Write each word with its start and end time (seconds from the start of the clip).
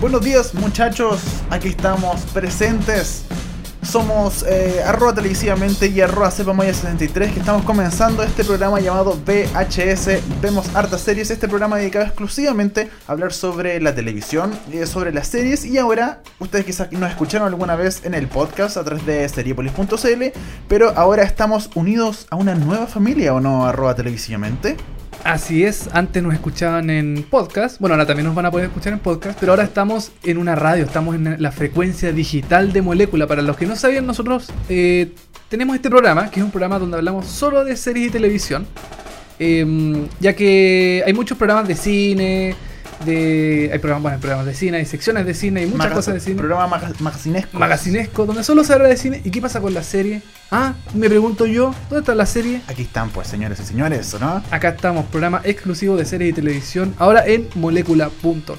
Buenos 0.00 0.22
días 0.22 0.54
muchachos, 0.54 1.20
aquí 1.50 1.68
estamos 1.68 2.22
presentes. 2.32 3.26
Somos 3.82 4.42
eh, 4.48 4.82
arroba 4.82 5.12
televisivamente 5.14 5.88
y 5.88 6.00
arroba 6.00 6.30
cepamaya63 6.30 7.34
que 7.34 7.40
estamos 7.40 7.64
comenzando 7.64 8.22
este 8.22 8.42
programa 8.42 8.80
llamado 8.80 9.18
VHS 9.26 10.40
Vemos 10.40 10.74
Hartas 10.74 11.02
Series, 11.02 11.30
este 11.30 11.48
programa 11.48 11.76
dedicado 11.76 12.06
exclusivamente 12.06 12.88
a 13.06 13.12
hablar 13.12 13.34
sobre 13.34 13.78
la 13.78 13.94
televisión, 13.94 14.58
eh, 14.72 14.86
sobre 14.86 15.12
las 15.12 15.26
series 15.28 15.66
y 15.66 15.76
ahora 15.76 16.22
ustedes 16.38 16.64
quizás 16.64 16.90
nos 16.92 17.10
escucharon 17.10 17.48
alguna 17.48 17.76
vez 17.76 18.02
en 18.06 18.14
el 18.14 18.26
podcast 18.26 18.78
a 18.78 18.84
través 18.84 19.04
de 19.04 19.28
seriepolis.cl, 19.28 20.24
pero 20.66 20.96
ahora 20.96 21.24
estamos 21.24 21.68
unidos 21.74 22.26
a 22.30 22.36
una 22.36 22.54
nueva 22.54 22.86
familia 22.86 23.34
o 23.34 23.40
no 23.40 23.66
arroba 23.66 23.94
televisivamente. 23.94 24.78
Así 25.24 25.64
es, 25.64 25.88
antes 25.92 26.22
nos 26.22 26.32
escuchaban 26.32 26.88
en 26.88 27.26
podcast, 27.28 27.78
bueno, 27.78 27.94
ahora 27.94 28.06
también 28.06 28.26
nos 28.26 28.34
van 28.34 28.46
a 28.46 28.50
poder 28.50 28.66
escuchar 28.68 28.94
en 28.94 28.98
podcast, 29.00 29.38
pero 29.38 29.52
ahora 29.52 29.64
estamos 29.64 30.12
en 30.24 30.38
una 30.38 30.54
radio, 30.54 30.84
estamos 30.84 31.14
en 31.14 31.36
la 31.40 31.52
frecuencia 31.52 32.10
digital 32.12 32.72
de 32.72 32.80
molécula. 32.80 33.26
Para 33.26 33.42
los 33.42 33.56
que 33.56 33.66
no 33.66 33.76
sabían, 33.76 34.06
nosotros 34.06 34.50
eh, 34.70 35.12
tenemos 35.50 35.76
este 35.76 35.90
programa, 35.90 36.30
que 36.30 36.40
es 36.40 36.44
un 36.44 36.50
programa 36.50 36.78
donde 36.78 36.96
hablamos 36.96 37.26
solo 37.26 37.64
de 37.64 37.76
series 37.76 38.08
y 38.08 38.10
televisión, 38.10 38.66
em, 39.38 40.06
ya 40.20 40.34
que 40.34 41.02
hay 41.06 41.12
muchos 41.12 41.36
programas 41.36 41.68
de 41.68 41.74
cine, 41.74 42.54
de 43.04 43.68
hay 43.72 43.78
programas, 43.78 44.02
bueno, 44.02 44.14
hay 44.16 44.20
programas 44.20 44.46
de 44.46 44.54
cine, 44.54 44.78
hay 44.78 44.86
secciones 44.86 45.26
de 45.26 45.34
cine, 45.34 45.60
hay 45.60 45.66
muchas 45.66 45.78
Maga- 45.80 45.94
cosas 45.96 46.14
de 46.14 46.20
cine. 46.20 46.36
Programa 46.36 46.66
maga- 46.66 46.92
magacinesco. 46.98 47.58
Magacinesco, 47.58 48.24
donde 48.26 48.42
solo 48.42 48.64
se 48.64 48.72
habla 48.72 48.88
de 48.88 48.96
cine. 48.96 49.20
¿Y 49.22 49.30
qué 49.30 49.40
pasa 49.42 49.60
con 49.60 49.74
la 49.74 49.82
serie? 49.82 50.22
Ah, 50.52 50.74
me 50.94 51.08
pregunto 51.08 51.46
yo, 51.46 51.72
¿dónde 51.88 52.00
está 52.00 52.12
la 52.16 52.26
serie? 52.26 52.60
Aquí 52.66 52.82
están 52.82 53.10
pues 53.10 53.28
señores 53.28 53.60
y 53.60 53.64
señores, 53.64 54.12
¿o 54.14 54.18
¿no? 54.18 54.42
Acá 54.50 54.70
estamos, 54.70 55.04
programa 55.04 55.40
exclusivo 55.44 55.96
de 55.96 56.04
series 56.04 56.30
y 56.30 56.32
televisión, 56.32 56.92
ahora 56.98 57.24
en 57.24 57.48
molécula.cl. 57.54 58.50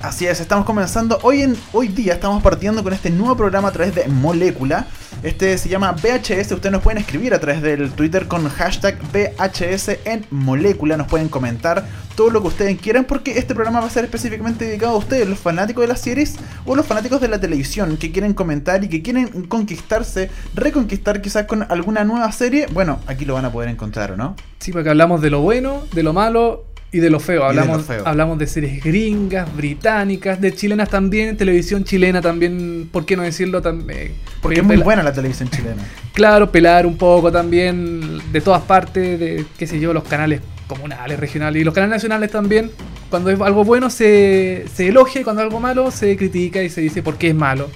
Así 0.00 0.26
es, 0.26 0.40
estamos 0.40 0.64
comenzando. 0.64 1.20
Hoy, 1.22 1.42
en, 1.42 1.56
hoy 1.72 1.86
día 1.86 2.14
estamos 2.14 2.42
partiendo 2.42 2.82
con 2.82 2.92
este 2.92 3.10
nuevo 3.10 3.36
programa 3.36 3.68
a 3.68 3.70
través 3.70 3.94
de 3.94 4.08
Molécula. 4.08 4.88
Este 5.22 5.56
se 5.58 5.68
llama 5.68 5.92
VHS. 5.92 6.52
Ustedes 6.52 6.72
nos 6.72 6.82
pueden 6.82 6.98
escribir 6.98 7.34
a 7.34 7.40
través 7.40 7.62
del 7.62 7.90
Twitter 7.92 8.28
con 8.28 8.48
hashtag 8.48 8.98
VHS 9.12 9.98
en 10.04 10.26
Molécula. 10.30 10.96
Nos 10.96 11.08
pueden 11.08 11.28
comentar 11.28 11.84
todo 12.14 12.30
lo 12.30 12.40
que 12.42 12.48
ustedes 12.48 12.80
quieran 12.80 13.04
porque 13.04 13.38
este 13.38 13.54
programa 13.54 13.80
va 13.80 13.86
a 13.86 13.90
ser 13.90 14.04
específicamente 14.04 14.64
dedicado 14.64 14.94
a 14.94 14.98
ustedes, 14.98 15.28
los 15.28 15.38
fanáticos 15.38 15.82
de 15.82 15.88
las 15.88 16.00
series 16.00 16.36
o 16.64 16.74
los 16.74 16.86
fanáticos 16.86 17.20
de 17.20 17.28
la 17.28 17.40
televisión 17.40 17.96
que 17.96 18.12
quieren 18.12 18.34
comentar 18.34 18.82
y 18.84 18.88
que 18.88 19.02
quieren 19.02 19.46
conquistarse, 19.46 20.30
reconquistar 20.54 21.20
quizás 21.20 21.46
con 21.46 21.62
alguna 21.70 22.04
nueva 22.04 22.30
serie. 22.32 22.66
Bueno, 22.72 23.00
aquí 23.06 23.24
lo 23.24 23.34
van 23.34 23.44
a 23.44 23.52
poder 23.52 23.68
encontrar, 23.68 24.12
¿o 24.12 24.16
no? 24.16 24.36
Sí, 24.58 24.72
porque 24.72 24.90
hablamos 24.90 25.20
de 25.20 25.30
lo 25.30 25.40
bueno, 25.40 25.82
de 25.92 26.02
lo 26.02 26.12
malo 26.12 26.64
y 26.92 26.98
de 26.98 27.10
lo 27.10 27.20
feo. 27.20 27.40
Y 27.40 27.42
de 27.42 27.48
Hablamos, 27.60 27.76
lo 27.78 27.82
feo. 27.82 28.02
hablamos 28.06 28.38
de 28.38 28.46
series 28.46 28.82
gringas, 28.82 29.54
británicas, 29.56 30.40
de 30.40 30.54
chilenas 30.54 30.88
también, 30.88 31.36
televisión 31.36 31.84
chilena 31.84 32.20
también, 32.20 32.88
¿por 32.90 33.04
qué 33.04 33.16
no 33.16 33.22
decirlo 33.22 33.62
también? 33.62 34.12
Porque 34.40 34.60
es 34.60 34.66
muy 34.66 34.76
buena 34.76 35.02
la 35.02 35.12
televisión 35.12 35.48
chilena. 35.50 35.82
Claro, 36.16 36.50
pelar 36.50 36.86
un 36.86 36.96
poco 36.96 37.30
también 37.30 38.22
de 38.32 38.40
todas 38.40 38.62
partes, 38.62 39.20
de 39.20 39.44
qué 39.58 39.66
sé 39.66 39.78
yo, 39.78 39.92
los 39.92 40.04
canales 40.04 40.40
comunales, 40.66 41.20
regionales 41.20 41.60
y 41.60 41.64
los 41.64 41.74
canales 41.74 41.96
nacionales 41.96 42.30
también. 42.30 42.70
Cuando 43.10 43.28
es 43.30 43.38
algo 43.38 43.64
bueno 43.64 43.90
se, 43.90 44.64
se 44.74 44.88
elogia 44.88 45.20
y 45.20 45.24
cuando 45.24 45.42
es 45.42 45.46
algo 45.46 45.60
malo 45.60 45.90
se 45.90 46.16
critica 46.16 46.62
y 46.62 46.70
se 46.70 46.80
dice 46.80 47.02
por 47.02 47.18
qué 47.18 47.28
es 47.28 47.34
malo. 47.34 47.68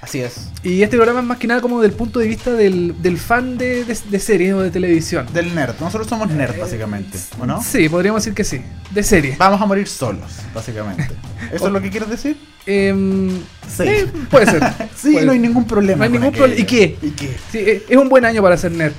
Así 0.00 0.20
es. 0.20 0.50
Y 0.62 0.82
este 0.82 0.96
programa 0.96 1.20
es 1.20 1.26
más 1.26 1.38
que 1.38 1.46
nada 1.48 1.60
como 1.60 1.80
del 1.82 1.92
punto 1.92 2.20
de 2.20 2.28
vista 2.28 2.52
del, 2.52 2.94
del 3.02 3.18
fan 3.18 3.58
de, 3.58 3.84
de, 3.84 3.98
de 4.10 4.20
series 4.20 4.54
o 4.54 4.60
de 4.60 4.70
televisión. 4.70 5.26
Del 5.32 5.54
nerd. 5.54 5.74
Nosotros 5.80 6.06
somos 6.08 6.30
nerd, 6.30 6.58
básicamente. 6.58 7.18
¿O 7.40 7.46
no? 7.46 7.62
Sí, 7.62 7.88
podríamos 7.88 8.22
decir 8.22 8.34
que 8.34 8.44
sí. 8.44 8.60
De 8.92 9.02
series. 9.02 9.36
Vamos 9.38 9.60
a 9.60 9.66
morir 9.66 9.88
solos, 9.88 10.30
básicamente. 10.54 11.08
¿Eso 11.52 11.66
es 11.66 11.72
lo 11.72 11.80
que 11.82 11.90
quieres 11.90 12.08
decir? 12.08 12.36
Em, 12.66 13.30
Sí. 13.68 13.82
eh, 13.86 14.06
puede 14.30 14.46
ser. 14.46 14.62
Sí, 14.96 15.12
Puede 15.12 15.26
no 15.26 15.32
hay 15.32 15.38
ningún 15.38 15.66
problema. 15.66 15.98
No 15.98 16.04
hay 16.04 16.10
ningún 16.10 16.32
problema. 16.32 16.60
¿Y 16.60 16.64
qué? 16.64 16.96
¿Y 17.02 17.10
qué? 17.10 17.36
Sí, 17.50 17.58
eh, 17.58 17.82
es 17.88 17.96
un 17.96 18.08
buen 18.08 18.24
año 18.24 18.40
para 18.42 18.56
ser 18.56 18.72
nerd. 18.72 18.92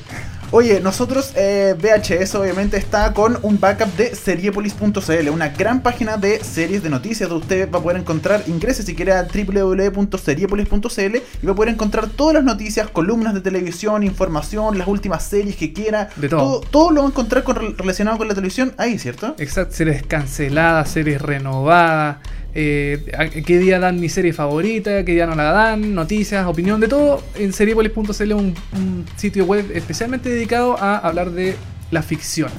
Oye, 0.52 0.80
nosotros, 0.80 1.32
eh, 1.36 1.76
VHS 1.78 2.34
obviamente 2.34 2.76
está 2.78 3.14
con 3.14 3.38
un 3.44 3.60
backup 3.60 3.96
de 3.96 4.16
seriepolis.cl, 4.16 5.30
una 5.30 5.50
gran 5.50 5.82
página 5.84 6.18
de 6.18 6.44
series 6.44 6.82
de 6.82 6.90
noticias 6.90 7.30
donde 7.30 7.44
usted 7.44 7.72
va 7.72 7.78
a 7.78 7.84
poder 7.84 8.00
encontrar, 8.00 8.42
ingrese 8.48 8.82
si 8.82 8.96
quiere 8.96 9.12
a 9.14 9.28
www.seriepolis.cl 9.32 11.16
y 11.42 11.46
va 11.46 11.52
a 11.52 11.56
poder 11.56 11.72
encontrar 11.74 12.08
todas 12.10 12.34
las 12.34 12.44
noticias, 12.44 12.90
columnas 12.90 13.36
de 13.36 13.42
televisión, 13.42 14.02
información, 14.02 14.80
las 14.80 14.88
últimas 14.88 15.24
series 15.24 15.56
que 15.56 15.72
quiera. 15.72 16.10
De 16.16 16.28
todo. 16.30 16.62
Todo, 16.62 16.90
lo 16.90 17.02
va 17.02 17.08
a 17.08 17.12
encontrar 17.12 17.44
con- 17.44 17.78
relacionado 17.78 18.18
con 18.18 18.28
la 18.28 18.34
televisión 18.34 18.74
ahí, 18.78 18.98
¿cierto? 18.98 19.36
Exacto, 19.38 19.76
series 19.76 20.02
canceladas, 20.02 20.90
series 20.90 21.22
renovadas, 21.22 22.18
eh, 22.56 23.44
qué 23.46 23.60
día 23.60 23.80
dan 23.80 24.00
mi 24.00 24.10
serie 24.10 24.34
favorita, 24.34 25.06
qué 25.06 25.14
día 25.14 25.26
no 25.26 25.36
la 25.36 25.52
dan, 25.52 25.94
noticias, 25.94 26.46
opinión, 26.48 26.80
de 26.80 26.88
todo. 26.88 27.24
En 27.36 27.54
seriepolis.cl, 27.54 28.34
un, 28.34 28.56
un 28.74 29.06
sitio 29.16 29.46
web 29.46 29.66
especialmente 29.74 30.30
dedicado 30.30 30.78
a 30.80 30.98
hablar 30.98 31.32
de 31.32 31.56
la 31.92 32.02
ficción. 32.02 32.50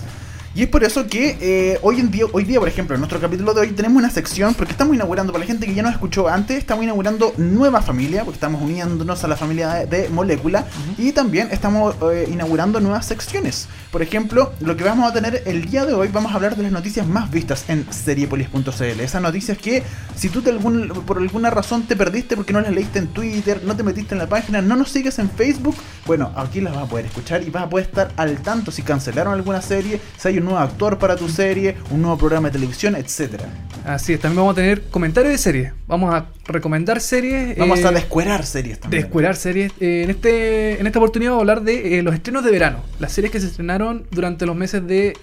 Y 0.53 0.65
es 0.65 0.69
por 0.69 0.83
eso 0.83 1.07
que 1.07 1.37
eh, 1.41 1.79
hoy 1.83 2.01
en 2.01 2.11
día, 2.11 2.25
hoy 2.33 2.43
día, 2.43 2.59
por 2.59 2.67
ejemplo, 2.67 2.97
en 2.97 3.01
nuestro 3.01 3.21
capítulo 3.21 3.55
de 3.55 3.61
hoy 3.61 3.69
tenemos 3.69 3.99
una 3.99 4.11
sección, 4.11 4.55
porque 4.55 4.73
estamos 4.73 4.97
inaugurando, 4.97 5.33
para 5.33 5.45
la 5.45 5.47
gente 5.47 5.65
que 5.65 5.75
ya 5.75 5.83
nos 5.85 5.93
escuchó 5.93 6.27
antes, 6.27 6.59
estamos 6.59 6.83
inaugurando 6.83 7.33
nueva 7.37 7.83
familia, 7.83 8.25
porque 8.25 8.35
estamos 8.35 8.61
uniéndonos 8.61 9.23
a 9.23 9.29
la 9.29 9.37
familia 9.37 9.87
de, 9.87 10.09
Molécula, 10.09 10.67
y 10.99 11.13
también 11.13 11.51
estamos 11.53 11.95
eh, 12.13 12.29
inaugurando 12.33 12.81
nuevas 12.81 13.07
secciones. 13.07 13.69
Por 13.93 14.03
ejemplo, 14.03 14.53
lo 14.59 14.77
que 14.77 14.83
vamos 14.83 15.09
a 15.09 15.13
tener 15.13 15.45
el 15.47 15.67
día 15.67 15.87
de 15.87 15.93
hoy, 15.93 16.09
vamos 16.09 16.33
a 16.33 16.35
hablar 16.35 16.57
de 16.57 16.65
las 16.65 16.73
noticias 16.73 17.07
más 17.07 17.31
vistas 17.31 17.67
en 17.69 17.87
seriepolis.cl. 17.93 19.01
Esas 19.01 19.23
noticias 19.23 19.57
que, 19.57 19.85
si 20.17 20.31
tú 20.31 20.43
algún, 20.49 20.89
por 21.07 21.19
alguna 21.19 21.51
razón 21.51 21.85
te 21.85 21.95
perdiste 21.95 22.35
porque 22.35 22.53
no 22.53 22.61
las 22.61 22.73
leíste 22.73 22.99
en 22.99 23.07
Twitter, 23.07 23.63
no 23.65 23.77
te 23.77 23.85
metiste 23.85 24.17
en 24.17 24.19
la 24.19 24.29
página, 24.29 24.61
no 24.61 24.75
nos 24.75 24.91
sigues 24.91 25.21
en 25.21 25.31
Facebook, 25.31 25.77
bueno, 26.07 26.33
aquí 26.35 26.61
las 26.61 26.75
vas 26.75 26.85
a 26.85 26.89
poder 26.89 27.07
escuchar 27.07 27.45
y 27.45 27.51
vas 27.51 27.63
a 27.63 27.69
poder 27.69 27.87
estar 27.87 28.11
al 28.17 28.43
tanto 28.43 28.73
si 28.73 28.83
cancelaron 28.83 29.33
alguna 29.33 29.63
serie, 29.63 30.01
si 30.19 30.27
hay 30.27 30.40
un 30.41 30.47
nuevo 30.47 30.61
actor 30.61 30.99
para 30.99 31.17
tu 31.17 31.29
serie, 31.29 31.77
un 31.91 32.03
nuevo 32.03 32.19
programa 32.19 32.49
de 32.49 32.53
televisión, 32.53 32.97
etcétera. 32.97 33.45
Así 33.85 34.13
es, 34.13 34.21
también 34.21 34.39
vamos 34.39 34.53
a 34.53 34.57
tener 34.57 34.83
comentarios 34.83 35.33
de 35.33 35.39
series. 35.39 35.73
Vamos 35.87 36.15
a 36.15 36.27
recomendar 36.45 37.01
series. 37.01 37.57
Vamos 37.57 37.79
eh, 37.79 37.87
a 37.87 37.93
descuerar 37.93 38.45
series 38.45 38.81
también. 38.81 39.03
Descuerar 39.03 39.37
series. 39.37 39.73
Eh, 39.81 40.03
en, 40.05 40.11
este, 40.11 40.81
en 40.81 40.87
esta 40.87 40.99
oportunidad 40.99 41.33
vamos 41.33 41.41
a 41.41 41.43
hablar 41.43 41.63
de 41.63 41.99
eh, 41.99 42.03
los 42.03 42.15
estrenos 42.15 42.45
de 42.45 42.51
verano. 42.51 42.81
Las 42.99 43.13
series 43.13 43.33
que 43.33 43.41
se 43.41 43.47
estrenaron 43.47 44.07
durante 44.11 44.47
los 44.47 44.57
meses 44.57 44.87
de 44.87 45.17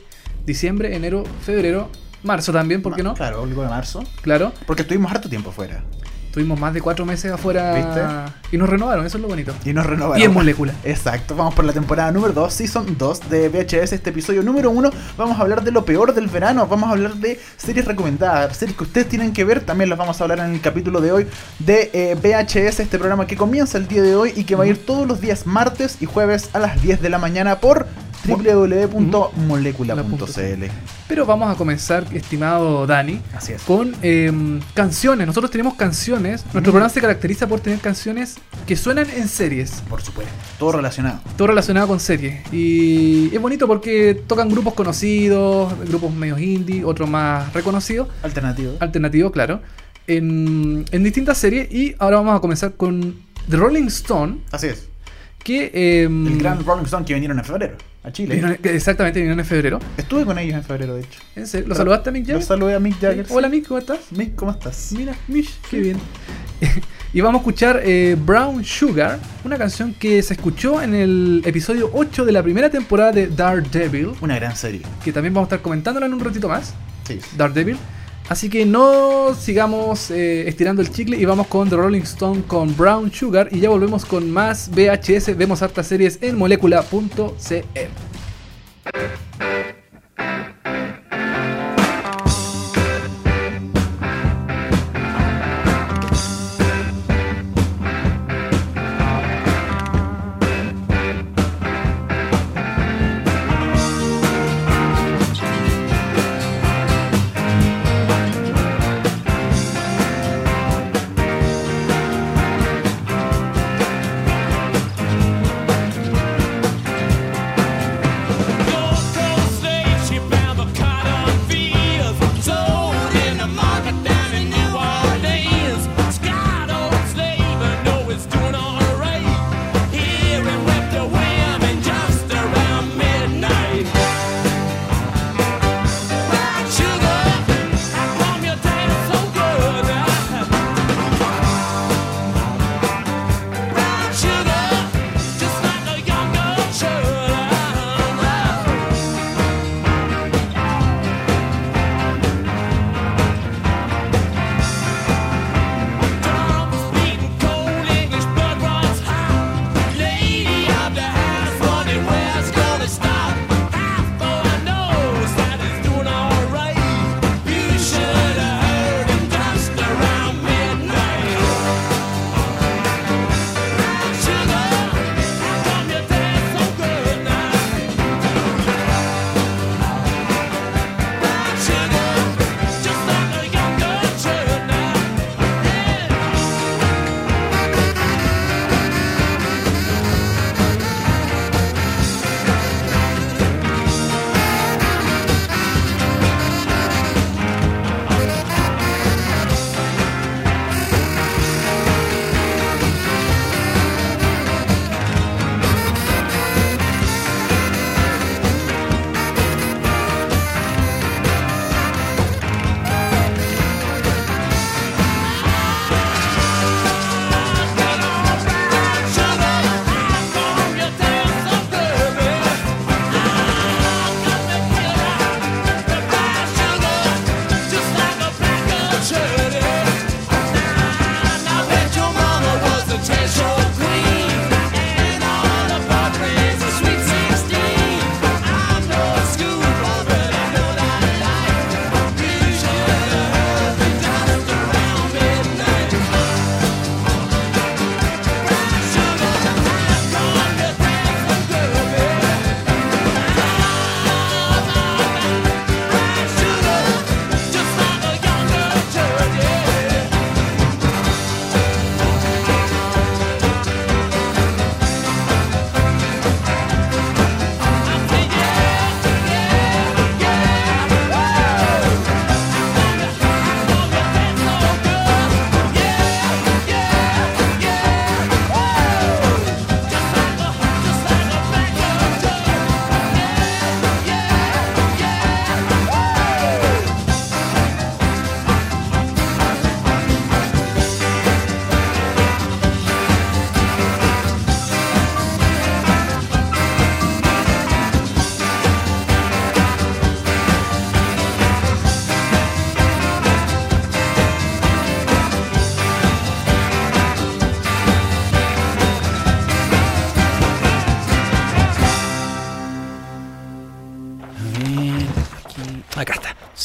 diciembre, 0.46 0.96
enero, 0.96 1.24
febrero, 1.46 1.90
marzo 2.24 2.52
también, 2.52 2.82
¿por 2.82 2.96
qué 2.96 3.04
no? 3.04 3.14
Claro, 3.14 3.44
algo 3.44 3.62
de 3.64 3.70
marzo. 3.70 4.04
Claro. 4.22 4.54
Porque 4.66 4.82
estuvimos 4.84 5.12
harto 5.12 5.30
tiempo 5.30 5.52
fuera. 5.52 5.84
Tuvimos 6.32 6.60
más 6.60 6.74
de 6.74 6.82
cuatro 6.82 7.06
meses 7.06 7.32
afuera 7.32 7.74
¿Viste? 7.74 8.56
y 8.56 8.58
nos 8.58 8.70
renovaron, 8.70 9.06
eso 9.06 9.18
es 9.18 9.22
lo 9.22 9.28
bonito. 9.28 9.54
Y 9.66 9.74
nos 9.74 9.86
renovaron. 9.86 10.22
Y 10.22 10.26
en 10.26 10.34
molécula. 10.34 10.74
Exacto, 10.84 11.36
vamos 11.36 11.54
por 11.54 11.66
la 11.66 11.74
temporada 11.74 12.12
número 12.12 12.34
2, 12.34 12.54
Season 12.54 12.98
2 12.98 13.30
de 13.30 13.50
VHS, 13.50 13.94
este 13.94 14.10
episodio 14.12 14.44
número 14.44 14.70
1. 14.72 14.92
Vamos 15.18 15.38
a 15.38 15.42
hablar 15.42 15.64
de 15.64 15.72
lo 15.72 15.86
peor 15.86 16.14
del 16.14 16.28
verano, 16.28 16.68
vamos 16.68 16.90
a 16.90 16.92
hablar 16.92 17.16
de 17.16 17.40
series 17.58 17.86
recomendadas, 17.86 18.56
series 18.58 18.78
que 18.78 18.84
ustedes 18.84 19.10
tienen 19.10 19.34
que 19.34 19.44
ver, 19.44 19.62
también 19.62 19.90
las 19.90 19.98
vamos 19.98 20.20
a 20.20 20.24
hablar 20.24 20.40
en 20.40 20.54
el 20.54 20.62
capítulo 20.62 21.02
de 21.02 21.12
hoy 21.12 21.28
de 21.60 21.90
eh, 21.94 22.16
VHS, 22.16 22.80
este 22.80 22.98
programa 22.98 23.28
que 23.28 23.36
comienza 23.36 23.78
el 23.78 23.88
día 23.88 24.02
de 24.02 24.16
hoy 24.16 24.34
y 24.36 24.44
que 24.44 24.56
va 24.56 24.66
a 24.66 24.68
ir 24.68 24.86
todos 24.86 25.08
los 25.08 25.22
días 25.22 25.46
martes 25.46 25.98
y 26.02 26.06
jueves 26.06 26.50
a 26.54 26.60
las 26.60 26.82
10 26.82 27.02
de 27.02 27.10
la 27.10 27.18
mañana 27.18 27.60
por 27.60 27.88
www.molecula.cl. 28.26 30.64
Pero 31.08 31.26
vamos 31.26 31.54
a 31.54 31.56
comenzar, 31.56 32.06
estimado 32.14 32.86
Dani, 32.86 33.22
Así 33.34 33.54
es. 33.54 33.62
con 33.62 33.96
em, 34.02 34.60
canciones. 34.74 35.26
Nosotros 35.28 35.50
tenemos 35.52 35.76
canciones. 35.76 36.42
Nuestro 36.44 36.62
Mm. 36.62 36.64
programa 36.64 36.90
se 36.90 37.00
caracteriza 37.02 37.48
por 37.48 37.60
tener 37.62 37.80
canciones 37.80 38.36
que 38.66 38.76
suenan 38.76 39.08
en 39.10 39.28
series. 39.28 39.82
Por 39.90 40.02
supuesto, 40.02 40.32
todo 40.60 40.74
relacionado. 40.74 41.20
Todo 41.38 41.48
relacionado 41.50 41.88
con 41.88 42.00
series. 42.00 42.42
Y 42.54 43.34
es 43.34 43.42
bonito 43.42 43.68
porque 43.68 44.22
tocan 44.28 44.50
grupos 44.50 44.74
conocidos, 44.74 45.74
grupos 45.88 46.14
medios 46.14 46.40
indie, 46.42 46.84
otros 46.84 47.10
más 47.10 47.54
reconocidos, 47.54 48.08
Alternativo. 48.24 48.74
alternativos, 48.80 49.32
claro, 49.32 49.62
en, 50.08 50.86
en 50.92 51.04
distintas 51.04 51.38
series. 51.38 51.72
Y 51.72 51.96
ahora 52.00 52.18
vamos 52.18 52.36
a 52.38 52.42
comenzar 52.42 52.74
con 52.74 53.16
The 53.50 53.58
Rolling 53.58 53.86
Stone, 53.88 54.40
Así 54.52 54.68
es. 54.68 54.88
que... 55.44 55.72
em, 56.04 56.28
El 56.28 56.38
gran 56.40 56.64
Rolling 56.66 56.84
Stone 56.86 57.06
que 57.06 57.14
vinieron 57.14 57.40
en 57.40 57.46
febrero 57.46 57.76
a 58.08 58.12
Chile. 58.12 58.36
vinieron- 58.36 58.60
exactamente, 58.64 59.20
vinieron 59.20 59.40
en 59.40 59.46
febrero. 59.46 59.80
Estuve 59.98 60.26
con 60.26 60.38
ellos 60.40 60.56
en 60.56 60.64
febrero, 60.64 60.96
de 60.96 61.02
hecho. 61.02 61.20
¿En 61.36 61.48
serio? 61.48 61.68
¿Lo 61.68 61.76
saludaste 61.76 62.10
a 62.10 62.12
Mick 62.14 62.24
Jagger? 62.24 62.36
Los 62.38 62.46
saludé 62.46 62.76
a 62.76 62.80
Mick 62.80 63.00
Jagger. 63.00 63.26
Hola 63.30 63.50
Mick, 63.50 63.68
¿cómo 63.68 63.80
estás? 63.80 64.00
Mick, 64.12 64.36
¿cómo 64.36 64.52
estás? 64.52 64.92
Mira, 64.98 65.16
Mish, 65.28 65.60
qué 65.70 65.80
bien. 65.80 65.98
y 67.14 67.22
vamos 67.22 67.40
a 67.40 67.42
escuchar 67.42 67.82
eh, 67.84 68.16
Brown 68.20 68.64
Sugar, 68.64 69.20
una 69.44 69.58
canción 69.58 69.94
que 69.94 70.22
se 70.24 70.34
escuchó 70.34 70.82
en 70.82 70.96
el 70.96 71.42
episodio 71.46 71.90
8 71.94 72.26
de 72.26 72.32
la 72.32 72.42
primera 72.44 72.70
temporada 72.70 73.12
de 73.12 73.28
Daredevil, 73.28 74.12
Una 74.22 74.36
gran 74.36 74.56
serie. 74.56 74.82
que 75.04 75.12
también 75.12 75.34
vamos 75.34 75.48
a 75.48 75.56
estar 75.56 75.62
comentándola 75.62 76.06
en 76.06 76.14
un 76.14 76.20
ratito 76.20 76.48
más. 76.50 76.74
Sí. 77.08 77.20
Daredevil. 77.38 77.78
Así 78.30 78.50
que 78.50 78.66
no 78.66 79.34
sigamos 79.34 80.12
eh, 80.12 80.50
estirando 80.50 80.82
el 80.82 80.92
chicle 80.92 81.18
y 81.18 81.24
vamos 81.24 81.48
con 81.48 81.70
The 81.70 81.78
Rolling 81.78 82.02
Stone 82.02 82.44
con 82.46 82.76
Brown 82.76 83.12
Sugar 83.12 83.48
y 83.52 83.62
ya 83.62 83.70
volvemos 83.70 84.06
con 84.06 84.30
más 84.30 84.70
VHS. 84.70 85.38
Vemos 85.38 85.62
hartas 85.62 85.88
series 85.88 86.20
en 86.22 86.38
molecula.cl. 86.38 87.08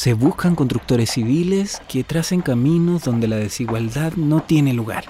Se 0.03 0.13
buscan 0.13 0.53
constructores 0.53 1.09
civiles 1.11 1.81
que 1.87 2.03
tracen 2.03 2.41
caminos 2.41 3.05
donde 3.05 3.29
la 3.29 3.37
desigualdad 3.37 4.11
no 4.17 4.43
tiene 4.43 4.73
lugar. 4.73 5.05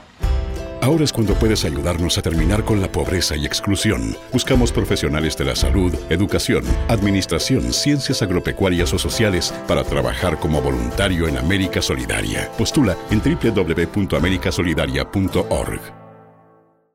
Ahora 0.82 1.04
es 1.04 1.12
cuando 1.12 1.34
puedes 1.34 1.66
ayudarnos 1.66 2.20
a 2.20 2.22
terminar 2.22 2.64
con 2.64 2.80
la 2.80 2.92
pobreza 2.92 3.36
y 3.36 3.48
exclusión. 3.48 4.16
Buscamos 4.32 4.72
profesionales 4.72 5.36
de 5.36 5.46
la 5.46 5.56
salud, 5.56 5.96
educación, 6.12 6.64
administración, 6.90 7.74
ciencias 7.74 8.22
agropecuarias 8.22 8.94
o 8.94 9.00
sociales 9.00 9.52
para 9.68 9.84
trabajar 9.84 10.40
como 10.40 10.62
voluntario 10.62 11.28
en 11.28 11.40
América 11.40 11.82
Solidaria. 11.82 12.52
Postula 12.56 12.96
en 13.10 13.20
www.americasolidaria.org. 13.20 15.82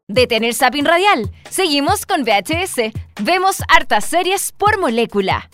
Detén 0.07 0.45
el 0.45 0.55
zapping 0.55 0.85
radial. 0.85 1.33
Seguimos 1.51 2.07
con 2.07 2.23
VHS. 2.23 2.93
Vemos 3.25 3.61
hartas 3.69 4.05
series 4.05 4.53
por 4.53 4.79
molécula. 4.79 5.51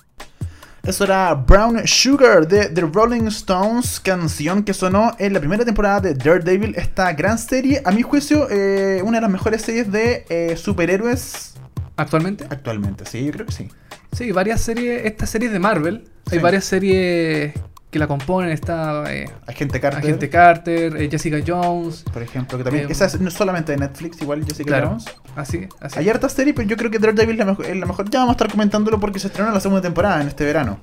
Eso 0.85 1.05
era 1.05 1.33
Brown 1.35 1.81
Sugar 1.87 2.47
de 2.47 2.69
The 2.69 2.83
Rolling 2.83 3.27
Stones, 3.29 3.99
canción 4.01 4.63
que 4.63 4.75
sonó 4.75 5.13
en 5.19 5.33
la 5.33 5.41
primera 5.41 5.65
temporada 5.65 6.01
de 6.01 6.15
Daredevil, 6.15 6.75
esta 6.77 7.11
gran 7.15 7.39
serie, 7.39 7.81
a 7.87 7.91
mi 7.91 8.03
juicio, 8.03 8.49
eh, 8.51 9.01
una 9.03 9.17
de 9.17 9.23
las 9.23 9.31
mejores 9.31 9.63
series 9.63 9.91
de 9.91 10.27
eh, 10.29 10.57
superhéroes 10.59 11.55
Actualmente. 11.97 12.45
actualmente. 12.51 13.07
Sí, 13.07 13.25
yo 13.25 13.33
creo 13.33 13.47
que 13.47 13.53
sí. 13.53 13.69
Sí, 14.13 14.31
varias 14.33 14.61
series, 14.61 15.07
estas 15.07 15.31
series 15.31 15.53
de 15.53 15.59
Marvel. 15.59 16.05
Hay 16.31 16.39
varias 16.39 16.67
series 16.67 17.55
que 17.95 17.99
la 18.01 18.09
componen. 18.09 18.51
Está 18.51 19.05
eh, 19.15 19.31
Agente 19.47 19.81
Carter, 19.81 20.01
Agente 20.01 20.29
Carter, 20.29 20.97
eh, 20.97 21.09
Jessica 21.09 21.39
Jones. 21.47 22.03
por 22.13 22.23
ejemplo, 22.23 22.59
que 22.59 22.65
también. 22.65 22.87
Em, 22.87 22.91
esa 22.91 23.07
es 23.07 23.21
no 23.21 23.31
solamente 23.31 23.71
de 23.73 23.79
Netflix, 23.79 24.21
igual 24.21 24.45
Jessica 24.45 24.69
Claro. 24.69 24.89
Jones. 24.89 25.05
Así, 25.37 25.69
así. 25.81 26.01
Hay 26.01 26.09
hartas 26.09 26.33
series, 26.33 26.55
pero 26.57 26.69
yo 26.69 26.77
creo 26.77 26.91
que 26.91 26.99
Daredevil 26.99 27.31
es 27.33 27.39
la, 27.39 27.45
mejor, 27.45 27.67
es 27.67 27.77
la 27.77 27.87
mejor. 27.87 28.11
Ya 28.11 28.19
vamos 28.19 28.33
a 28.33 28.37
estar 28.37 28.51
comentándolo 28.51 28.99
porque 28.99 29.21
se 29.21 29.29
estrenó 29.29 29.53
la 29.53 29.61
segunda 29.61 29.81
temporada 29.81 30.21
en 30.21 30.29
este 30.29 30.45
verano. 30.45 30.81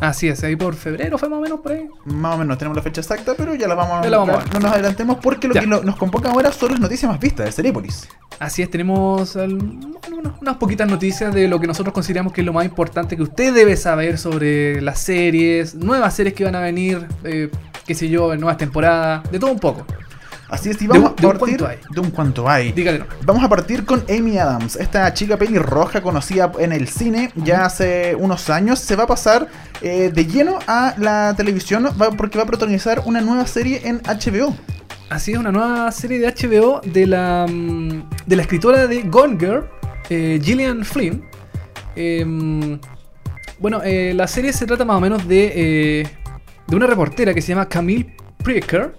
Así 0.00 0.26
es, 0.28 0.42
ahí 0.42 0.56
por 0.56 0.74
febrero 0.74 1.16
fue 1.16 1.28
más 1.28 1.38
o 1.38 1.42
menos 1.42 1.60
por 1.60 1.72
ahí. 1.72 1.88
Más 2.06 2.34
o 2.34 2.38
menos 2.38 2.58
tenemos 2.58 2.74
la 2.76 2.82
fecha 2.82 3.00
exacta, 3.00 3.34
pero 3.36 3.54
ya 3.54 3.68
la 3.68 3.74
vamos 3.76 3.98
a 4.00 4.02
Ya 4.02 4.10
la 4.10 4.18
vamos 4.18 4.34
a 4.34 4.38
ver. 4.38 4.52
No 4.54 4.60
nos 4.60 4.72
adelantemos 4.72 5.18
porque 5.22 5.46
lo 5.48 5.54
Ya. 5.54 5.60
que 5.60 5.66
lo- 5.68 5.82
nos 5.84 5.96
convoca 5.96 6.30
ahora 6.30 6.50
son 6.50 6.72
las 6.72 6.80
noticias 6.80 7.08
más 7.10 7.20
vistas 7.20 7.46
de 7.46 7.52
Cerepolis. 7.52 8.08
Así 8.40 8.62
es, 8.62 8.70
tenemos 8.70 9.36
al- 9.36 9.54
unas, 9.54 10.40
unas 10.40 10.56
poquitas 10.56 10.88
noticias 10.88 11.32
de 11.32 11.46
lo 11.46 11.60
que 11.60 11.66
nosotros 11.68 11.92
consideramos 11.94 12.32
que 12.32 12.40
es 12.40 12.46
lo 12.46 12.52
más 12.52 12.64
importante 12.64 13.16
que 13.16 13.22
usted 13.22 13.54
debe 13.54 13.76
saber 13.76 14.18
sobre 14.18 14.80
las 14.80 14.98
series, 14.98 15.74
nuevas 15.76 16.14
series 16.14 16.34
que 16.34 16.44
van 16.44 16.56
a 16.56 16.60
venir, 16.60 17.06
eh, 17.22 17.48
qué 17.86 17.94
sé 17.94 18.08
yo, 18.08 18.34
nuevas 18.36 18.56
temporadas, 18.56 19.30
de 19.30 19.38
todo 19.38 19.52
un 19.52 19.60
poco. 19.60 19.86
Así 20.52 20.68
es, 20.68 20.76
y 20.82 20.86
De 20.86 20.88
vamos 20.88 21.14
un- 21.18 21.26
a 21.26 21.32
partir 21.38 21.64
hay. 21.64 21.78
de 21.90 22.00
un 22.00 22.10
cuanto 22.10 22.46
hay. 22.48 22.72
Dígale. 22.72 23.04
Vamos 23.24 23.42
a 23.42 23.48
partir 23.48 23.86
con 23.86 24.04
Amy 24.10 24.36
Adams, 24.36 24.76
esta 24.76 25.12
chica 25.14 25.38
pelirroja 25.38 26.02
conocida 26.02 26.52
en 26.58 26.72
el 26.72 26.88
cine 26.88 27.30
ya 27.36 27.64
hace 27.64 28.14
unos 28.14 28.50
años. 28.50 28.78
Se 28.78 28.94
va 28.94 29.04
a 29.04 29.06
pasar 29.06 29.48
eh, 29.80 30.10
de 30.14 30.26
lleno 30.26 30.58
a 30.66 30.94
la 30.98 31.34
televisión 31.36 31.86
va- 32.00 32.10
porque 32.10 32.36
va 32.36 32.44
a 32.44 32.46
protagonizar 32.46 33.02
una 33.06 33.22
nueva 33.22 33.46
serie 33.46 33.80
en 33.84 34.00
HBO. 34.04 34.54
Así 35.08 35.32
es, 35.32 35.38
una 35.38 35.52
nueva 35.52 35.90
serie 35.90 36.18
de 36.18 36.26
HBO 36.28 36.80
de 36.84 37.06
la, 37.06 37.46
mm, 37.48 38.02
de 38.26 38.36
la 38.36 38.42
escritora 38.42 38.86
de 38.86 39.02
Gone 39.04 39.38
Girl, 39.38 39.64
eh, 40.10 40.38
Gillian 40.42 40.84
Flynn. 40.84 41.24
Em, 41.96 42.78
bueno, 43.58 43.80
eh, 43.84 44.12
la 44.14 44.26
serie 44.26 44.52
se 44.52 44.66
trata 44.66 44.84
más 44.84 44.96
o 44.96 45.00
menos 45.00 45.26
de, 45.26 46.06
de 46.66 46.76
una 46.76 46.86
reportera 46.86 47.32
que 47.34 47.40
se 47.42 47.48
llama 47.48 47.68
Camille 47.68 48.14
Precker, 48.42 48.94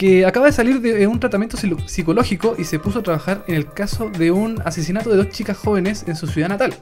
que 0.00 0.24
acaba 0.24 0.46
de 0.46 0.52
salir 0.52 0.80
de 0.80 1.06
un 1.06 1.20
tratamiento 1.20 1.58
psicológico 1.58 2.54
y 2.56 2.64
se 2.64 2.78
puso 2.78 3.00
a 3.00 3.02
trabajar 3.02 3.44
en 3.48 3.54
el 3.54 3.70
caso 3.70 4.08
de 4.08 4.30
un 4.30 4.58
asesinato 4.64 5.10
de 5.10 5.18
dos 5.18 5.28
chicas 5.28 5.58
jóvenes 5.58 6.06
en 6.08 6.16
su 6.16 6.26
ciudad 6.26 6.48
natal. 6.48 6.72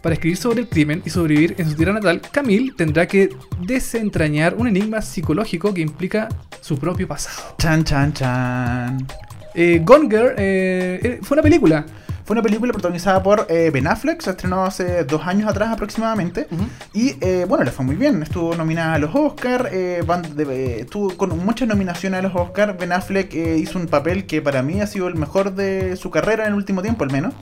Para 0.00 0.14
escribir 0.14 0.38
sobre 0.38 0.60
el 0.60 0.68
crimen 0.70 1.02
y 1.04 1.10
sobrevivir 1.10 1.54
en 1.58 1.68
su 1.68 1.76
tierra 1.76 1.92
natal, 1.92 2.22
Camille 2.32 2.72
tendrá 2.74 3.06
que 3.06 3.28
desentrañar 3.60 4.54
un 4.54 4.68
enigma 4.68 5.02
psicológico 5.02 5.74
que 5.74 5.82
implica 5.82 6.30
su 6.62 6.78
propio 6.78 7.06
pasado. 7.06 7.54
Chan, 7.58 7.84
chan, 7.84 8.14
chan. 8.14 9.06
Eh, 9.54 9.82
Gone 9.84 10.08
Girl 10.08 10.32
eh, 10.38 11.00
eh, 11.02 11.18
fue 11.20 11.34
una 11.34 11.42
película. 11.42 11.84
Fue 12.28 12.34
una 12.34 12.42
película 12.42 12.74
protagonizada 12.74 13.22
por 13.22 13.46
eh, 13.48 13.70
Ben 13.72 13.86
Affleck, 13.86 14.20
se 14.20 14.28
estrenó 14.28 14.62
hace 14.62 15.02
dos 15.04 15.26
años 15.26 15.48
atrás 15.48 15.70
aproximadamente. 15.70 16.46
Y 16.92 17.16
eh, 17.22 17.46
bueno, 17.48 17.64
le 17.64 17.70
fue 17.70 17.86
muy 17.86 17.96
bien. 17.96 18.22
Estuvo 18.22 18.54
nominada 18.54 18.96
a 18.96 18.98
los 18.98 19.14
Oscars. 19.14 19.72
estuvo 19.72 21.16
con 21.16 21.38
muchas 21.42 21.66
nominaciones 21.68 22.18
a 22.18 22.22
los 22.22 22.34
Oscars. 22.34 22.76
Ben 22.78 22.92
Affleck 22.92 23.32
eh, 23.32 23.56
hizo 23.56 23.78
un 23.78 23.86
papel 23.86 24.26
que 24.26 24.42
para 24.42 24.60
mí 24.60 24.78
ha 24.82 24.86
sido 24.86 25.08
el 25.08 25.14
mejor 25.14 25.54
de 25.54 25.96
su 25.96 26.10
carrera 26.10 26.44
en 26.44 26.50
el 26.50 26.56
último 26.56 26.82
tiempo, 26.82 27.02
al 27.02 27.10
menos. 27.10 27.32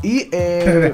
Y 0.00 0.30
eh. 0.32 0.92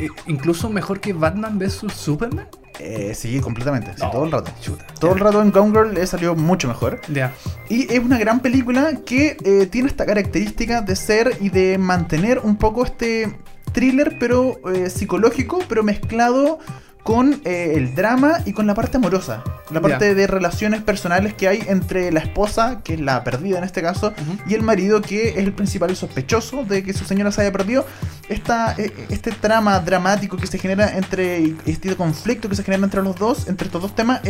Eh, 0.00 0.08
incluso 0.26 0.70
mejor 0.70 1.00
que 1.00 1.12
Batman 1.12 1.58
vs 1.58 1.84
Superman. 1.94 2.48
Eh, 2.82 3.14
sí, 3.14 3.40
completamente. 3.40 3.92
sí, 3.96 4.02
No, 4.02 4.10
todo 4.10 4.24
el 4.24 4.32
rato. 4.32 4.50
chuta. 4.60 4.86
Todo 5.00 5.14
el 5.14 5.20
rato 5.20 5.40
en 5.42 5.50
Gone 5.50 5.70
Girl 5.70 5.94
le 5.94 6.06
salió 6.06 6.34
mucho 6.34 6.68
mejor. 6.68 7.00
Ya. 7.12 7.32
Y 7.68 7.92
es 7.92 7.98
una 8.00 8.18
gran 8.18 8.40
película 8.40 8.92
que 9.06 9.36
eh, 9.44 9.66
tiene 9.70 9.88
esta 9.88 10.04
característica 10.06 10.80
de 10.82 10.96
ser 10.96 11.36
y 11.40 11.48
de 11.50 11.78
mantener 11.78 12.40
un 12.40 12.56
poco 12.56 12.84
este 12.84 13.36
thriller, 13.72 14.16
pero 14.18 14.56
eh, 14.74 14.90
psicológico, 14.90 15.60
pero 15.68 15.82
mezclado 15.82 16.58
con 17.02 17.40
eh, 17.44 17.72
el 17.74 17.96
drama 17.96 18.38
y 18.46 18.52
con 18.52 18.66
la 18.68 18.74
parte 18.74 18.96
amorosa. 18.98 19.42
La 19.72 19.80
parte 19.80 20.08
Ya. 20.10 20.14
de 20.14 20.26
relaciones 20.28 20.82
personales 20.82 21.34
que 21.34 21.48
hay 21.48 21.64
entre 21.66 22.12
la 22.12 22.20
esposa, 22.20 22.80
que 22.84 22.94
es 22.94 23.00
la 23.00 23.24
perdida 23.24 23.58
en 23.58 23.64
este 23.64 23.82
caso, 23.82 24.08
Ujú. 24.22 24.38
y 24.48 24.54
el 24.54 24.62
marido, 24.62 25.00
que 25.02 25.30
es 25.30 25.36
el 25.38 25.52
principal 25.52 25.96
sospechoso 25.96 26.64
de 26.64 26.84
que 26.84 26.92
su 26.92 27.04
señora 27.04 27.32
se 27.32 27.40
haya 27.40 27.50
perdido. 27.50 27.84
Esta, 28.32 28.74
eh, 28.78 28.92
este 29.10 29.30
trama 29.30 29.78
dramático 29.80 30.36
que 30.36 30.46
se 30.46 30.58
genera 30.58 30.96
entre 30.96 31.54
este 31.66 31.94
conflicto 31.96 32.48
que 32.48 32.56
se 32.56 32.62
genera 32.62 32.84
entre 32.84 33.02
los 33.02 33.16
dos, 33.16 33.48
entre 33.48 33.66
estos 33.66 33.82
dos 33.82 33.94
temas, 33.94 34.20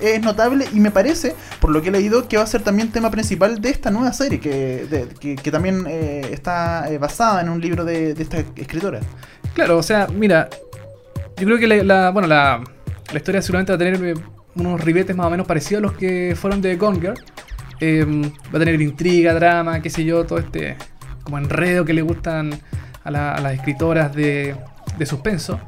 es 0.00 0.22
notable 0.22 0.66
y 0.72 0.80
me 0.80 0.90
parece, 0.90 1.34
por 1.60 1.70
lo 1.70 1.82
que 1.82 1.88
he 1.88 1.92
leído, 1.92 2.28
que 2.28 2.36
va 2.36 2.42
a 2.42 2.46
ser 2.46 2.62
también 2.62 2.90
tema 2.90 3.10
principal 3.10 3.60
de 3.60 3.70
esta 3.70 3.90
nueva 3.90 4.12
serie, 4.12 4.40
que, 4.40 5.08
que, 5.20 5.50
también 5.50 5.84
eh, 5.88 6.28
está 6.32 6.90
eh, 6.90 6.98
basada 6.98 7.42
en 7.42 7.48
un 7.48 7.60
libro 7.60 7.84
de, 7.84 8.12
esta 8.12 8.38
escritora. 8.38 9.00
Claro, 9.54 9.78
o 9.78 9.82
sea, 9.82 10.06
mira, 10.08 10.48
yo 11.36 11.46
creo 11.46 11.58
que 11.58 11.66
la, 11.66 12.10
bueno, 12.10 12.28
la, 12.28 12.62
la 13.12 13.18
historia 13.18 13.42
seguramente 13.42 13.72
va 13.72 13.76
a 13.76 13.78
tener 13.78 14.04
eh, 14.04 14.14
unos 14.54 14.80
ribetes 14.80 15.14
más 15.16 15.26
o 15.26 15.30
menos 15.30 15.46
parecidos 15.46 15.80
a 15.80 15.86
los 15.88 15.92
que 15.94 16.36
fueron 16.40 16.60
de 16.60 16.76
Gone 16.76 17.00
Girl. 17.00 17.14
Va 17.82 18.56
a 18.56 18.58
tener 18.58 18.80
intriga, 18.80 19.34
drama, 19.34 19.82
qué 19.82 19.90
sé 19.90 20.04
yo, 20.04 20.24
todo 20.24 20.38
este 20.38 20.76
como 21.22 21.38
enredo 21.38 21.84
que 21.84 21.92
le 21.92 22.02
gustan 22.02 22.50
a, 23.04 23.10
la- 23.10 23.34
a 23.34 23.40
las 23.40 23.54
escritoras 23.54 24.14
de, 24.14 24.54
de 24.98 25.06
suspenso. 25.06 25.60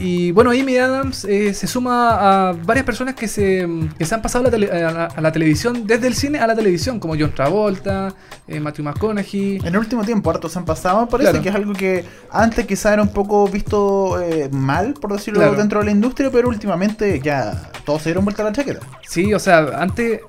Y 0.00 0.32
bueno, 0.32 0.50
Amy 0.50 0.76
Adams 0.76 1.24
eh, 1.24 1.54
se 1.54 1.68
suma 1.68 2.48
a 2.48 2.52
varias 2.52 2.84
personas 2.84 3.14
que 3.14 3.28
se, 3.28 3.64
que 3.96 4.04
se 4.04 4.12
han 4.12 4.22
pasado 4.22 4.48
a 4.48 4.50
la, 4.50 4.56
tele- 4.56 4.68
a 4.72 4.90
la- 4.90 5.04
a 5.06 5.20
la 5.20 5.30
televisión, 5.30 5.86
desde 5.86 6.08
el 6.08 6.14
cine 6.14 6.40
a 6.40 6.48
la 6.48 6.56
televisión, 6.56 6.98
como 6.98 7.14
John 7.16 7.32
Travolta, 7.32 8.12
eh, 8.48 8.58
Matthew 8.58 8.84
McConaughey. 8.86 9.58
En 9.58 9.66
el 9.66 9.76
último 9.78 10.02
tiempo, 10.04 10.30
hartos 10.30 10.56
han 10.56 10.64
pasado. 10.64 11.08
Parece 11.08 11.30
Claro. 11.30 11.42
que 11.44 11.48
es 11.48 11.54
algo 11.54 11.72
que 11.74 12.04
antes 12.32 12.66
quizá 12.66 12.92
era 12.92 13.02
un 13.02 13.10
poco 13.12 13.46
visto 13.46 14.20
eh, 14.20 14.48
mal, 14.50 14.94
por 14.94 15.12
decirlo 15.12 15.38
Claro. 15.38 15.54
dentro 15.54 15.78
de 15.78 15.84
la 15.86 15.92
industria, 15.92 16.28
pero 16.32 16.48
últimamente 16.48 17.20
ya 17.20 17.70
todos 17.86 18.02
se 18.02 18.08
dieron 18.08 18.24
vuelta 18.24 18.42
a 18.42 18.46
la 18.46 18.52
chaqueta. 18.52 18.80
Sí, 19.08 19.32
o 19.32 19.38
sea, 19.38 19.58
antes, 19.78 20.22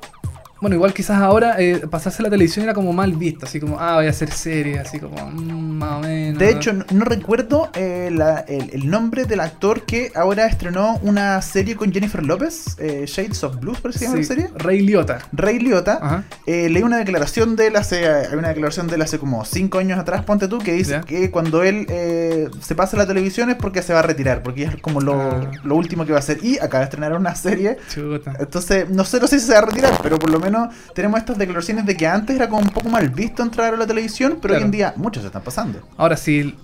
bueno, 0.62 0.76
igual 0.78 0.94
quizás 0.94 1.22
ahora 1.22 1.56
eh, 1.60 1.86
pasarse 1.90 2.24
la 2.24 2.30
televisión 2.30 2.64
era 2.64 2.74
como 2.74 2.94
mal 2.94 3.12
visto, 3.14 3.46
así 3.46 3.60
como, 3.60 3.80
ah, 3.80 3.96
voy 3.96 4.08
a 4.08 4.10
hacer 4.10 4.32
serie, 4.32 4.80
así 4.80 5.00
como, 5.00 5.16
mm, 5.30 5.78
más 5.78 5.92
o 5.98 6.00
menos. 6.00 6.40
De 6.40 6.50
hecho, 6.50 6.74
no, 6.74 6.86
no 6.92 7.06
recuerdo 7.06 7.70
eh, 7.76 8.10
la- 8.12 8.40
el, 8.48 8.70
el 8.74 8.90
nombre 8.90 9.26
del 9.26 9.42
actor 9.42 9.84
que 9.86 10.12
ahora 10.16 10.48
estrenó 10.48 10.98
una 11.04 11.42
serie 11.42 11.76
con 11.76 11.92
Jennifer 11.92 12.24
López, 12.24 12.78
eh, 12.80 13.04
Shades 13.08 13.44
of 13.44 13.60
Blues, 13.60 13.80
parece 13.82 14.00
que 14.00 14.06
se 14.06 14.12
llama 14.12 14.24
Sí, 14.24 14.30
la 14.30 14.36
serie. 14.36 14.50
Ray 14.58 14.80
Liotta. 14.82 15.20
Ray 15.34 15.60
Liotta. 15.60 16.24
Eh, 16.46 16.70
leí 16.70 16.84
una 16.84 16.98
declaración 16.98 17.56
de 17.56 17.68
él 17.68 17.76
hace, 17.76 18.08
hay 18.08 18.36
una 18.36 18.48
declaración 18.50 18.88
de 18.88 18.96
él 18.96 19.02
hace 19.02 19.20
como 19.20 19.44
5 19.46 19.78
años 19.78 20.00
atrás, 20.00 20.24
ponte 20.24 20.48
tú, 20.48 20.60
que 20.60 20.74
dice 20.74 21.02
que 21.06 21.30
cuando 21.32 21.64
él 21.64 21.86
eh, 21.90 22.50
se 22.62 22.76
pasa 22.76 22.96
a 22.96 23.00
la 23.00 23.08
televisión 23.08 23.50
es 23.50 23.56
porque 23.58 23.82
se 23.82 23.94
va 23.94 24.00
a 24.00 24.04
retirar, 24.04 24.42
porque 24.42 24.64
es 24.64 24.76
como 24.78 25.02
lo, 25.02 25.16
Ah. 25.22 25.52
lo 25.64 25.76
último 25.76 26.06
que 26.06 26.12
va 26.12 26.18
a 26.18 26.20
hacer. 26.20 26.40
Y 26.44 26.58
acaba 26.60 26.80
de 26.80 26.84
estrenar 26.86 27.14
una 27.14 27.36
serie. 27.36 27.78
Chuta. 27.94 28.34
Entonces, 28.40 28.90
no 28.90 29.04
sé 29.04 29.20
no 29.20 29.28
sé 29.28 29.40
si 29.40 29.46
se 29.48 29.54
va 29.54 29.60
a 29.60 29.66
retirar, 29.66 29.98
pero 30.02 30.18
por 30.20 30.30
lo 30.30 30.40
menos 30.40 30.45
tenemos 30.94 31.20
estas 31.20 31.38
declaraciones 31.38 31.86
de 31.86 31.96
que 31.96 32.08
antes 32.08 32.36
era 32.36 32.48
como 32.50 32.62
un 32.62 32.70
poco 32.70 32.90
mal 32.90 33.10
visto 33.10 33.44
entrar 33.44 33.74
a 33.74 33.78
la 33.78 33.88
televisión, 33.88 34.40
pero 34.42 34.56
hoy 34.56 34.62
en 34.62 34.72
día 34.72 34.94
muchos 34.98 35.22
se 35.24 35.28
están 35.28 35.42
pasando. 35.44 35.80
Ahora, 35.98 36.18
si, 36.18 36.56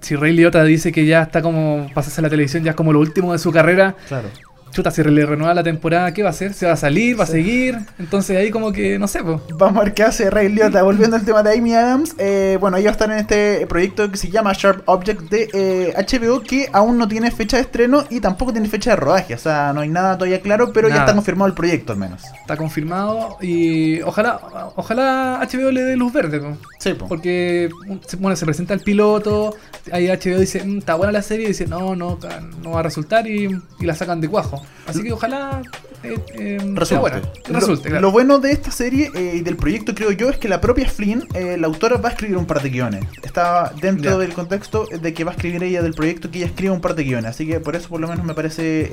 si 0.00 0.16
Ray 0.16 0.32
Liotta 0.34 0.62
dice 0.64 0.92
que 0.92 1.06
ya 1.06 1.22
está 1.22 1.42
como 1.42 1.90
pasarse 1.94 2.20
a 2.20 2.22
la 2.22 2.30
televisión, 2.30 2.62
ya 2.64 2.70
es 2.70 2.76
como 2.76 2.92
lo 2.92 3.00
último 3.00 3.32
de 3.32 3.38
su 3.38 3.50
carrera, 3.52 3.94
Claro. 4.08 4.28
Chuta, 4.72 4.90
si 4.90 5.02
le 5.02 5.26
renueva 5.26 5.52
la 5.54 5.62
temporada, 5.62 6.12
¿qué 6.14 6.22
va 6.22 6.28
a 6.28 6.30
hacer? 6.30 6.54
¿Se 6.54 6.66
va 6.66 6.72
a 6.72 6.76
salir? 6.76 7.18
¿Va 7.18 7.24
a 7.24 7.26
seguir? 7.26 7.78
Entonces 7.98 8.36
ahí 8.36 8.50
como 8.50 8.72
que, 8.72 8.98
no 8.98 9.08
sé, 9.08 9.22
pues. 9.22 9.40
Vamos 9.56 9.80
a 9.80 9.84
ver 9.84 9.94
qué 9.94 10.02
hace 10.04 10.30
Ray 10.30 10.48
Liotta. 10.48 10.82
Volviendo 10.82 11.16
al 11.16 11.24
tema 11.24 11.42
de 11.42 11.56
Amy 11.58 11.74
Adams, 11.74 12.14
eh, 12.18 12.56
bueno, 12.60 12.76
a 12.76 12.80
estar 12.80 13.10
en 13.10 13.18
este 13.18 13.66
proyecto 13.66 14.10
que 14.10 14.16
se 14.16 14.30
llama 14.30 14.52
Sharp 14.54 14.82
Object 14.88 15.22
de 15.30 15.48
eh, 15.52 15.94
HBO, 15.96 16.40
que 16.42 16.68
aún 16.72 16.98
no 16.98 17.08
tiene 17.08 17.30
fecha 17.30 17.56
de 17.56 17.62
estreno 17.62 18.04
y 18.10 18.20
tampoco 18.20 18.52
tiene 18.52 18.68
fecha 18.68 18.90
de 18.90 18.96
rodaje. 18.96 19.34
O 19.34 19.38
sea, 19.38 19.72
no 19.72 19.80
hay 19.80 19.88
nada 19.88 20.16
todavía 20.16 20.40
claro, 20.40 20.72
pero 20.72 20.88
ya 20.88 20.96
está 21.00 21.14
confirmado 21.14 21.48
el 21.48 21.54
proyecto 21.54 21.92
al 21.92 21.98
menos. 21.98 22.22
Está 22.40 22.56
confirmado 22.56 23.36
y 23.40 24.00
ojalá 24.02 24.40
ojalá 24.76 25.40
HBO 25.42 25.70
le 25.70 25.82
dé 25.82 25.96
luz 25.96 26.12
verde, 26.12 26.40
po. 26.40 26.56
Sí, 26.78 26.94
po. 26.94 27.06
Porque 27.08 27.68
se- 28.06 28.16
bueno, 28.16 28.36
se 28.36 28.44
presenta 28.44 28.74
el 28.74 28.80
piloto, 28.80 29.54
ahí 29.92 30.08
HBO 30.08 30.38
dice, 30.38 30.64
"Mm, 30.64 30.78
está 30.78 30.94
buena 30.94 31.12
la 31.12 31.22
serie, 31.22 31.44
y 31.46 31.48
dice, 31.48 31.66
no, 31.66 31.94
no, 31.96 32.18
no 32.62 32.70
va 32.72 32.80
a 32.80 32.82
resultar 32.82 33.26
y, 33.26 33.48
y 33.78 33.84
la 33.86 33.94
sacan 33.94 34.20
de 34.20 34.28
cuajo. 34.28 34.59
Así 34.86 35.02
que 35.02 35.12
ojalá 35.12 35.62
eh, 36.02 36.18
eh, 36.34 36.58
Resulte. 36.74 37.20
lo, 37.48 37.82
claro. 37.82 38.00
lo 38.00 38.10
bueno 38.10 38.38
de 38.38 38.52
esta 38.52 38.70
serie 38.70 39.10
eh, 39.14 39.36
y 39.36 39.40
del 39.40 39.56
proyecto, 39.56 39.94
creo 39.94 40.10
yo, 40.12 40.30
es 40.30 40.38
que 40.38 40.48
la 40.48 40.60
propia 40.60 40.88
Flynn, 40.88 41.26
eh, 41.34 41.56
la 41.58 41.66
autora, 41.66 41.98
va 41.98 42.08
a 42.08 42.12
escribir 42.12 42.36
un 42.36 42.46
par 42.46 42.62
de 42.62 42.70
guiones. 42.70 43.04
Está 43.22 43.72
dentro 43.80 44.18
del 44.18 44.32
contexto 44.32 44.86
de 44.86 45.14
que 45.14 45.24
va 45.24 45.32
a 45.32 45.34
escribir 45.34 45.62
ella 45.62 45.82
del 45.82 45.94
proyecto 45.94 46.30
que 46.30 46.38
ella 46.38 46.46
escriba 46.46 46.72
un 46.72 46.80
par 46.80 46.94
de 46.94 47.04
guiones. 47.04 47.30
Así 47.30 47.46
que 47.46 47.60
por 47.60 47.76
eso, 47.76 47.88
por 47.88 48.00
lo 48.00 48.08
menos, 48.08 48.24
me 48.24 48.34
parece 48.34 48.90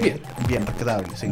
Bien. 0.00 0.20
bien. 0.48 0.64
Sí. 1.14 1.28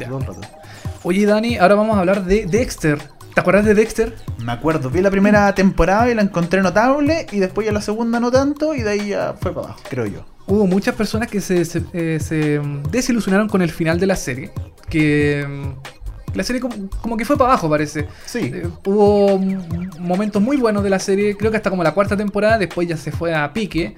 Oye, 1.02 1.26
Dani, 1.26 1.58
ahora 1.58 1.74
vamos 1.74 1.96
a 1.96 2.00
hablar 2.00 2.24
de 2.24 2.46
Dexter. 2.46 2.98
¿Te 3.34 3.40
acuerdas 3.40 3.66
de 3.66 3.74
Dexter? 3.74 4.14
Me 4.38 4.52
acuerdo, 4.52 4.88
vi 4.88 5.02
la 5.02 5.10
primera 5.10 5.54
temporada 5.54 6.10
y 6.10 6.14
la 6.14 6.22
encontré 6.22 6.62
notable, 6.62 7.26
y 7.30 7.38
después 7.38 7.66
ya 7.66 7.72
la 7.72 7.82
segunda 7.82 8.18
no 8.18 8.30
tanto, 8.30 8.74
y 8.74 8.80
de 8.80 8.90
ahí 8.90 9.08
ya 9.08 9.34
fue 9.38 9.52
para 9.52 9.66
abajo, 9.66 9.82
creo 9.90 10.06
yo. 10.06 10.35
Hubo 10.46 10.66
muchas 10.66 10.94
personas 10.94 11.28
que 11.28 11.40
se, 11.40 11.64
se, 11.64 11.82
eh, 11.92 12.18
se, 12.20 12.60
mm, 12.60 12.84
desilusionaron 12.90 13.48
con 13.48 13.62
el 13.62 13.70
final 13.70 13.98
de 13.98 14.06
la 14.06 14.16
serie. 14.16 14.50
Que 14.88 15.44
mm, 15.48 16.36
la 16.36 16.44
serie 16.44 16.60
como, 16.60 16.88
como 17.00 17.16
que 17.16 17.24
fue 17.24 17.36
para 17.36 17.50
abajo, 17.52 17.68
parece. 17.68 18.06
Sí. 18.26 18.50
Eh, 18.54 18.68
hubo 18.84 19.38
mm, 19.38 19.98
momentos 20.00 20.40
muy 20.42 20.56
buenos 20.56 20.82
de 20.84 20.90
la 20.90 20.98
serie, 20.98 21.36
creo 21.36 21.50
que 21.50 21.56
hasta 21.56 21.70
como 21.70 21.82
la 21.82 21.92
cuarta 21.94 22.16
temporada, 22.16 22.58
después 22.58 22.86
ya 22.88 22.96
se 22.96 23.10
fue 23.12 23.34
a 23.34 23.52
pique. 23.52 23.96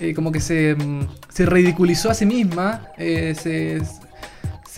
eh, 0.00 0.14
como 0.14 0.30
que 0.32 0.40
se, 0.40 0.76
se 1.28 1.46
ridiculizó 1.46 2.10
a 2.10 2.14
sí 2.14 2.26
misma, 2.26 2.88
eh, 2.98 3.34
se, 3.36 3.80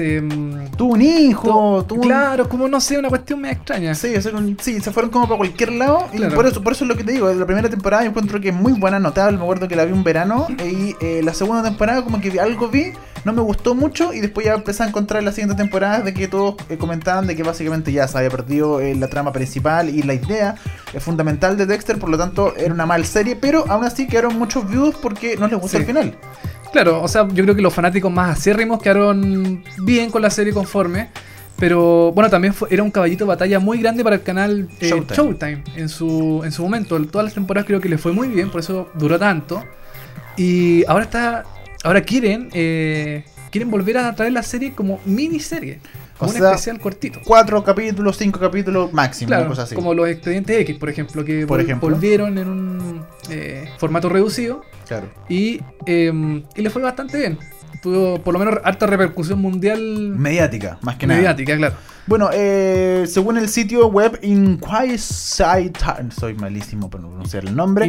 se. 0.00 0.20
mm, 0.22 0.70
Tuvo 0.76 0.94
un 0.94 1.02
hijo, 1.02 1.84
tuvo 1.86 2.00
un- 2.00 2.06
Claro, 2.06 2.48
como 2.48 2.66
no 2.68 2.80
sé, 2.80 2.98
una 2.98 3.08
cuestión 3.08 3.40
media 3.40 3.52
extraña. 3.54 3.94
Sí, 3.94 4.14
o 4.16 4.20
sea, 4.22 4.32
con- 4.32 4.56
sí, 4.60 4.80
se 4.80 4.90
fueron 4.90 5.10
como 5.10 5.26
para 5.26 5.36
cualquier 5.38 5.72
lado. 5.72 6.06
Y 6.12 6.18
por 6.34 6.46
eso, 6.46 6.62
por 6.62 6.72
eso 6.72 6.84
es 6.84 6.88
lo 6.88 6.96
que 6.96 7.04
te 7.04 7.12
digo. 7.12 7.30
La 7.32 7.44
primera 7.46 7.68
temporada 7.68 8.02
yo 8.04 8.08
encuentro 8.10 8.40
que 8.40 8.48
es 8.48 8.54
muy 8.54 8.72
buena, 8.72 8.98
notable. 8.98 9.36
Me 9.36 9.42
acuerdo 9.42 9.68
que 9.68 9.76
la 9.76 9.84
vi 9.84 9.92
un 9.92 10.02
verano. 10.04 10.46
Y 10.64 10.94
eh, 11.00 11.20
la 11.22 11.34
segunda 11.34 11.62
temporada, 11.62 12.02
como 12.02 12.20
que 12.20 12.40
algo 12.40 12.68
vi, 12.68 12.92
no 13.24 13.32
me 13.34 13.42
gustó 13.42 13.74
mucho. 13.74 14.12
Y 14.14 14.20
después 14.20 14.46
ya 14.46 14.54
empecé 14.54 14.82
a 14.84 14.86
encontrar 14.88 15.22
la 15.22 15.32
siguiente 15.32 15.54
temporada 15.56 16.00
de 16.00 16.14
que 16.14 16.28
todos 16.28 16.54
eh, 16.70 16.78
comentaban 16.78 17.26
de 17.26 17.36
que 17.36 17.42
básicamente 17.42 17.92
ya 17.92 18.08
se 18.08 18.16
había 18.16 18.30
perdido 18.30 18.80
eh, 18.80 18.94
la 18.94 19.08
trama 19.08 19.32
principal 19.32 19.88
y 19.90 20.02
la 20.02 20.14
idea 20.14 20.54
fundamental 20.98 21.56
de 21.56 21.66
Dexter. 21.66 21.98
Por 21.98 22.08
lo 22.08 22.16
tanto, 22.18 22.56
era 22.56 22.72
una 22.72 22.86
mal 22.86 23.04
serie. 23.04 23.36
Pero 23.36 23.64
aún 23.68 23.84
así 23.84 24.06
quedaron 24.06 24.38
muchos 24.38 24.68
views 24.68 24.94
porque 25.00 25.36
no 25.36 25.46
les 25.46 25.58
gustó 25.60 25.76
Sí. 25.76 25.82
el 25.82 25.86
final. 25.86 26.14
Claro, 26.72 27.02
o 27.02 27.08
sea, 27.08 27.26
yo 27.28 27.42
creo 27.44 27.54
que 27.56 27.62
los 27.62 27.74
fanáticos 27.74 28.12
más 28.12 28.38
acérrimos 28.38 28.80
quedaron 28.80 29.64
bien 29.78 30.10
con 30.10 30.22
la 30.22 30.30
serie 30.30 30.52
conforme. 30.52 31.08
Pero 31.56 32.10
bueno, 32.12 32.30
también 32.30 32.54
fue- 32.54 32.68
era 32.70 32.82
un 32.82 32.90
caballito 32.90 33.24
de 33.24 33.28
batalla 33.28 33.58
muy 33.58 33.78
grande 33.78 34.02
para 34.02 34.16
el 34.16 34.22
canal 34.22 34.68
eh, 34.80 34.88
Showtime. 34.88 35.14
Showtime, 35.16 35.64
en, 35.76 35.88
su, 35.90 36.40
en 36.42 36.52
su 36.52 36.62
momento. 36.62 36.98
Todas 37.06 37.24
las 37.26 37.34
temporadas 37.34 37.66
creo 37.66 37.80
que 37.82 37.88
le 37.90 37.98
fue 37.98 38.12
muy 38.12 38.28
bien, 38.28 38.50
por 38.50 38.60
eso 38.60 38.88
duró 38.94 39.18
tanto. 39.18 39.62
Y 40.38 40.84
ahora 40.86 41.04
está. 41.04 41.44
Ahora 41.84 42.00
quieren. 42.02 42.48
eh, 42.52 43.24
quieren 43.50 43.70
volver 43.70 43.98
a 43.98 44.14
traer 44.14 44.32
la 44.32 44.42
serie 44.44 44.72
como 44.72 45.00
miniserie. 45.04 45.80
Como 46.20 46.32
O 46.32 46.34
un 46.36 46.44
especial 46.44 46.78
cortito. 46.78 47.18
Cuatro 47.24 47.64
capítulos, 47.64 48.16
cinco 48.18 48.38
capítulos 48.38 48.92
máximo, 48.92 49.28
Claro, 49.28 49.42
una 49.44 49.48
cosa 49.50 49.62
así. 49.62 49.74
como 49.74 49.94
los 49.94 50.06
expedientes 50.08 50.60
X, 50.60 50.76
por 50.76 50.90
ejemplo, 50.90 51.24
que 51.24 51.46
Por 51.46 51.58
vol- 51.58 51.64
ejemplo. 51.64 51.88
volvieron 51.88 52.36
en 52.38 52.48
un 52.48 53.02
eh, 53.30 53.68
formato 53.78 54.08
reducido. 54.10 54.60
Claro. 54.86 55.08
Y, 55.30 55.60
eh, 55.86 56.42
y 56.54 56.62
le 56.62 56.68
fue 56.70 56.82
bastante 56.82 57.16
bien. 57.18 57.38
Tuvo 57.82 58.22
por 58.22 58.34
lo 58.34 58.38
menos 58.40 58.58
harta 58.62 58.86
repercusión 58.86 59.40
mundial 59.40 59.80
Mediática, 60.16 60.78
más 60.82 60.96
que 60.96 61.06
nada. 61.06 61.18
mediática, 61.18 61.56
claro. 61.56 61.74
Bueno, 62.06 62.28
eh, 62.32 63.04
según 63.06 63.38
el 63.38 63.48
sitio 63.48 63.86
web 63.86 64.18
Inquisitor, 64.22 65.70
soy 66.10 66.34
malísimo 66.34 66.90
para 66.90 67.04
pronunciar 67.04 67.44
el 67.44 67.54
nombre. 67.54 67.88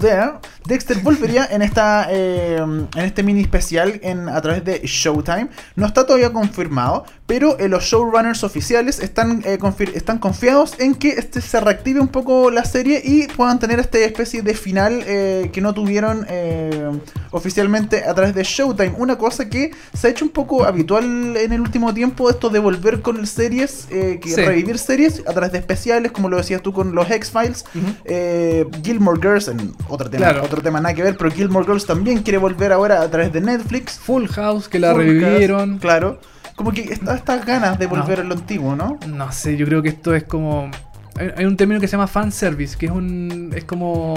There, 0.00 0.32
Dexter 0.66 0.98
volvería 0.98 1.46
en 1.46 1.62
esta 1.62 2.08
eh, 2.10 2.56
en 2.56 3.04
este 3.04 3.22
mini 3.22 3.42
especial 3.42 4.00
en, 4.02 4.28
a 4.28 4.40
través 4.40 4.64
de 4.64 4.80
Showtime. 4.84 5.48
No 5.76 5.86
está 5.86 6.04
todavía 6.04 6.32
confirmado, 6.32 7.04
pero 7.30 7.56
eh, 7.60 7.68
los 7.68 7.84
showrunners 7.84 8.42
oficiales 8.42 8.98
están, 8.98 9.44
eh, 9.46 9.56
están 9.94 10.18
confiados 10.18 10.74
en 10.80 10.96
que 10.96 11.10
este 11.10 11.40
se 11.40 11.60
reactive 11.60 12.00
un 12.00 12.08
poco 12.08 12.50
la 12.50 12.64
serie 12.64 13.00
y 13.04 13.28
puedan 13.28 13.60
tener 13.60 13.78
esta 13.78 13.98
especie 13.98 14.42
de 14.42 14.52
final 14.54 15.04
eh, 15.06 15.48
que 15.52 15.60
no 15.60 15.72
tuvieron 15.72 16.26
eh, 16.28 16.90
oficialmente 17.30 18.02
a 18.02 18.12
través 18.14 18.34
de 18.34 18.42
Showtime. 18.42 18.94
Una 18.98 19.16
cosa 19.16 19.48
que 19.48 19.70
se 19.94 20.08
ha 20.08 20.10
hecho 20.10 20.24
un 20.24 20.32
poco 20.32 20.64
habitual 20.64 21.36
en 21.36 21.52
el 21.52 21.60
último 21.60 21.94
tiempo, 21.94 22.28
esto 22.28 22.50
de 22.50 22.58
volver 22.58 23.00
con 23.00 23.24
series, 23.28 23.86
que 23.88 24.18
Sí. 24.24 24.34
revivir 24.34 24.78
series 24.78 25.20
a 25.24 25.32
través 25.32 25.52
de 25.52 25.58
especiales, 25.58 26.10
como 26.10 26.28
lo 26.28 26.36
decías 26.36 26.62
tú 26.62 26.72
con 26.72 26.96
los 26.96 27.08
X-Files. 27.08 27.64
Eh, 28.06 28.66
Gilmore 28.82 29.20
Girls, 29.22 29.46
en 29.46 29.72
otro 29.88 30.10
tema, 30.10 30.30
Claro. 30.30 30.44
otro 30.44 30.60
tema 30.62 30.80
nada 30.80 30.96
que 30.96 31.04
ver, 31.04 31.16
pero 31.16 31.30
Gilmore 31.30 31.64
Girls 31.64 31.86
también 31.86 32.24
quiere 32.24 32.38
volver 32.38 32.72
ahora 32.72 33.02
a 33.02 33.08
través 33.08 33.32
de 33.32 33.40
Netflix. 33.40 34.00
Full 34.00 34.26
House, 34.26 34.68
que 34.68 34.80
la 34.80 34.90
Full 34.90 34.98
revivieron. 35.04 35.78
Claro. 35.78 36.18
Como 36.60 36.72
que 36.72 36.92
está 36.92 37.14
estas 37.16 37.46
ganas 37.46 37.78
de 37.78 37.86
volver 37.86 38.18
No. 38.18 38.24
a 38.24 38.28
lo 38.28 38.34
antiguo, 38.34 38.76
¿no? 38.76 38.98
No 39.08 39.32
sé, 39.32 39.56
yo 39.56 39.64
creo 39.64 39.80
que 39.82 39.88
esto 39.88 40.14
es 40.14 40.24
como. 40.24 40.70
Hay, 41.18 41.30
hay 41.38 41.44
un 41.46 41.56
término 41.56 41.80
que 41.80 41.88
se 41.88 41.92
llama 41.92 42.06
fanservice, 42.06 42.76
que 42.76 42.84
es 42.84 42.92
un. 42.92 43.50
es 43.56 43.64
como. 43.64 44.14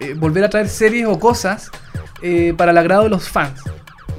eh, 0.00 0.14
volver 0.14 0.42
a 0.44 0.48
traer 0.48 0.70
series 0.70 1.06
o 1.06 1.18
cosas 1.20 1.70
eh, 2.22 2.54
para 2.56 2.70
el 2.70 2.78
agrado 2.78 3.02
de 3.02 3.10
los 3.10 3.28
fans. 3.28 3.60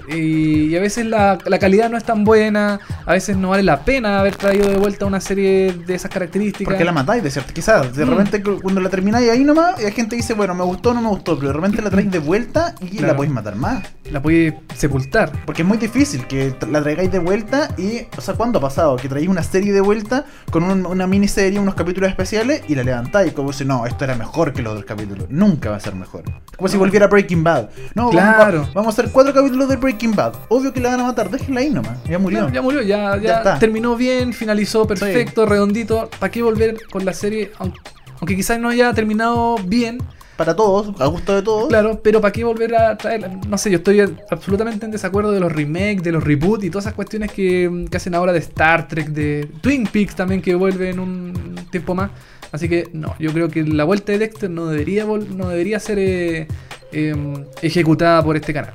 Y, 0.10 0.67
y 0.67 0.75
a 0.75 0.79
veces 0.81 1.05
la, 1.05 1.38
la 1.46 1.60
calidad 1.60 1.89
no 1.89 1.98
es 1.98 2.03
tan 2.03 2.24
buena, 2.24 2.79
a 3.05 3.13
veces 3.13 3.38
no 3.38 3.50
vale 3.50 3.63
la 3.63 3.84
pena 3.86 4.20
haber 4.20 4.36
traído 4.36 4.70
de 4.70 4.77
vuelta 4.77 5.05
una 5.05 5.20
serie 5.22 5.74
de 5.74 5.93
esas 5.96 6.12
características. 6.12 6.65
Porque 6.72 6.84
la 6.86 6.91
matáis, 6.91 7.24
de 7.24 7.31
cierto. 7.31 7.53
Quizás, 7.53 7.96
de 7.96 8.05
Mm. 8.05 8.10
repente 8.10 8.43
cu- 8.43 8.60
cuando 8.62 8.81
la 8.81 8.89
termináis 8.89 9.30
ahí 9.30 9.43
nomás, 9.43 9.80
y 9.80 9.84
la 9.84 9.91
gente 9.91 10.15
dice, 10.15 10.34
bueno, 10.34 10.54
me 10.56 10.63
gustó 10.63 10.91
o 10.91 10.93
no 10.93 11.02
me 11.02 11.10
gustó, 11.10 11.36
pero 11.38 11.49
de 11.49 11.54
repente 11.54 11.82
la 11.82 11.89
traéis 11.89 12.12
de 12.12 12.19
vuelta 12.19 12.75
y 12.82 12.89
Claro. 12.97 13.08
la 13.08 13.15
podéis 13.15 13.34
matar 13.34 13.56
más. 13.56 13.84
La 14.12 14.21
puede 14.21 14.60
sepultar. 14.75 15.32
Porque 15.45 15.62
es 15.62 15.67
muy 15.67 15.78
difícil 15.78 16.25
que 16.28 16.54
la 16.69 16.82
traigáis 16.82 17.12
de 17.12 17.19
vuelta 17.19 17.69
y, 17.78 18.02
o 18.17 18.21
sea, 18.21 18.34
¿cuándo 18.34 18.60
ha 18.60 18.62
pasado? 18.62 18.95
Que 18.97 19.08
traéis 19.08 19.30
una 19.30 19.43
serie 19.43 19.71
de 19.71 19.82
vuelta 19.82 20.25
con 20.52 20.63
un- 20.63 20.86
una 20.86 21.08
miniserie, 21.08 21.60
unos 21.60 21.75
capítulos 21.75 22.10
especiales 22.10 22.63
y 22.67 22.75
la 22.75 22.84
levantáis 22.84 23.34
como 23.34 23.54
si 23.54 23.63
no, 23.65 23.86
esto 23.86 24.04
era 24.04 24.15
mejor 24.15 24.52
que 24.54 24.62
los 24.62 24.71
otros 24.73 24.86
capítulos. 24.86 25.28
Nunca 25.30 25.69
va 25.69 25.78
a 25.78 25.80
ser 25.80 25.95
mejor. 25.95 26.23
Como 26.58 26.67
si 26.67 26.78
volviera 26.78 27.08
Breaking 27.08 27.43
Bad. 27.43 27.69
No, 27.95 28.12
vamos- 28.12 28.36
Claro. 28.36 28.67
vamos, 28.73 28.88
a 28.97 29.02
hacer 29.02 29.12
cuatro 29.12 29.34
capítulos 29.34 29.69
de 29.69 29.75
Breaking 29.78 29.90
Bad. 30.15 30.34
Obvio 30.49 30.73
que 30.73 30.80
la 30.80 30.89
van 30.89 30.99
a 31.01 31.04
matar, 31.04 31.30
déjenla 31.30 31.60
ahí 31.62 31.69
nomás. 31.69 31.97
Ya 32.06 32.17
murió. 32.19 32.49
Ya 32.49 32.62
murió, 32.62 32.82
ya, 32.82 33.15
Ya 33.17 33.21
ya, 33.21 33.38
está. 33.38 33.60
terminó 33.60 33.95
bien, 33.95 34.34
finalizó 34.34 34.86
perfecto, 34.88 35.45
redondito. 35.45 36.10
¿Para 36.19 36.32
qué 36.32 36.41
volver 36.41 36.77
con 36.91 37.06
la 37.06 37.13
serie? 37.13 37.51
Aunque, 37.60 38.36
quizás 38.36 38.60
no 38.60 38.69
haya 38.69 38.93
terminado 38.93 39.56
bien, 39.65 39.97
Para 40.38 40.56
todos, 40.56 40.99
a 40.99 41.06
gusto 41.08 41.36
de 41.36 41.41
todos. 41.41 41.67
claro, 41.69 41.99
pero 42.04 42.19
¿para 42.21 42.32
qué 42.32 42.43
volver 42.43 42.75
a 42.75 42.97
traer? 42.97 43.30
No 43.47 43.58
sé, 43.58 43.69
yo 43.71 43.77
estoy 43.77 43.99
absolutamente 44.30 44.86
en 44.86 44.91
desacuerdo 44.91 45.32
de 45.32 45.39
los 45.39 45.51
remakes, 45.51 46.01
de 46.04 46.12
los 46.12 46.23
reboots 46.23 46.63
y 46.63 46.69
todas 46.69 46.86
esas 46.86 46.93
cuestiones 46.95 47.32
que, 47.32 47.86
que 47.89 47.97
hacen 47.97 48.15
ahora 48.15 48.32
de 48.34 48.39
Star 48.39 48.88
Trek, 48.88 49.08
de 49.10 49.47
Twin 49.62 49.86
Peaks 49.86 50.15
también 50.15 50.41
que 50.41 50.56
vuelve 50.56 50.89
en 50.89 50.99
un 50.99 51.56
tiempo 51.71 51.93
más. 51.95 52.12
Así 52.51 52.67
que 52.67 52.89
no, 52.91 53.15
yo 53.19 53.32
creo 53.32 53.47
que 53.49 53.63
la 53.63 53.84
vuelta 53.86 54.12
de 54.12 54.19
Dexter 54.19 54.49
no 54.49 54.65
debería, 54.67 55.06
no 55.06 55.47
debería 55.49 55.80
ser 55.80 55.97
eh, 55.99 56.47
eh, 56.91 57.15
ejecutada 57.62 58.21
por 58.23 58.36
este 58.36 58.54
canal. 58.54 58.73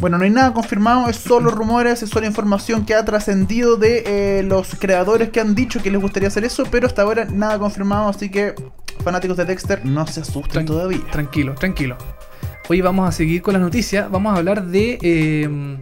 Bueno, 0.00 0.16
no 0.16 0.24
hay 0.24 0.30
nada 0.30 0.52
confirmado, 0.54 1.08
es 1.10 1.16
solo 1.16 1.50
rumores, 1.50 2.02
es 2.02 2.08
solo 2.08 2.26
información 2.26 2.86
que 2.86 2.94
ha 2.94 3.04
trascendido 3.04 3.76
de 3.76 4.02
eh, 4.38 4.42
los 4.42 4.74
creadores 4.76 5.28
que 5.28 5.40
han 5.40 5.54
dicho 5.54 5.82
que 5.82 5.90
les 5.90 6.00
gustaría 6.00 6.28
hacer 6.28 6.42
eso, 6.44 6.64
pero 6.70 6.86
hasta 6.86 7.02
ahora 7.02 7.26
nada 7.26 7.58
confirmado, 7.58 8.08
así 8.08 8.30
que 8.30 8.54
fanáticos 9.04 9.36
de 9.36 9.44
Dexter 9.44 9.84
no 9.84 10.06
se 10.06 10.22
asusten 10.22 10.62
Tran- 10.62 10.66
todavía. 10.66 11.00
Tranquilo, 11.12 11.54
tranquilo. 11.54 11.98
Hoy 12.70 12.80
vamos 12.80 13.06
a 13.08 13.12
seguir 13.12 13.42
con 13.42 13.52
las 13.52 13.60
noticias. 13.62 14.10
Vamos 14.10 14.32
a 14.32 14.36
hablar 14.38 14.64
de. 14.64 14.98
eh, 15.02 15.78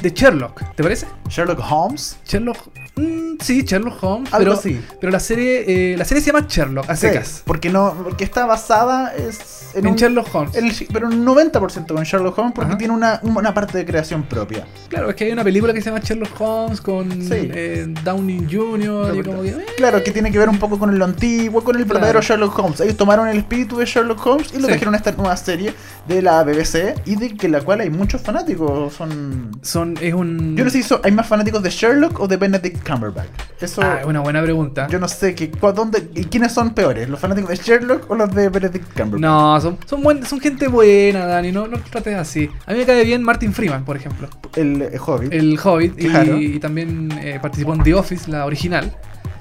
de 0.00 0.10
Sherlock, 0.10 0.62
¿te 0.74 0.82
parece? 0.82 1.06
Sherlock 1.28 1.60
Holmes. 1.70 2.18
Sherlock. 2.26 2.58
mm, 2.96 3.13
sí, 3.40 3.62
Sherlock 3.62 4.02
Holmes. 4.02 4.32
Algo 4.32 4.44
pero, 4.50 4.58
así. 4.58 4.80
pero 5.00 5.12
la 5.12 5.20
serie. 5.20 5.92
eh, 5.92 5.96
la 5.96 6.04
serie 6.04 6.22
se 6.22 6.32
llama 6.32 6.46
Sherlock, 6.48 6.88
a 6.88 6.96
Sí, 6.96 7.06
secas. 7.08 7.42
porque 7.44 7.70
no, 7.70 7.94
porque 8.04 8.24
está 8.24 8.46
basada 8.46 9.14
es 9.14 9.70
En, 9.74 9.86
un- 9.86 9.96
Sherlock 9.96 10.32
Holmes. 10.34 10.54
en 10.56 10.66
el- 10.66 10.86
pero 10.92 11.08
un 11.08 11.24
90% 11.24 11.94
con 11.94 12.04
Sherlock 12.04 12.38
Holmes 12.38 12.52
porque 12.54 12.70
Ajá. 12.70 12.78
tiene 12.78 12.94
una, 12.94 13.20
una 13.22 13.52
parte 13.54 13.78
de 13.78 13.84
creación 13.84 14.22
propia. 14.24 14.66
Claro, 14.88 15.10
es 15.10 15.16
que 15.16 15.24
hay 15.24 15.32
una 15.32 15.44
película 15.44 15.72
que 15.72 15.80
se 15.80 15.90
llama 15.90 16.00
Sherlock 16.02 16.40
Holmes 16.40 16.80
con 16.80 17.10
Sí. 17.10 17.28
eh, 17.52 17.86
Downey 18.04 18.46
Jr. 18.50 19.16
y 19.16 19.22
como 19.22 19.42
que. 19.42 19.48
eh, 19.50 19.66
Claro, 19.76 20.02
que 20.02 20.10
tiene 20.12 20.30
que 20.30 20.38
ver 20.38 20.48
un 20.48 20.58
poco 20.58 20.78
con 20.78 20.96
lo 20.98 21.04
antiguo, 21.04 21.62
con 21.64 21.76
el 21.76 21.82
Claro. 21.84 21.94
verdadero 22.00 22.20
Sherlock 22.22 22.58
Holmes. 22.58 22.80
Ellos 22.80 22.96
tomaron 22.96 23.28
el 23.28 23.38
espíritu 23.38 23.76
de 23.78 23.86
Sherlock 23.86 24.24
Holmes 24.26 24.50
y 24.52 24.56
lo 24.56 24.62
Sí. 24.62 24.68
trajeron 24.68 24.94
a 24.94 24.96
esta 24.98 25.12
nueva 25.12 25.36
serie 25.36 25.74
de 26.06 26.22
la 26.22 26.42
BBC 26.44 26.94
y 27.04 27.16
de 27.16 27.34
que 27.36 27.48
la 27.48 27.60
cual 27.62 27.80
hay 27.80 27.90
muchos 27.90 28.20
fanáticos. 28.20 28.92
Son 28.94 29.50
son, 29.62 29.96
es 30.00 30.14
un. 30.14 30.56
Yo 30.56 30.64
no 30.64 30.70
sé 30.70 30.82
si 30.82 30.94
hay 31.02 31.12
más 31.12 31.26
fanáticos 31.26 31.62
de 31.62 31.70
Sherlock 31.70 32.20
o 32.20 32.28
de 32.28 32.36
Benedict 32.36 32.86
Cumberbatch. 32.88 33.23
Eso 33.60 33.80
Ah, 33.82 33.98
es 34.00 34.06
una 34.06 34.20
buena 34.20 34.42
pregunta. 34.42 34.86
yo 34.88 34.98
no 34.98 35.08
sé 35.08 35.34
que, 35.34 35.48
dónde, 35.74 36.08
y 36.14 36.24
quiénes 36.24 36.52
son 36.52 36.74
peores, 36.74 37.08
los 37.08 37.18
fanáticos 37.20 37.50
de 37.50 37.56
Sherlock 37.56 38.10
o 38.10 38.14
los 38.14 38.34
de 38.34 38.48
Benedict 38.48 38.86
Cumberbatch. 38.92 39.20
No, 39.20 39.60
son, 39.60 39.78
son, 39.86 40.02
buen- 40.02 40.24
son 40.26 40.40
gente 40.40 40.68
buena, 40.68 41.24
Dani. 41.26 41.52
No, 41.52 41.66
no 41.66 41.78
trates 41.78 42.14
así. 42.16 42.50
A 42.66 42.72
mí 42.72 42.78
me 42.78 42.84
cae 42.86 43.04
bien 43.04 43.22
Martin 43.22 43.52
Freeman, 43.52 43.84
por 43.84 43.96
ejemplo. 43.96 44.28
El, 44.56 44.82
eh, 44.82 44.98
Hobbit. 44.98 45.32
El 45.32 45.58
Hobbit. 45.62 45.94
y- 46.00 46.08
Claro. 46.08 46.36
Y, 46.38 46.58
también 46.58 47.10
eh, 47.22 47.38
participó 47.40 47.74
en 47.74 47.82
The 47.82 47.94
Office, 47.94 48.30
la 48.30 48.44
original. 48.44 48.92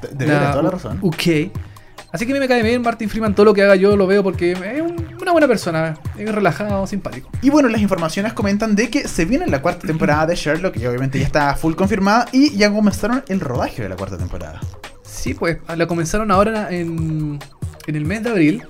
de, 0.01 0.25
de 0.25 0.31
toda 0.33 0.61
la 0.61 0.69
razón. 0.69 0.99
UK. 1.01 1.51
Así 2.11 2.25
que 2.27 2.31
a 2.31 2.35
mí 2.35 2.39
me 2.39 2.47
cae 2.47 2.61
bien 2.61 2.81
Martin 2.81 3.09
Freeman. 3.09 3.33
Todo 3.33 3.45
lo 3.47 3.53
que 3.53 3.63
haga 3.63 3.75
yo 3.75 3.97
lo 3.97 4.05
veo 4.05 4.21
porque 4.21 4.51
es 4.51 4.81
un- 4.81 5.02
una 5.23 5.31
buena 5.31 5.47
persona. 5.47 5.97
Es 6.17 6.33
relajado, 6.33 6.85
simpático. 6.85 7.29
Y 7.41 7.49
bueno, 7.49 7.69
las 7.69 7.81
informaciones 7.81 8.33
comentan 8.33 8.75
de 8.75 8.89
que 8.89 9.07
se 9.07 9.25
viene 9.25 9.47
la 9.47 9.61
cuarta 9.61 9.87
temporada 9.87 10.27
de 10.27 10.35
Sherlock, 10.35 10.77
y 10.77 10.85
obviamente 10.85 11.19
ya 11.19 11.25
está 11.25 11.55
full 11.55 11.73
confirmada, 11.73 12.27
y 12.31 12.55
ya 12.55 12.71
comenzaron 12.71 13.23
el 13.27 13.39
rodaje 13.39 13.81
de 13.81 13.89
la 13.89 13.95
cuarta 13.95 14.17
temporada. 14.17 14.59
Sí, 15.03 15.33
pues 15.33 15.57
la 15.75 15.87
comenzaron 15.87 16.31
ahora 16.31 16.69
en, 16.71 17.39
en 17.87 17.95
el 17.95 18.05
mes 18.05 18.23
de 18.23 18.29
abril. 18.29 18.63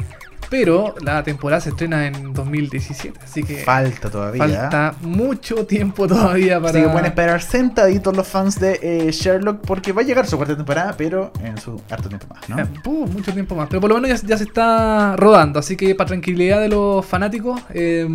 Pero 0.54 0.94
la 1.02 1.24
temporada 1.24 1.60
se 1.62 1.70
estrena 1.70 2.06
en 2.06 2.32
2017. 2.32 3.20
Así 3.24 3.42
que 3.42 3.64
Falta 3.64 4.12
todavía. 4.12 4.70
falta 4.70 4.94
mucho 5.02 5.66
tiempo 5.66 6.08
todavía 6.08 6.60
para. 6.62 6.70
Así 6.70 6.82
que 6.84 6.90
pueden 6.90 7.08
esperar 7.08 7.42
sentaditos 7.42 8.16
los 8.16 8.28
fans 8.28 8.60
de 8.60 8.80
eh, 8.84 9.12
Sherlock 9.12 9.62
porque 9.66 9.92
va 9.92 10.04
a 10.04 10.06
llegar 10.06 10.28
su 10.28 10.38
cuarta 10.38 10.56
temporada, 10.56 10.94
pero 10.96 11.34
en 11.44 11.58
su 11.58 11.82
harto 11.90 12.08
tiempo 12.08 12.28
más, 12.30 12.48
¿no? 12.48 12.60
Eh, 12.60 12.68
puh, 12.84 13.08
mucho 13.08 13.34
tiempo 13.34 13.56
más. 13.56 13.68
Pero 13.68 13.82
por 13.82 13.90
lo 13.90 14.00
menos 14.00 14.22
ya, 14.22 14.28
ya 14.28 14.38
se 14.38 14.44
está 14.44 15.16
rodando. 15.16 15.58
Así 15.58 15.76
que 15.76 15.96
para 15.96 16.10
tranquilidad 16.10 16.62
de 16.62 16.70
los 16.70 17.04
fanáticos, 17.04 17.60
eh, 17.74 18.08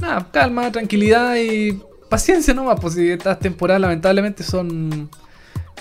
nada, 0.00 0.28
calma, 0.30 0.70
tranquilidad 0.70 1.34
y 1.34 1.82
paciencia 2.08 2.54
nomás. 2.54 2.78
Pues 2.80 2.94
si 2.94 3.10
estas 3.10 3.40
temporadas 3.40 3.80
lamentablemente 3.80 4.44
son 4.44 5.10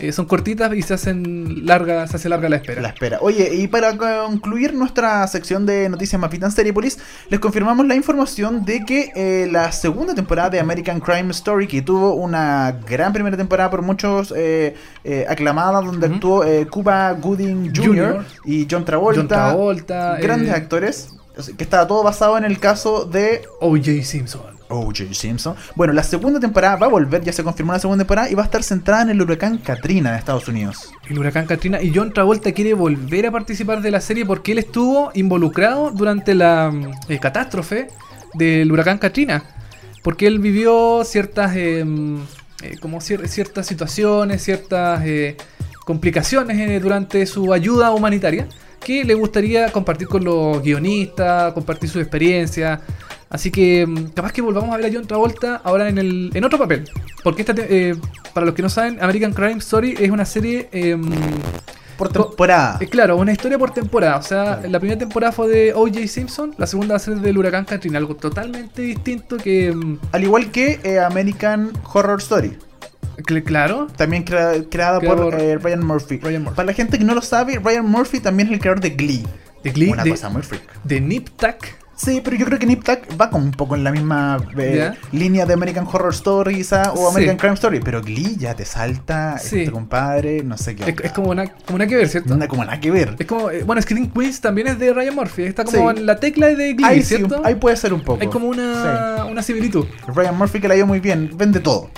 eh, 0.02 0.12
son 0.12 0.26
cortitas 0.26 0.74
y 0.74 0.82
se 0.82 0.96
hacen 0.96 1.66
larga, 1.66 2.08
se 2.08 2.16
hace 2.16 2.28
larga 2.28 2.50
la 2.50 2.56
espera. 2.56 2.82
La 2.82 2.90
espera. 2.90 3.20
Oye, 3.22 3.54
y 3.54 3.68
para 3.68 3.96
concluir 3.98 4.74
nuestra 4.74 5.26
sección 5.28 5.66
de 5.66 5.90
noticias 5.90 6.20
Mapitan 6.20 6.52
Seriepolis, 6.52 6.98
les 7.30 7.40
confirmamos 7.40 7.86
la 7.86 7.96
información 7.96 8.66
de 8.66 8.84
que 8.84 9.12
eh, 9.16 9.48
la 9.52 9.72
segunda 9.72 10.16
temporada 10.16 10.50
de 10.50 10.60
American 10.60 11.00
Crime 11.00 11.30
Story, 11.32 11.68
que 11.68 11.84
tuvo 11.84 12.16
una 12.16 12.80
gran 12.90 13.14
primera 13.14 13.38
temporada 13.38 13.70
por 13.70 13.84
muchos 13.84 14.34
eh, 14.36 14.76
eh, 15.04 15.26
aclamada, 15.30 15.82
donde 15.82 16.08
actuó 16.08 16.44
Cuba 16.70 17.14
Gooding 17.14 17.72
Jr. 17.76 17.86
Jr. 17.86 18.26
y 18.46 18.68
John 18.70 18.84
Travolta, 18.84 19.20
John 19.20 19.28
Travolta, 19.28 20.18
grandes 20.18 20.52
actores, 20.52 21.14
que 21.58 21.64
estaba 21.64 21.88
todo 21.88 22.04
basado 22.04 22.38
en 22.38 22.44
el 22.46 22.60
caso 22.60 23.06
de 23.06 23.44
O.J. 23.60 24.04
Simpson. 24.04 24.42
O.J. 24.70 25.14
Simpson. 25.14 25.56
Bueno, 25.76 25.94
la 25.94 26.04
segunda 26.04 26.40
temporada 26.40 26.76
va 26.76 26.88
a 26.88 26.90
volver, 26.90 27.24
ya 27.24 27.34
se 27.34 27.44
confirmó 27.44 27.74
la 27.74 27.80
segunda 27.80 28.04
temporada, 28.04 28.30
y 28.30 28.36
va 28.36 28.44
a 28.44 28.46
estar 28.46 28.64
centrada 28.64 29.04
en 29.04 29.10
el 29.10 29.22
huracán 29.22 29.58
Katrina 29.58 30.10
en 30.12 30.16
Estados 30.16 30.48
Unidos. 30.48 30.90
El 31.10 31.20
huracán 31.20 31.46
Katrina 31.46 31.82
y 31.82 31.92
John 31.94 32.14
Travolta 32.14 32.52
quiere 32.52 32.74
volver 32.74 33.28
a 33.28 33.32
participar 33.32 33.82
de 33.82 33.92
la 33.92 34.02
serie 34.02 34.26
porque 34.26 34.52
él 34.54 34.60
estuvo 34.60 35.12
involucrado 35.14 35.92
durante 35.92 36.36
la 36.36 36.72
eh, 37.10 37.20
catástrofe 37.20 37.88
del 38.34 38.72
huracán 38.72 38.98
Katrina. 38.98 39.44
Porque 40.04 40.28
él 40.28 40.40
vivió 40.40 41.04
ciertas 41.04 41.56
eh, 41.56 41.86
eh, 42.64 42.76
como 42.82 43.00
cier- 43.00 43.28
ciertas 43.28 43.68
situaciones, 43.68 44.42
ciertas 44.44 45.04
complicaciones 45.86 46.82
durante 46.82 47.26
su 47.26 47.54
ayuda 47.54 47.92
humanitaria 47.92 48.48
que 48.84 49.04
le 49.04 49.14
gustaría 49.14 49.72
compartir 49.72 50.08
con 50.08 50.24
los 50.24 50.62
guionistas, 50.62 51.54
compartir 51.54 51.90
su 51.90 52.00
experiencia. 52.00 52.82
Así 53.30 53.50
que 53.50 53.86
mm, 53.88 54.08
capaz 54.14 54.34
que 54.34 54.42
volvamos 54.42 54.74
a 54.74 54.78
ver 54.78 54.88
a 54.88 54.90
John 54.94 55.08
Travolta 55.08 55.62
ahora 55.64 55.88
en 55.88 55.98
el 55.98 56.32
en 56.34 56.44
otro 56.44 56.60
papel. 56.60 56.84
Porque 57.24 57.44
esta 57.44 57.54
eh, 57.58 57.96
para 58.34 58.46
los 58.46 58.56
que 58.56 58.62
no 58.62 58.70
saben, 58.70 59.02
American 59.02 59.34
Crime 59.34 59.58
Story 59.60 59.96
es 60.00 60.10
una 60.10 60.26
serie 60.26 60.68
em, 60.74 61.02
Por 61.98 62.10
temporada. 62.12 62.78
eh, 62.82 62.88
claro, 62.88 63.16
una 63.18 63.32
historia 63.32 63.58
por 63.58 63.72
temporada. 63.72 64.18
O 64.18 64.22
sea, 64.24 64.44
Claro. 64.58 64.70
la 64.70 64.80
primera 64.80 65.00
temporada 65.00 65.32
fue 65.32 65.48
de 65.48 65.74
O.J. 65.74 66.08
Simpson, 66.08 66.54
la 66.58 66.66
segunda 66.68 66.94
va 66.94 66.98
a 66.98 67.00
ser 67.00 67.16
del 67.16 67.38
huracán 67.38 67.64
Katrina, 67.66 67.98
algo 68.00 68.16
totalmente 68.16 68.82
distinto 68.82 69.38
que. 69.38 69.72
mm, 69.74 70.00
Al 70.12 70.24
igual 70.24 70.52
que 70.52 70.80
eh, 70.84 71.00
American 71.00 71.72
Horror 71.94 72.20
Story. 72.20 72.58
Cl- 73.18 73.44
claro. 73.44 73.88
También 73.96 74.24
crea- 74.24 74.64
creada 74.70 75.00
por 75.00 75.34
eh, 75.40 75.58
Ryan 75.58 75.86
Murphy. 75.86 76.20
Ryan 76.20 76.44
Murphy. 76.44 76.56
Para 76.56 76.66
la 76.68 76.74
gente 76.74 76.98
que 76.98 77.04
no 77.04 77.14
lo 77.16 77.22
sabe, 77.22 77.60
Ryan 77.64 77.86
Murphy 77.86 78.20
también 78.20 78.48
es 78.50 78.54
el 78.56 78.60
creador 78.60 78.82
de 78.82 78.92
Glee. 78.92 79.26
De 79.64 79.72
Glee, 79.72 79.92
Una 79.92 80.04
de, 80.04 80.10
cosa 80.12 80.30
muy 80.30 80.42
freak. 80.42 80.64
de 80.84 81.00
Nip 81.02 81.30
Tuck. 81.38 81.66
Sí, 81.96 82.20
pero 82.24 82.36
yo 82.36 82.48
creo 82.48 82.58
que 82.58 82.66
Nip 82.66 82.84
Tuck 82.84 82.98
va 83.20 83.30
como 83.30 83.46
un 83.46 83.52
poco 83.52 83.76
en 83.76 83.84
la 83.84 83.92
misma 83.92 84.40
eh, 84.58 84.92
línea 85.12 85.46
de 85.46 85.54
American 85.54 85.86
Horror 85.92 86.12
Story 86.16 86.56
quizá, 86.56 86.94
o 86.94 86.96
Sí. 86.98 87.04
American 87.12 87.38
Crime 87.38 87.54
Story. 87.54 87.80
Pero 87.80 88.02
Glee 88.02 88.38
ya 88.40 88.56
te 88.56 88.66
salta, 88.66 89.38
Sí. 89.38 89.60
este 89.60 89.72
compadre, 89.72 90.42
no 90.42 90.58
sé 90.58 90.76
qué. 90.76 90.90
Es, 90.90 90.96
es 91.04 91.12
como 91.12 91.30
una, 91.30 91.46
como 91.52 91.76
una 91.76 91.86
que 91.86 91.96
ver, 91.98 92.10
¿cierto? 92.10 92.34
Nada 92.34 92.48
como 92.48 92.66
nada 92.66 92.80
que 92.80 92.90
ver. 92.90 93.16
Es 93.20 93.28
como. 93.28 93.52
eh, 93.52 93.62
bueno, 93.64 93.80
Screen 93.84 94.10
Queens 94.10 94.42
también 94.42 94.66
es 94.66 94.80
de 94.80 94.92
Ryan 94.94 95.14
Murphy. 95.14 95.44
Está 95.44 95.64
como 95.64 95.92
Sí. 95.92 95.98
en 96.00 96.08
la 96.08 96.16
tecla 96.20 96.48
de 96.48 96.74
Glee, 96.74 96.84
Ahí, 96.88 97.04
¿cierto? 97.04 97.40
ahí 97.46 97.54
puede 97.54 97.76
ser 97.78 97.94
un 97.94 98.02
poco. 98.02 98.20
Hay 98.20 98.30
como 98.30 98.48
una, 98.48 99.26
una 99.30 99.44
similitud. 99.44 99.86
Ryan 100.08 100.36
Murphy 100.36 100.60
que 100.60 100.68
la 100.70 100.74
dio 100.74 100.88
muy 100.88 101.00
bien, 101.02 101.30
vende 101.36 101.60
todo. 101.60 101.92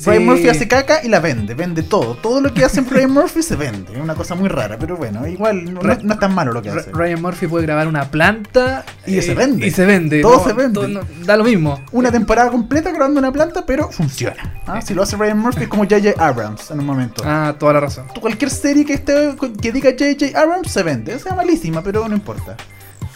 Sí. 0.00 0.08
Ryan 0.08 0.24
Murphy 0.24 0.48
hace 0.48 0.66
caca 0.66 1.00
y 1.04 1.08
la 1.08 1.20
vende, 1.20 1.52
vende 1.52 1.82
todo. 1.82 2.14
Todo 2.14 2.40
lo 2.40 2.54
que 2.54 2.64
hace 2.64 2.80
Ryan 2.80 3.10
Murphy 3.10 3.42
se 3.42 3.54
vende. 3.54 3.92
Es 3.92 4.00
una 4.00 4.14
cosa 4.14 4.34
muy 4.34 4.48
rara, 4.48 4.78
pero 4.78 4.96
bueno, 4.96 5.26
igual 5.26 5.74
no, 5.74 5.80
es 5.92 6.18
tan 6.18 6.34
malo 6.34 6.52
lo 6.54 6.62
que 6.62 6.70
hace. 6.70 6.90
Ryan 6.90 7.20
Murphy 7.20 7.46
puede 7.46 7.66
grabar 7.66 7.86
una 7.86 8.10
planta 8.10 8.84
Y 9.06 9.20
se 9.20 9.34
vende. 9.34 9.66
Y 9.66 9.70
se 9.70 9.84
vende. 9.84 10.22
Todo 10.22 10.38
¿no? 10.38 10.44
se 10.44 10.52
vende. 10.54 10.72
Todo- 10.74 10.88
no- 10.88 11.00
da 11.26 11.36
lo 11.36 11.44
mismo. 11.44 11.78
Una 11.92 12.10
temporada 12.10 12.50
completa 12.50 12.90
grabando 12.92 13.20
una 13.20 13.30
planta, 13.30 13.66
pero 13.66 13.90
funciona. 13.90 14.62
¿ah? 14.66 14.80
Si 14.80 14.94
lo 14.94 15.02
hace 15.02 15.16
Ryan 15.16 15.38
Murphy 15.38 15.64
es 15.64 15.68
como 15.68 15.82
J.J. 15.82 16.14
Abrams 16.18 16.70
en 16.70 16.80
un 16.80 16.86
momento. 16.86 17.22
Ah, 17.26 17.54
toda 17.58 17.74
la 17.74 17.80
razón. 17.80 18.06
Cualquier 18.20 18.50
serie 18.50 18.86
que 18.86 18.94
esté 18.94 19.34
que 19.60 19.70
diga 19.70 19.90
J.J. 19.90 20.40
Abrams 20.40 20.70
se 20.72 20.82
vende. 20.82 21.18
Sea 21.18 21.34
malísima, 21.34 21.82
pero 21.82 22.08
no 22.08 22.14
importa. 22.14 22.56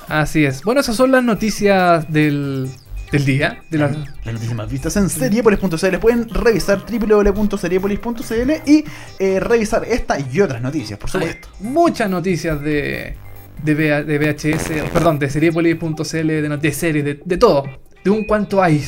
Así 0.07 0.45
es. 0.45 0.63
Bueno, 0.63 0.83
esas 0.83 0.97
son 0.97 1.13
las 1.13 1.25
noticias 1.25 2.13
del, 2.13 2.69
del 3.15 3.25
día. 3.25 3.63
De 3.71 3.79
la, 3.79 3.89
Las 3.89 4.35
noticias 4.35 4.55
más 4.55 4.71
vistas 4.71 4.97
en 4.97 5.09
seriepolis.cl. 5.09 5.97
Pueden 5.99 6.29
revisar 6.29 6.85
www.seriepolis.cl 6.85 8.51
y 8.67 8.85
eh, 9.19 9.41
revisar 9.41 9.85
esta 9.85 10.19
y 10.19 10.41
otras 10.41 10.61
noticias, 10.61 10.99
por 10.99 11.11
supuesto. 11.11 11.49
Hay 11.61 11.67
muchas 11.67 12.11
noticias 12.11 12.61
de, 12.61 13.17
de, 13.63 13.75
de 13.75 14.19
VHS, 14.19 14.91
perdón, 14.93 15.19
de 15.19 15.31
seriepolis.cl, 15.31 16.27
de, 16.27 16.59
de 16.61 16.73
series, 16.73 17.05
de, 17.05 17.21
de 17.25 17.37
todo. 17.37 17.65
De 18.03 18.11
un 18.11 18.25
cuanto 18.25 18.63
hay. 18.63 18.85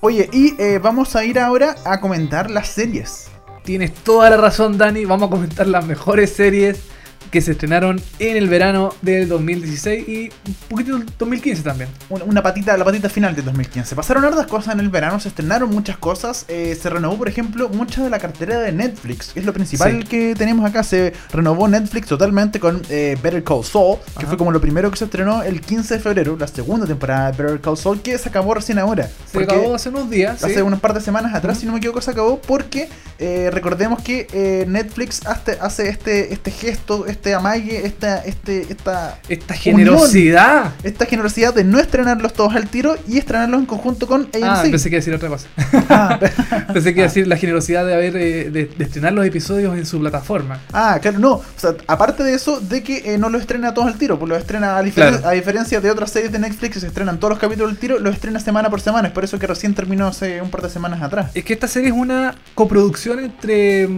Oye, 0.00 0.28
y 0.32 0.54
eh, 0.58 0.78
vamos 0.78 1.16
a 1.16 1.24
ir 1.24 1.38
ahora 1.38 1.74
a 1.84 2.00
comentar 2.00 2.50
las 2.50 2.68
series. 2.68 3.28
Tienes 3.64 3.92
toda 3.92 4.30
la 4.30 4.36
razón, 4.36 4.78
Dani. 4.78 5.04
Vamos 5.04 5.28
a 5.28 5.30
comentar 5.30 5.66
las 5.66 5.84
mejores 5.84 6.30
series 6.30 6.89
que 7.30 7.40
se 7.40 7.52
estrenaron 7.52 8.00
en 8.18 8.36
el 8.36 8.48
verano 8.48 8.94
del 9.02 9.28
2016 9.28 10.08
y 10.08 10.30
un 10.46 10.54
poquito 10.68 10.98
del 10.98 11.06
2015 11.18 11.62
también. 11.62 11.88
Una, 12.08 12.24
una 12.24 12.42
patita, 12.42 12.76
la 12.76 12.84
patita 12.84 13.08
final 13.08 13.34
de 13.36 13.42
2015. 13.42 13.94
Pasaron 13.94 14.24
hartas 14.24 14.46
cosas 14.46 14.74
en 14.74 14.80
el 14.80 14.88
verano, 14.88 15.20
se 15.20 15.28
estrenaron 15.28 15.70
muchas 15.70 15.96
cosas. 15.98 16.44
eh, 16.48 16.76
se 16.80 16.90
renovó, 16.90 17.16
por 17.18 17.28
ejemplo, 17.28 17.68
mucha 17.68 18.02
de 18.02 18.10
la 18.10 18.18
cartera 18.18 18.58
de 18.60 18.72
Netflix. 18.72 19.32
que 19.32 19.40
Es 19.40 19.46
lo 19.46 19.52
principal 19.52 20.00
Sí. 20.02 20.08
que 20.08 20.34
tenemos 20.36 20.64
acá. 20.68 20.82
Se 20.82 21.12
renovó 21.32 21.68
Netflix 21.68 22.06
totalmente 22.08 22.58
con 22.58 22.82
eh, 22.88 23.16
Better 23.22 23.44
Call 23.44 23.64
Saul, 23.64 23.98
que 23.98 24.20
Ajá. 24.20 24.26
fue 24.28 24.36
como 24.36 24.50
lo 24.52 24.60
primero 24.60 24.90
que 24.90 24.96
se 24.96 25.04
estrenó 25.04 25.42
el 25.42 25.60
15 25.60 25.94
de 25.94 26.00
febrero, 26.00 26.36
la 26.38 26.46
segunda 26.48 26.86
temporada 26.86 27.30
de 27.32 27.42
Better 27.42 27.60
Call 27.60 27.76
Saul, 27.76 28.00
que 28.02 28.16
se 28.18 28.28
acabó 28.28 28.54
recién 28.54 28.78
ahora. 28.78 29.08
Se 29.30 29.38
acabó 29.42 29.74
hace 29.74 29.88
unos 29.90 30.08
días. 30.10 30.42
Hace 30.42 30.54
¿sí? 30.54 30.60
unos 30.60 30.80
par 30.80 30.94
de 30.94 31.00
semanas 31.00 31.34
atrás, 31.34 31.54
Ujú. 31.56 31.60
si 31.60 31.66
no 31.66 31.72
me 31.72 31.78
equivoco, 31.78 32.00
se 32.00 32.10
acabó 32.10 32.40
porque 32.40 32.88
eh, 33.18 33.50
recordemos 33.52 34.02
que 34.02 34.26
eh, 34.32 34.64
Netflix 34.66 35.26
hace, 35.26 35.58
hace 35.60 35.88
este, 35.90 36.32
este 36.32 36.50
gesto, 36.50 37.06
este 37.06 37.19
amague, 37.34 37.86
esta, 37.86 38.18
este, 38.24 38.62
esta, 38.70 39.18
Esta 39.28 39.54
generosidad. 39.54 40.72
esta 40.82 41.06
generosidad 41.06 41.54
de 41.54 41.64
no 41.64 41.78
estrenarlos 41.78 42.32
todos 42.32 42.54
al 42.54 42.68
tiro 42.68 42.96
y 43.08 43.18
estrenarlos 43.18 43.60
en 43.60 43.66
conjunto 43.66 44.06
con 44.06 44.28
Ah, 44.42 44.60
AMC. 44.62 44.70
pensé 44.70 44.90
que 44.90 44.96
iba 44.96 44.98
a 44.98 45.02
decir 45.04 45.14
otra 45.14 45.28
cosa. 45.28 45.46
Ah, 45.90 46.18
pensé 46.72 46.94
que 46.94 47.00
iba 47.00 47.06
a 47.06 47.08
decir 47.08 47.26
la 47.26 47.36
generosidad 47.36 47.84
de 47.84 47.94
haber 47.94 48.16
eh, 48.16 48.50
de, 48.50 48.66
de 48.66 48.84
estrenar 48.84 49.12
los 49.12 49.26
episodios 49.26 49.76
en 49.76 49.86
su 49.86 49.98
plataforma. 50.00 50.60
Ah, 50.72 50.98
claro, 51.02 51.18
no. 51.18 51.32
O 51.34 51.42
sea, 51.56 51.74
aparte 51.86 52.22
de 52.22 52.34
eso, 52.34 52.60
de 52.60 52.82
que 52.82 53.14
eh, 53.14 53.18
no 53.18 53.28
los 53.28 53.40
estrena 53.42 53.74
todos 53.74 53.88
al 53.88 53.96
tiro, 53.98 54.18
pues 54.18 54.28
los 54.28 54.38
estrena 54.38 54.76
a, 54.76 54.82
diferen- 54.82 55.18
Claro. 55.18 55.28
a 55.28 55.32
diferencia 55.32 55.80
de 55.80 55.90
otras 55.90 56.10
series 56.10 56.32
de 56.32 56.38
Netflix 56.38 56.74
que 56.74 56.80
se 56.80 56.86
estrenan 56.86 57.18
todos 57.18 57.30
los 57.32 57.38
capítulos 57.38 57.70
al 57.72 57.78
tiro, 57.78 57.98
los 57.98 58.14
estrena 58.14 58.38
semana 58.40 58.70
por 58.70 58.80
semana. 58.80 59.08
Es 59.08 59.14
por 59.14 59.24
eso 59.24 59.38
que 59.38 59.46
recién 59.46 59.74
terminó 59.74 60.06
hace 60.06 60.40
un 60.42 60.50
par 60.50 60.62
de 60.62 60.70
semanas 60.70 61.02
atrás. 61.02 61.30
Es 61.34 61.44
que 61.44 61.52
esta 61.52 61.66
serie 61.68 61.88
es 61.88 61.94
una 61.94 62.34
coproducción 62.54 63.18
entre. 63.20 63.88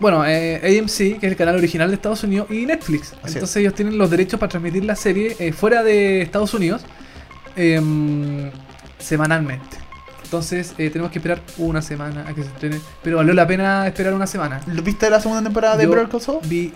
Bueno, 0.00 0.24
eh, 0.26 0.78
AMC, 0.80 1.20
que 1.20 1.26
es 1.26 1.32
el 1.32 1.36
canal 1.36 1.56
original 1.56 1.88
de 1.88 1.94
Estados 1.94 2.24
Unidos, 2.24 2.50
y 2.50 2.64
Netflix. 2.64 3.14
Así 3.22 3.34
Entonces 3.34 3.56
ellos 3.58 3.74
tienen 3.74 3.98
los 3.98 4.10
derechos 4.10 4.40
para 4.40 4.48
transmitir 4.48 4.84
la 4.84 4.96
serie 4.96 5.36
eh, 5.38 5.52
fuera 5.52 5.82
de 5.82 6.22
Estados 6.22 6.54
Unidos 6.54 6.82
em, 7.54 8.50
semanalmente. 8.98 9.76
Entonces 10.24 10.74
eh, 10.78 10.88
tenemos 10.90 11.12
que 11.12 11.18
esperar 11.18 11.42
una 11.58 11.82
semana 11.82 12.24
a 12.26 12.34
que 12.34 12.42
se 12.42 12.48
estrene. 12.48 12.80
Pero 13.02 13.18
valió 13.18 13.34
la 13.34 13.46
pena 13.46 13.86
esperar 13.86 14.14
una 14.14 14.26
semana. 14.26 14.62
¿Lo 14.68 14.82
¿Viste 14.82 15.10
la 15.10 15.20
segunda 15.20 15.42
temporada 15.42 15.76
de 15.76 15.86
Better 15.86 16.08
Call 16.08 16.20
Saul? 16.20 16.40
Vi 16.44 16.72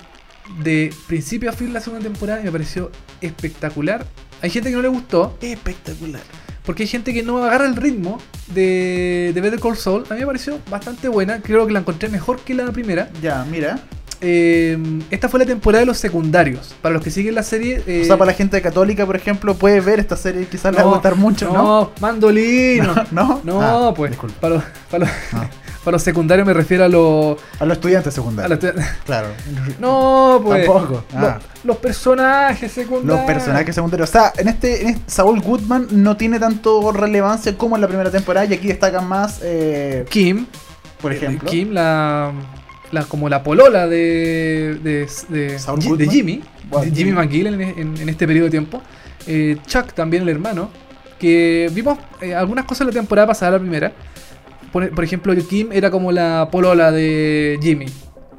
de 0.63 0.93
principio 1.07 1.49
a 1.49 1.53
fin 1.55 1.73
la 1.73 1.81
segunda 1.81 2.05
temporada 2.05 2.41
y 2.43 2.45
me 2.45 2.53
pareció 2.53 2.91
espectacular. 3.23 4.05
Hay 4.43 4.51
gente 4.51 4.69
que 4.69 4.77
no 4.77 4.83
le 4.83 4.89
gustó, 4.89 5.39
Espectacular. 5.41 6.21
Porque 6.65 6.85
hay 6.85 6.89
gente 6.89 7.13
que 7.13 7.23
no 7.23 7.45
agarra 7.45 7.67
el 7.67 7.77
ritmo 7.77 8.19
de, 8.49 9.33
de 9.35 9.41
Better 9.41 9.61
Call 9.61 9.77
Saul. 9.77 10.05
A 10.11 10.15
mí 10.15 10.21
me 10.21 10.27
pareció 10.27 10.59
bastante 10.71 11.09
buena, 11.09 11.41
creo 11.41 11.67
que 11.67 11.73
la 11.73 11.81
encontré 11.81 12.09
mejor 12.09 12.41
que 12.41 12.55
la 12.55 12.71
primera. 12.73 13.11
Ya, 13.23 13.45
mira. 13.51 13.81
Eh, 14.27 14.79
esta 15.11 15.29
fue 15.29 15.39
la 15.41 15.45
temporada 15.45 15.81
de 15.81 15.87
los 15.87 15.99
secundarios. 15.99 16.75
Para 16.81 16.95
los 16.95 17.03
que 17.05 17.11
siguen 17.11 17.35
la 17.35 17.43
serie... 17.43 17.83
eh, 17.87 18.01
o 18.03 18.05
sea, 18.07 18.17
para 18.17 18.31
la 18.31 18.37
gente 18.37 18.63
católica, 18.63 19.05
por 19.05 19.17
ejemplo, 19.17 19.55
puede 19.55 19.81
ver 19.81 20.01
esta 20.01 20.17
serie 20.17 20.43
y 20.43 20.47
quizás 20.47 20.73
le 20.73 20.77
va 20.79 20.83
a 20.83 20.87
no, 20.87 20.93
gustar 20.93 21.17
mucho, 21.17 21.53
¿no? 21.53 21.63
No, 21.63 21.91
mandolino. 22.01 22.95
¿No? 23.11 23.41
No, 23.45 23.61
Ah, 23.61 23.93
pues. 23.95 24.13
disculpa. 24.13 24.41
Para 24.41 24.55
los, 24.55 24.65
para, 24.91 25.05
los, 25.05 25.15
Ah. 25.33 25.51
para 25.85 25.97
los 25.97 26.03
secundarios 26.03 26.47
me 26.47 26.55
refiero 26.55 26.85
a 26.85 26.89
los... 26.89 27.37
A 27.61 27.65
los 27.65 27.77
estudiantes 27.77 28.09
a 28.09 28.17
secundarios. 28.17 28.59
Claro. 29.05 29.29
no, 29.81 30.41
pues. 30.45 30.65
Tampoco. 30.67 31.05
Los, 31.13 31.23
Ah. 31.25 31.39
los 31.65 31.77
personajes 31.77 32.73
secundarios. 32.73 33.19
Los 33.19 33.27
personajes 33.27 33.75
secundarios. 33.75 34.09
O 34.09 34.13
sea, 34.13 34.33
en 34.37 34.49
este, 34.49 34.83
en 34.83 34.89
este- 34.89 35.11
Saul 35.11 35.41
Goodman 35.41 35.87
no 35.91 36.17
tiene 36.17 36.39
tanto 36.41 36.91
relevancia 36.93 37.57
como 37.57 37.77
en 37.77 37.83
la 37.83 37.89
primera 37.89 38.11
temporada 38.11 38.47
y 38.47 38.55
aquí 38.55 38.69
destacan 38.69 39.07
más, 39.07 39.41
eh, 39.43 40.05
Kim, 40.09 40.47
por 41.01 41.13
ejemplo. 41.13 41.49
Kim, 41.51 41.71
la, 41.73 42.33
la 42.91 43.05
como 43.05 43.29
la 43.29 43.43
polola 43.43 43.87
de, 43.87 44.79
de, 44.83 45.09
de, 45.29 45.59
Saul 45.59 45.81
de 45.99 46.09
Jimmy, 46.09 46.43
Wow, 46.71 46.83
Jimmy. 46.93 47.13
McGill 47.13 47.47
en, 47.49 47.61
en- 47.61 47.97
en 47.99 48.09
este 48.09 48.27
periodo 48.27 48.47
de 48.47 48.51
tiempo. 48.51 48.83
Eh, 49.27 49.59
Chuck 49.67 49.93
también 49.93 50.23
el 50.25 50.29
hermano, 50.31 50.71
que 51.19 51.71
vimos 51.73 51.99
eh, 52.21 52.35
algunas 52.35 52.65
cosas 52.65 52.83
en 52.83 52.87
la 52.89 52.93
temporada 52.95 53.27
pasada, 53.29 53.53
la 53.53 53.59
primera. 53.59 53.93
Por, 54.75 54.91
por 54.91 55.05
ejemplo, 55.05 55.33
Kim 55.49 55.69
era 55.73 55.89
como 55.91 56.11
la 56.11 56.49
polola 56.51 56.91
de 56.91 57.59
Jimmy. 57.63 57.87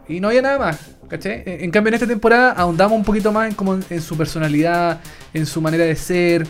Y 0.10 0.19
no 0.19 0.28
había 0.28 0.41
nada 0.41 0.60
más. 0.60 0.78
¿cachai? 1.08 1.43
En, 1.45 1.71
cambio, 1.71 1.89
en 1.89 1.93
esta 1.93 2.08
temporada 2.08 2.52
ahondamos 2.52 2.98
un 2.98 3.06
poquito 3.06 3.32
más 3.32 3.48
en, 3.50 3.56
como 3.56 3.76
en, 3.76 3.86
en 3.89 4.02
su 4.02 4.17
personalidad, 4.17 5.00
en 5.34 5.45
su 5.45 5.62
manera 5.62 5.86
de 5.86 5.95
ser, 5.95 6.45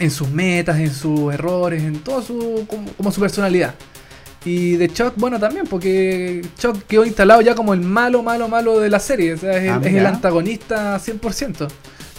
en 0.00 0.10
sus 0.10 0.28
metas, 0.28 0.78
en 0.78 0.90
sus 0.92 1.32
errores, 1.32 1.82
en 1.82 2.00
todo 2.00 2.20
su, 2.20 2.66
como, 2.68 2.90
como 2.96 3.12
su 3.12 3.20
personalidad. 3.20 3.74
Y 4.44 4.76
de 4.76 4.88
Chuck, 4.88 5.12
bueno, 5.16 5.38
también, 5.38 5.66
porque 5.66 6.44
Chuck 6.58 6.82
quedó 6.88 7.04
instalado 7.04 7.40
ya 7.42 7.54
como 7.54 7.74
el 7.74 7.80
malo, 7.82 8.22
malo, 8.24 8.48
malo 8.48 8.80
de 8.80 8.90
la 8.90 8.98
serie. 8.98 9.34
O 9.34 9.38
sea, 9.38 9.56
es, 9.56 9.70
Ah, 9.70 9.78
el, 9.80 9.86
es 9.88 9.94
el 9.94 10.06
antagonista 10.06 10.98
100%. 10.98 11.68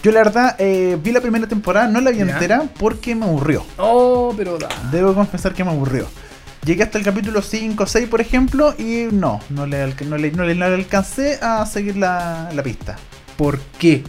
Yo 0.03 0.11
la 0.11 0.19
verdad 0.23 0.55
eh, 0.59 0.97
vi 1.03 1.11
la 1.11 1.19
primera 1.21 1.47
temporada, 1.47 1.87
no 1.87 1.99
la 1.99 2.11
vi 2.11 2.17
Ya. 2.19 2.23
entera 2.23 2.63
porque 2.79 3.13
me 3.15 3.25
aburrió. 3.25 3.65
Oh, 3.77 4.33
pero 4.37 4.57
da. 4.57 4.69
Debo 4.91 5.13
confesar 5.13 5.53
que 5.53 5.63
me 5.65 5.71
aburrió. 5.71 6.07
Llegué 6.67 6.83
hasta 6.83 6.97
el 6.97 7.03
capítulo 7.05 7.41
5 7.41 7.81
o 7.81 7.87
6, 7.87 8.07
por 8.09 8.19
ejemplo, 8.21 8.75
y 8.77 9.07
no, 9.11 9.39
no 9.49 9.65
le, 9.65 9.87
no 10.05 10.17
le, 10.17 10.31
no 10.31 10.43
le- 10.43 10.53
no 10.55 10.67
le 10.67 10.75
alcancé 10.75 11.39
a 11.41 11.65
seguir 11.65 11.95
la, 11.97 12.49
la 12.53 12.61
pista. 12.61 12.97
¿Por 13.37 13.57
qué? 13.79 14.03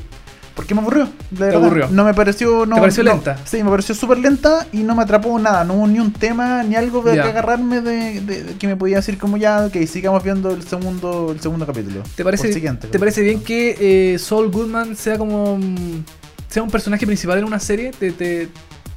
Porque 0.56 0.74
me 0.74 0.80
aburrió. 0.80 1.04
de 1.30 1.38
verdad. 1.44 1.62
aburrió? 1.64 1.88
No 1.88 2.04
me 2.04 2.14
pareció. 2.14 2.66
No, 2.66 2.74
¿Te 2.74 2.80
pareció 2.80 3.04
lenta? 3.04 3.38
Sí, 3.44 3.62
me 3.62 3.70
pareció 3.70 3.94
súper 3.94 4.18
lenta 4.18 4.66
y 4.72 4.78
no 4.78 4.96
me 4.96 5.04
atrapó 5.04 5.38
nada. 5.38 5.62
No 5.62 5.74
hubo 5.74 5.86
ni 5.86 6.00
un 6.00 6.12
tema 6.12 6.64
ni 6.64 6.74
algo 6.74 7.00
de 7.02 7.12
que 7.12 7.20
agarrarme 7.20 7.80
de, 7.80 8.20
de- 8.22 8.42
de 8.42 8.54
que 8.54 8.66
me 8.66 8.74
podía 8.74 8.96
decir 8.96 9.18
como 9.18 9.36
ya, 9.36 9.66
ok, 9.66 9.76
sigamos 9.86 10.24
viendo 10.24 10.50
el 10.50 10.64
segundo, 10.64 11.30
el 11.30 11.40
segundo 11.40 11.64
capítulo. 11.64 12.02
¿Te 12.16 12.24
parece, 12.24 12.52
siguiente, 12.52 12.88
¿te 12.88 12.98
parece 12.98 13.22
bien 13.22 13.40
que 13.44 14.14
eh, 14.14 14.18
Saul 14.18 14.50
Goodman 14.50 14.96
sea 14.96 15.16
como. 15.16 15.58
mm, 15.58 16.02
sea 16.48 16.64
un 16.64 16.70
personaje 16.70 17.06
principal 17.06 17.38
en 17.38 17.44
una 17.44 17.60
serie? 17.60 17.92
¿Te, 17.96 18.10
te, 18.10 18.48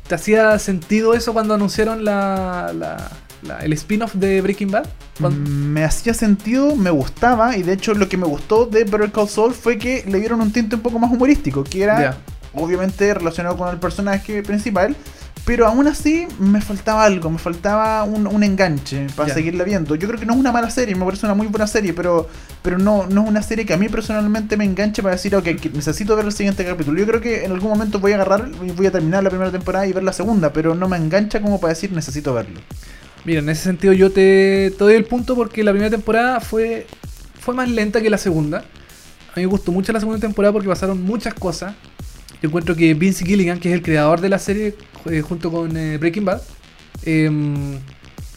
te 0.08 0.16
hacía 0.16 0.58
sentido 0.58 1.14
eso 1.14 1.32
cuando 1.32 1.54
anunciaron 1.54 2.04
la, 2.04 2.72
la- 2.74 3.12
la- 3.44 3.60
el 3.60 3.74
spin-off 3.74 4.14
de 4.16 4.42
Breaking 4.42 4.72
Bad? 4.72 4.86
Mm, 5.20 5.26
Me 5.72 5.84
hacía 5.84 6.14
sentido, 6.14 6.76
me 6.76 6.90
gustaba, 6.90 7.56
y 7.58 7.64
de 7.64 7.74
hecho 7.74 7.94
lo 7.94 8.08
que 8.10 8.18
me 8.18 8.26
gustó 8.26 8.66
de 8.66 8.84
Better 8.84 9.12
Call 9.12 9.30
Saul 9.30 9.54
fue 9.54 9.78
que 9.78 10.04
le 10.08 10.20
dieron 10.20 10.42
un 10.42 10.52
tinte 10.52 10.76
un 10.76 10.82
poco 10.82 11.00
más 11.00 11.12
humorístico, 11.12 11.64
que 11.64 11.84
era 11.84 12.18
obviamente 12.54 13.14
relacionado 13.14 13.56
con 13.58 13.70
el 13.70 13.78
personaje 13.78 14.44
principal, 14.44 14.96
pero 15.46 15.66
aún 15.66 15.88
así 15.88 16.28
me 16.40 16.62
faltaba 16.62 17.04
algo, 17.04 17.30
me 17.32 17.40
faltaba 17.40 18.04
un, 18.04 18.28
un 18.28 18.44
enganche 18.44 19.08
para 19.16 19.30
Ya. 19.30 19.34
seguirla 19.34 19.64
viendo. 19.64 19.96
Yo 19.96 20.08
creo 20.08 20.20
que 20.20 20.26
no 20.26 20.34
es 20.34 20.40
una 20.40 20.52
mala 20.52 20.70
serie, 20.70 20.94
me 20.96 21.04
parece 21.04 21.26
una 21.26 21.34
muy 21.34 21.48
buena 21.48 21.66
serie, 21.66 21.94
pero, 21.94 22.30
pero 22.62 22.78
no, 22.78 23.08
no 23.08 23.24
es 23.24 23.30
una 23.30 23.42
serie 23.42 23.66
que 23.66 23.74
a 23.74 23.78
mí 23.78 23.90
personalmente 23.90 24.56
me 24.56 24.66
enganche 24.66 25.02
para 25.02 25.16
decir, 25.16 25.36
ok, 25.36 25.48
necesito 25.74 26.16
ver 26.16 26.26
el 26.26 26.32
siguiente 26.32 26.64
capítulo. 26.64 27.00
Yo 27.00 27.08
creo 27.08 27.22
que 27.22 27.44
en 27.44 27.52
algún 27.54 27.70
momento 27.72 28.00
voy 28.00 28.12
a 28.12 28.16
agarrar 28.16 28.52
y 28.64 28.70
voy 28.72 28.86
a 28.86 28.92
terminar 28.92 29.24
la 29.24 29.30
primera 29.32 29.50
temporada 29.52 29.88
y 29.88 29.94
ver 29.94 30.04
la 30.04 30.14
segunda, 30.14 30.54
pero 30.54 30.76
no 30.76 30.88
me 30.88 30.98
engancha 30.98 31.42
como 31.42 31.60
para 31.60 31.74
decir 31.74 31.92
necesito 31.92 32.34
verlo. 32.36 32.60
Mira, 33.24 33.40
en 33.40 33.50
ese 33.50 33.64
sentido 33.64 33.94
yo 33.94 34.12
te, 34.12 34.72
te 34.72 34.78
doy 34.84 34.96
el 34.96 35.06
punto 35.06 35.36
porque 35.36 35.64
la 35.64 35.72
primera 35.72 35.92
temporada 35.92 36.40
fue, 36.40 36.88
fue 37.40 37.54
más 37.54 37.70
lenta 37.70 38.02
que 38.02 38.10
la 38.10 38.18
segunda. 38.18 38.60
A 38.60 39.36
mí 39.36 39.44
me 39.44 39.46
gustó 39.46 39.72
mucho 39.72 39.94
la 39.94 40.00
segunda 40.00 40.20
temporada 40.20 40.52
porque 40.52 40.68
pasaron 40.68 41.02
muchas 41.04 41.34
cosas. 41.34 41.76
Yo 42.42 42.50
encuentro 42.50 42.76
que 42.76 42.94
Vince 42.96 43.24
Gilligan, 43.24 43.60
que 43.60 43.70
es 43.70 43.76
el 43.76 43.84
creador 43.84 44.20
de 44.20 44.30
la 44.30 44.40
serie, 44.40 44.76
eh, 45.06 45.22
junto 45.22 45.52
con 45.52 45.78
eh, 45.78 45.98
Breaking 46.00 46.26
Bad, 46.26 46.42
em, 47.06 47.78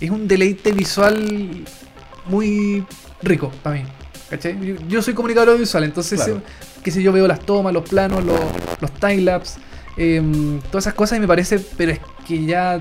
es 0.00 0.10
un 0.10 0.28
deleite 0.28 0.72
visual 0.72 1.64
muy 2.26 2.84
rico 3.22 3.50
para 3.62 3.76
mí. 3.76 3.84
¿cachai? 4.28 4.58
Yo, 4.64 4.74
yo 4.88 5.02
soy 5.02 5.14
comunicador 5.14 5.48
audiovisual, 5.50 5.84
entonces, 5.84 6.20
Claro. 6.22 6.42
qué 6.82 6.90
sé 6.90 7.02
yo, 7.02 7.12
veo 7.12 7.26
las 7.26 7.40
tomas, 7.40 7.72
los 7.72 7.88
planos, 7.88 8.22
los, 8.24 8.38
los 8.80 8.92
timelapse, 8.92 9.58
em, 9.96 10.60
todas 10.70 10.84
esas 10.84 10.94
cosas 10.94 11.16
y 11.18 11.20
me 11.20 11.26
parece, 11.28 11.58
pero 11.76 11.92
es 11.92 12.00
que 12.26 12.44
ya... 12.44 12.78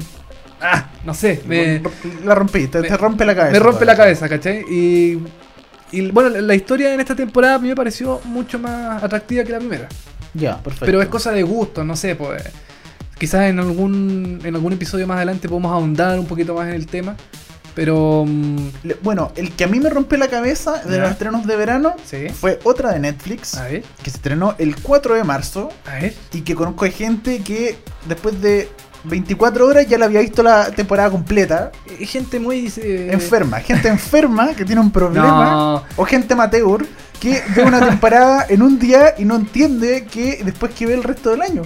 Ah, 0.63 0.89
no 1.03 1.13
sé, 1.13 1.41
me, 1.45 1.81
La 2.23 2.33
rompí, 2.35 2.67
te, 2.67 2.79
me- 2.79 2.87
te 2.87 2.97
rompe 2.97 3.25
la 3.25 3.35
cabeza. 3.35 3.51
me 3.53 3.59
rompe 3.59 3.85
la 3.85 3.95
cabeza, 3.95 4.29
¿cachai? 4.29 4.61
Y, 4.69 5.19
y 5.91 6.09
bueno, 6.11 6.29
la, 6.29 6.55
historia 6.55 6.93
en 6.93 6.99
esta 6.99 7.15
temporada 7.15 7.55
a 7.55 7.59
mí 7.59 7.67
me 7.67 7.75
pareció 7.75 8.21
mucho 8.25 8.57
más 8.59 9.03
atractiva 9.03 9.43
que 9.43 9.51
la 9.51 9.59
primera. 9.59 9.89
Ya, 10.33 10.57
perfecto. 10.63 10.85
Pero 10.85 11.01
es 11.01 11.07
cosa 11.09 11.31
de 11.31 11.43
gusto, 11.43 11.83
no 11.83 11.95
sé, 11.95 12.15
pues. 12.15 12.41
Quizás 13.19 13.43
en 13.49 13.59
algún, 13.59 14.39
en 14.43 14.55
algún 14.55 14.73
episodio 14.73 15.05
más 15.05 15.17
adelante 15.17 15.47
podemos 15.47 15.71
ahondar 15.71 16.17
un 16.19 16.25
poquito 16.25 16.55
más 16.55 16.67
en 16.67 16.73
el 16.73 16.87
tema. 16.87 17.15
Pero. 17.75 18.23
mm, 18.27 18.69
Bueno, 19.01 19.31
el 19.35 19.51
que 19.51 19.63
a 19.63 19.67
mí 19.67 19.79
me 19.79 19.89
rompió 19.89 20.17
la 20.17 20.27
cabeza 20.27 20.81
de 20.83 20.99
los 20.99 21.11
estrenos 21.11 21.45
de 21.47 21.55
verano 21.55 21.95
Sí. 22.05 22.29
fue 22.29 22.59
otra 22.63 22.91
de 22.91 22.99
Netflix 22.99 23.55
A 23.57 23.63
ver, 23.65 23.83
que 24.03 24.09
se 24.09 24.17
estrenó 24.17 24.55
el 24.59 24.75
4 24.77 25.15
de 25.15 25.23
marzo 25.23 25.69
a 25.85 25.95
ver. 25.95 26.13
y 26.33 26.41
que 26.41 26.55
conozco 26.55 26.85
gente 26.85 27.39
que 27.43 27.77
después 28.07 28.41
de 28.41 28.69
24 29.03 29.65
horas 29.67 29.87
ya 29.87 29.97
la 29.97 30.05
había 30.05 30.21
visto 30.21 30.41
la 30.43 30.71
temporada 30.71 31.09
completa. 31.09 31.71
Eh, 31.85 32.05
Gente 32.05 32.39
muy. 32.39 32.71
eh, 32.77 33.09
Enferma, 33.11 33.59
gente 33.59 33.87
enferma 33.87 34.53
que 34.53 34.63
tiene 34.65 34.81
un 34.81 34.91
problema 34.91 35.51
No. 35.51 35.83
o 35.97 36.05
gente 36.05 36.33
amateur 36.33 36.85
que 37.19 37.41
ve 37.55 37.63
una 37.63 37.79
temporada 37.85 38.45
en 38.49 38.61
un 38.61 38.77
día 38.79 39.15
y 39.17 39.25
no 39.25 39.35
entiende 39.35 40.05
que 40.05 40.41
después 40.43 40.73
que 40.73 40.85
ve 40.85 40.93
el 40.93 41.03
resto 41.03 41.29
del 41.31 41.41
año. 41.41 41.61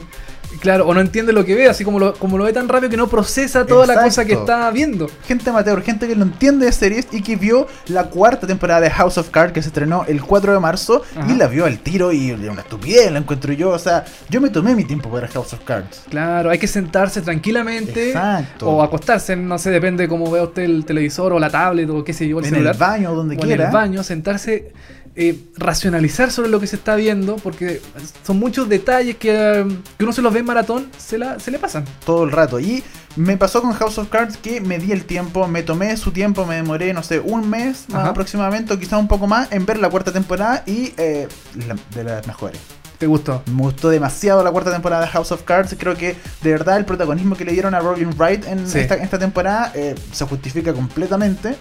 Claro, 0.59 0.87
o 0.87 0.93
no 0.93 1.01
entiende 1.01 1.33
lo 1.33 1.45
que 1.45 1.55
ve, 1.55 1.67
así 1.69 1.83
como 1.83 1.99
lo, 1.99 2.13
como 2.15 2.37
lo 2.37 2.45
ve 2.45 2.53
tan 2.53 2.67
rápido 2.67 2.89
que 2.89 2.97
no 2.97 3.07
procesa 3.07 3.65
toda 3.65 3.85
la 3.85 4.03
cosa 4.03 4.25
que 4.25 4.33
está 4.33 4.69
viendo. 4.71 5.07
Gente 5.25 5.49
amateur, 5.49 5.81
gente 5.81 6.07
que 6.07 6.15
no 6.15 6.23
entiende 6.23 6.65
de 6.65 6.71
series 6.71 7.07
y 7.11 7.21
que 7.21 7.35
vio 7.35 7.67
la 7.87 8.05
cuarta 8.05 8.47
temporada 8.47 8.81
de 8.81 8.89
House 8.89 9.17
of 9.17 9.29
Cards 9.29 9.53
que 9.53 9.61
se 9.61 9.69
estrenó 9.69 10.05
el 10.07 10.21
4 10.21 10.53
de 10.53 10.59
marzo 10.59 11.03
Ajá. 11.15 11.31
y 11.31 11.35
la 11.35 11.47
vio 11.47 11.65
al 11.65 11.79
tiro 11.79 12.11
y 12.11 12.31
una 12.31 12.61
estupidez, 12.61 13.11
la 13.11 13.19
encuentro 13.19 13.53
yo. 13.53 13.69
O 13.69 13.79
sea, 13.79 14.03
yo 14.29 14.41
me 14.41 14.49
tomé 14.49 14.75
mi 14.75 14.83
tiempo 14.83 15.09
para 15.09 15.27
House 15.27 15.53
of 15.53 15.59
Cards. 15.63 16.03
Claro, 16.09 16.49
hay 16.49 16.57
que 16.59 16.67
sentarse 16.67 17.21
tranquilamente. 17.21 18.07
Exacto. 18.09 18.69
O 18.69 18.81
acostarse, 18.83 19.35
no 19.35 19.57
sé, 19.57 19.69
depende 19.69 20.03
de 20.03 20.09
cómo 20.09 20.29
vea 20.31 20.43
usted 20.43 20.63
el 20.63 20.85
televisor 20.85 21.33
o 21.33 21.39
la 21.39 21.49
tablet 21.49 21.89
o 21.89 22.03
qué 22.03 22.13
sé 22.13 22.27
yo, 22.27 22.39
el 22.39 22.45
en 22.45 22.51
celular. 22.51 22.73
el 22.73 22.79
baño, 22.79 23.13
donde 23.13 23.35
o 23.35 23.39
en 23.39 23.45
quiera. 23.45 23.65
el 23.67 23.71
baño, 23.71 24.03
sentarse, 24.03 24.71
eh, 25.19 25.37
racionalizar 25.57 26.31
sobre 26.31 26.47
lo 26.49 26.59
que 26.59 26.67
se 26.67 26.75
está 26.77 26.95
viendo, 26.95 27.35
porque 27.37 27.81
son 28.25 28.37
muchos 28.39 28.69
detalles 28.69 29.17
que, 29.17 29.31
eh, 29.33 29.65
que 29.97 30.03
uno 30.03 30.13
se 30.13 30.21
los 30.21 30.31
ve 30.31 30.39
en 30.39 30.45
maratón, 30.45 30.87
se, 30.97 31.17
la, 31.17 31.39
se 31.39 31.51
le 31.51 31.59
pasan. 31.59 31.83
todo 32.05 32.23
el 32.23 32.31
rato. 32.31 32.59
Y 32.59 32.83
me 33.15 33.35
pasó 33.35 33.61
con 33.61 33.73
House 33.73 33.97
of 33.97 34.09
Cards 34.09 34.37
que 34.37 34.61
me 34.61 34.77
di 34.77 34.91
el 34.91 35.03
tiempo, 35.05 35.47
me 35.47 35.63
tomé 35.63 35.97
su 35.97 36.11
tiempo, 36.11 36.45
me 36.45 36.55
demoré, 36.55 36.93
no 36.93 37.01
sé, 37.03 37.19
un 37.19 37.49
mes 37.49 37.85
más 37.89 38.05
aproximadamente, 38.07 38.73
o 38.73 38.79
quizá 38.79 38.97
un 38.97 39.07
poco 39.07 39.25
más, 39.27 39.51
en 39.51 39.65
ver 39.65 39.79
la 39.79 39.89
cuarta 39.89 40.11
temporada 40.13 40.63
y 40.67 40.93
eh, 40.97 41.27
la- 41.67 41.75
de 41.95 42.03
las 42.03 42.25
mejores. 42.27 42.59
¿Te 42.99 43.05
gustó? 43.05 43.43
Me 43.53 43.61
gustó 43.61 43.89
demasiado 43.89 44.43
la 44.43 44.51
cuarta 44.51 44.71
temporada 44.71 45.03
de 45.03 45.07
House 45.09 45.31
of 45.31 45.43
Cards. 45.43 45.75
Creo 45.77 45.95
que 45.95 46.15
de 46.41 46.51
verdad 46.51 46.77
el 46.77 46.85
protagonismo 46.85 47.35
que 47.37 47.45
le 47.45 47.51
dieron 47.51 47.75
a 47.75 47.79
Robin 47.79 48.09
Wright 48.17 48.43
en 48.47 48.67
Sí. 48.67 48.79
esta, 48.79 48.95
esta 48.95 49.19
temporada 49.19 49.71
eh, 49.75 49.93
se 50.11 50.25
justifica 50.25 50.73
completamente. 50.73 51.55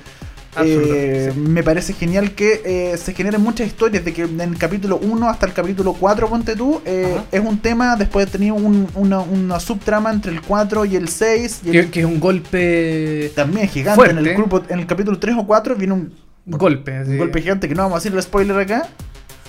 Eh, 0.65 1.31
sí. 1.35 1.39
Me 1.41 1.63
parece 1.63 1.93
genial 1.93 2.33
que 2.33 2.63
eh, 2.65 2.97
se 2.97 3.13
generen 3.15 3.41
muchas 3.43 3.67
historias 3.67 4.05
de 4.05 4.13
que 4.13 4.23
en 4.23 4.41
el 4.41 4.57
capítulo 4.59 4.99
1 5.03 5.29
hasta 5.29 5.47
el 5.47 5.53
capítulo 5.53 5.93
4, 5.93 6.29
ponte 6.29 6.57
tú, 6.57 6.81
eh, 6.85 7.17
es 7.33 7.41
un 7.41 7.59
tema, 7.59 7.97
después 7.97 8.27
de 8.27 8.33
tener 8.33 8.53
un- 8.53 8.89
una, 8.95 9.21
una 9.21 9.61
subtrama 9.61 10.11
entre 10.11 10.33
el 10.33 10.41
4 10.43 10.85
y 10.85 10.97
el 10.97 11.09
6. 11.09 11.61
Y 11.65 11.77
el- 11.77 11.91
Que, 11.91 12.01
es 12.01 12.07
un 12.07 12.21
golpe. 12.21 13.33
también 13.35 13.69
gigante. 13.69 14.11
En 14.11 14.19
el, 14.19 14.35
grupo, 14.35 14.63
en 14.69 14.79
el 14.79 14.87
capítulo 14.87 15.19
3 15.19 15.37
o 15.39 15.47
4 15.47 15.75
viene 15.77 15.95
un, 15.95 16.13
Golpe. 16.47 17.01
un 17.03 17.19
golpe 17.19 17.41
gigante 17.43 17.69
que 17.69 17.75
no 17.75 17.83
vamos 17.83 17.97
a 17.97 17.99
decir 18.01 18.13
el 18.17 18.23
spoiler 18.23 18.57
acá. 18.57 18.89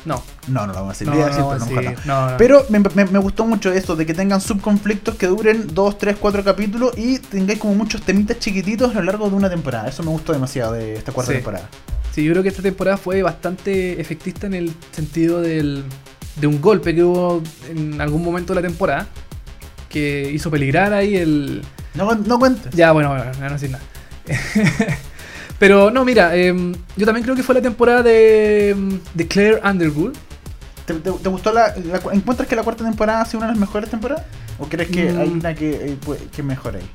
No, 0.05 0.21
No, 0.47 0.62
no 0.62 0.67
lo 0.67 0.73
vamos 0.73 0.89
a 0.89 0.93
decir. 0.93 1.07
no, 1.07 1.15
no, 1.15 1.25
decir, 1.25 1.39
no, 1.39 1.57
pero 1.75 1.91
sí. 2.29 2.36
Pero 2.38 2.65
me, 2.69 2.79
me- 2.79 3.05
me 3.05 3.19
gustó 3.19 3.45
mucho 3.45 3.71
esto, 3.71 3.95
de 3.95 4.05
que 4.05 4.13
tengan 4.13 4.39
subconflictos 4.41 5.15
que 5.15 5.27
duren 5.27 5.67
2, 5.73 5.97
3, 5.97 6.15
4 6.19 6.43
capítulos 6.43 6.97
y 6.97 7.19
tengáis 7.19 7.60
como 7.60 7.75
muchos 7.75 8.01
temitas 8.01 8.39
chiquititos 8.39 8.91
a 8.95 8.99
lo 8.99 9.03
largo 9.03 9.29
de 9.29 9.36
una 9.36 9.49
temporada. 9.49 9.88
Eso 9.89 10.03
me 10.03 10.10
gustó 10.10 10.31
demasiado 10.33 10.73
de 10.73 10.95
esta 10.95 11.12
cuarta 11.12 11.31
Sí. 11.31 11.38
temporada. 11.39 11.67
Sí, 12.13 12.23
yo 12.23 12.31
creo 12.31 12.41
que 12.43 12.49
esta 12.49 12.62
temporada 12.63 12.97
fue 12.97 13.21
bastante 13.21 13.99
efectista 14.01 14.47
en 14.47 14.53
el 14.55 14.73
sentido 14.91 15.41
del, 15.41 15.83
de 16.39 16.47
un 16.47 16.62
golpe 16.62 16.95
que 16.95 17.03
hubo 17.03 17.41
en 17.69 17.99
algún 18.01 18.23
momento 18.23 18.53
de 18.55 18.62
la 18.62 18.67
temporada 18.67 19.07
que 19.89 20.31
hizo 20.33 20.49
peligrar 20.49 20.93
ahí 20.93 21.15
el, 21.15 21.62
No, 21.93 22.13
no 22.15 22.39
cuentes. 22.39 22.73
Ya, 22.73 22.91
bueno, 22.91 23.10
bueno, 23.10 23.25
no, 23.25 23.49
no 23.49 23.57
nada. 23.67 23.79
Pero 25.60 25.89
no, 25.91 26.06
mira, 26.06 26.36
em, 26.36 26.74
yo 26.96 27.06
también 27.06 27.24
creo 27.24 27.36
que 27.36 27.43
fue 27.43 27.56
la 27.56 27.62
temporada 27.62 28.04
de, 28.04 28.70
em, 28.70 29.00
de 29.13 29.28
Claire 29.28 29.60
Underwood. 29.63 30.13
¿Te, 30.86 30.93
te- 30.93 31.12
te 31.12 31.30
gustó 31.30 31.52
la, 31.52 31.74
la 31.91 32.00
cu- 32.00 32.12
¿Encuentras 32.12 32.48
que 32.48 32.56
la 32.56 32.63
cuarta 32.63 32.84
temporada 32.86 33.22
ha 33.22 33.26
sido 33.26 33.39
una 33.39 33.48
de 33.48 33.54
las 33.54 33.60
mejores 33.60 33.89
temporadas? 33.89 34.24
¿O 34.60 34.67
crees 34.67 34.89
que 34.89 35.12
Mm. 35.12 35.20
hay 35.20 35.28
una 35.30 35.54
que, 35.56 35.72
eh, 35.91 35.98
puede- 36.04 36.26
que 36.28 36.43
mejora 36.43 36.80
ahí? 36.80 36.89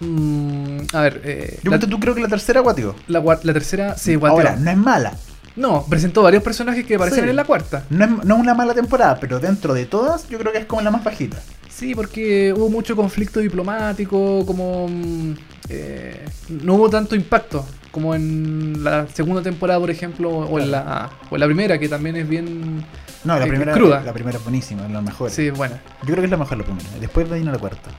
Mm, 0.00 0.78
a 0.92 1.00
ver, 1.00 1.22
eh, 1.24 1.58
Yo 1.62 1.70
la, 1.70 1.78
tú 1.78 1.98
creo 1.98 2.14
que 2.14 2.20
la 2.20 2.28
tercera, 2.28 2.60
guatió. 2.60 2.94
la 3.08 3.20
la 3.42 3.52
tercera 3.52 3.96
se 3.96 4.16
guateó. 4.16 4.36
Ahora, 4.38 4.56
no 4.56 4.70
es 4.70 4.76
mala. 4.76 5.12
No, 5.56 5.86
presentó 5.88 6.22
varios 6.22 6.42
personajes 6.42 6.84
que 6.84 6.96
aparecen 6.96 7.24
Sí. 7.24 7.30
en 7.30 7.36
la 7.36 7.44
cuarta. 7.44 7.84
No 7.88 8.04
es, 8.04 8.10
no 8.26 8.34
es 8.34 8.40
una 8.42 8.52
mala 8.52 8.74
temporada, 8.74 9.18
pero 9.18 9.40
dentro 9.40 9.72
de 9.72 9.86
todas, 9.86 10.28
yo 10.28 10.36
creo 10.38 10.52
que 10.52 10.58
es 10.58 10.66
como 10.66 10.82
la 10.82 10.90
más 10.90 11.02
bajita. 11.02 11.38
Sí, 11.70 11.94
porque 11.94 12.52
hubo 12.54 12.68
mucho 12.68 12.94
conflicto 12.94 13.40
diplomático, 13.40 14.44
como 14.44 14.86
mm, 14.88 15.34
eh, 15.68 16.24
no 16.48 16.74
hubo 16.74 16.90
tanto 16.90 17.14
impacto 17.16 17.64
como 17.90 18.14
en 18.14 18.84
la 18.84 19.06
segunda 19.08 19.42
temporada, 19.42 19.80
por 19.80 19.90
ejemplo, 19.90 20.30
o 20.30 20.58
en 20.60 20.70
la, 20.70 21.10
o 21.30 21.34
en 21.36 21.40
la 21.40 21.46
primera, 21.46 21.78
que 21.78 21.88
también 21.88 22.16
es 22.16 22.28
bien... 22.28 22.84
No, 23.24 23.38
la 23.38 23.44
Eh, 23.46 23.48
primera, 23.48 23.72
cruda. 23.72 24.02
la 24.02 24.12
primera 24.12 24.36
es 24.38 24.44
buenísima, 24.44 24.84
es 24.86 24.92
la 24.92 25.00
mejor. 25.00 25.30
Sí, 25.30 25.50
buena. 25.50 25.80
Yo 26.02 26.06
creo 26.08 26.16
que 26.18 26.24
es 26.26 26.30
la 26.30 26.36
mejor 26.36 26.58
la 26.58 26.64
primera. 26.64 26.86
Después 27.00 27.28
viene 27.28 27.50
la 27.50 27.58
cuarta. 27.58 27.90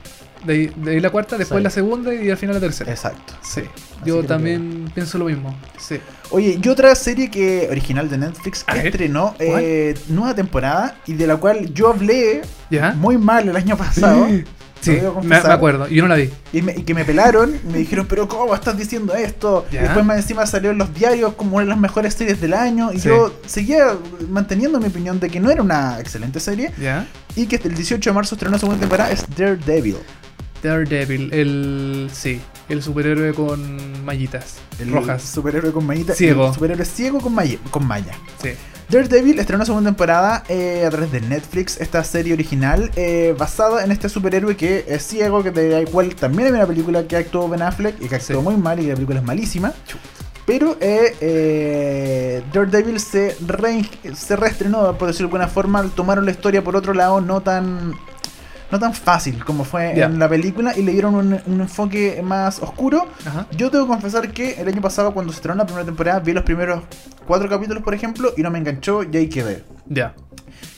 De 0.44 0.52
ahí, 0.52 0.72
de 0.76 0.92
ahí 0.92 1.00
la 1.00 1.10
cuarta, 1.10 1.36
después 1.36 1.58
Sí. 1.58 1.64
la 1.64 1.70
segunda 1.70 2.14
y 2.14 2.30
al 2.30 2.36
final 2.36 2.54
la 2.54 2.60
tercera. 2.60 2.92
Exacto. 2.92 3.34
Sí, 3.42 3.62
Así 3.62 4.08
yo 4.08 4.22
también 4.22 4.88
pienso 4.94 5.18
lo 5.18 5.24
mismo. 5.24 5.54
Sí. 5.78 5.98
Oye, 6.30 6.60
y 6.62 6.68
otra 6.68 6.94
serie 6.94 7.28
que 7.28 7.66
original 7.68 8.08
de 8.08 8.18
Netflix 8.18 8.62
que 8.62 8.78
estrenó 8.86 9.34
eh, 9.40 9.94
nueva 10.08 10.34
temporada 10.36 10.96
y 11.06 11.14
de 11.14 11.26
la 11.26 11.36
cual 11.38 11.74
yo 11.74 11.88
hablé 11.88 12.42
¿Ya? 12.70 12.92
muy 12.92 13.18
mal 13.18 13.48
el 13.48 13.56
año 13.56 13.76
pasado, 13.76 14.28
Sí, 14.80 14.98
me, 15.22 15.28
me 15.28 15.36
acuerdo. 15.36 15.88
Yo 15.88 16.02
no 16.02 16.08
la 16.08 16.14
vi. 16.16 16.30
Y, 16.52 16.62
me- 16.62 16.72
y 16.76 16.82
que 16.82 16.94
me 16.94 17.04
pelaron 17.04 17.54
y 17.64 17.72
me 17.72 17.78
dijeron, 17.78 18.06
pero 18.08 18.28
¿cómo 18.28 18.54
estás 18.54 18.76
diciendo 18.78 19.14
esto? 19.14 19.66
Y 19.72 19.76
después 19.76 20.04
más 20.04 20.18
encima 20.18 20.46
salió 20.46 20.70
en 20.70 20.78
los 20.78 20.94
diarios 20.94 21.34
como 21.34 21.56
una 21.56 21.64
de 21.64 21.70
las 21.70 21.78
mejores 21.78 22.14
series 22.14 22.40
del 22.40 22.54
año. 22.54 22.92
Y 22.92 23.00
Sí. 23.00 23.08
yo 23.08 23.34
seguía 23.46 23.96
manteniendo 24.30 24.78
mi 24.80 24.86
opinión 24.86 25.18
de 25.20 25.28
que 25.30 25.40
no 25.40 25.50
era 25.50 25.62
una 25.62 25.98
excelente 26.00 26.38
serie. 26.40 26.70
Y 27.36 27.46
que 27.46 27.56
el 27.56 27.74
18 27.74 28.10
de 28.10 28.14
marzo 28.14 28.34
estrenó 28.34 28.58
segunda 28.58 28.80
temporada 28.80 29.10
es 29.10 29.24
Daredevil. 29.36 29.96
Daredevil, 30.62 31.32
el. 31.32 32.10
Sí, 32.12 32.40
el 32.68 32.82
superhéroe 32.82 33.32
con 33.34 34.04
mallitas 34.04 34.56
El 34.80 34.92
rojas. 34.92 35.22
superhéroe 35.22 35.72
con 35.72 35.86
mallita. 35.86 36.14
Ciego. 36.14 36.48
el 36.48 36.54
superhéroe 36.54 36.84
ciego 36.84 37.20
con 37.20 37.34
malla. 37.34 37.58
Con 37.70 37.86
malla. 37.86 38.12
Sí. 38.42 38.50
Daredevil 38.90 39.38
estrenó 39.38 39.66
segunda 39.66 39.90
temporada 39.90 40.44
eh, 40.48 40.84
a 40.86 40.90
través 40.90 41.12
de 41.12 41.20
Netflix, 41.20 41.78
esta 41.78 42.02
serie 42.04 42.32
original 42.32 42.90
eh, 42.96 43.34
basada 43.38 43.84
en 43.84 43.92
este 43.92 44.08
superhéroe 44.08 44.56
que 44.56 44.86
es 44.88 45.02
ciego, 45.06 45.42
que 45.42 45.50
de 45.50 45.82
igual 45.82 46.14
también 46.14 46.46
hay 46.48 46.54
una 46.54 46.66
película 46.66 47.02
que 47.06 47.16
actuó 47.16 47.48
Ben 47.50 47.60
Affleck 47.60 48.00
y 48.00 48.08
que 48.08 48.14
actuó 48.14 48.38
Sí. 48.38 48.42
muy 48.42 48.56
mal 48.56 48.80
y 48.80 48.86
la 48.86 48.94
película 48.94 49.18
es 49.18 49.24
malísima. 49.26 49.74
Pero 50.46 50.78
eh, 50.80 51.14
eh, 51.20 52.42
Daredevil 52.54 52.98
se, 53.00 53.36
re- 53.46 53.84
se 54.14 54.36
reestrenó, 54.36 54.96
por 54.96 55.08
decirlo 55.08 55.28
de 55.28 55.34
alguna 55.36 55.48
forma, 55.48 55.82
tomaron 55.94 56.24
la 56.24 56.30
historia 56.30 56.64
por 56.64 56.74
otro 56.74 56.94
lado 56.94 57.20
no 57.20 57.42
tan 57.42 57.92
no 58.70 58.78
tan 58.78 58.92
fácil 58.94 59.44
como 59.44 59.64
fue 59.64 59.98
en 60.00 60.18
la 60.18 60.28
película 60.28 60.76
y 60.76 60.82
le 60.82 60.92
dieron 60.92 61.14
un, 61.14 61.40
un 61.46 61.60
enfoque 61.60 62.20
más 62.22 62.60
oscuro. 62.60 63.06
Ajá. 63.26 63.46
Yo 63.56 63.70
tengo 63.70 63.84
que 63.86 63.92
confesar 63.92 64.30
que 64.32 64.60
el 64.60 64.68
año 64.68 64.80
pasado 64.80 65.12
cuando 65.12 65.32
se 65.32 65.38
estrenó 65.38 65.56
la 65.56 65.66
primera 65.66 65.84
temporada 65.84 66.20
vi 66.20 66.32
los 66.32 66.44
primeros 66.44 66.82
cuatro 67.26 67.48
capítulos, 67.48 67.82
por 67.82 67.94
ejemplo, 67.94 68.32
y 68.36 68.42
no 68.42 68.50
me 68.50 68.58
enganchó 68.58 69.02
y 69.02 69.16
ahí 69.16 69.28
quedé. 69.28 69.64
Ya. 69.86 70.14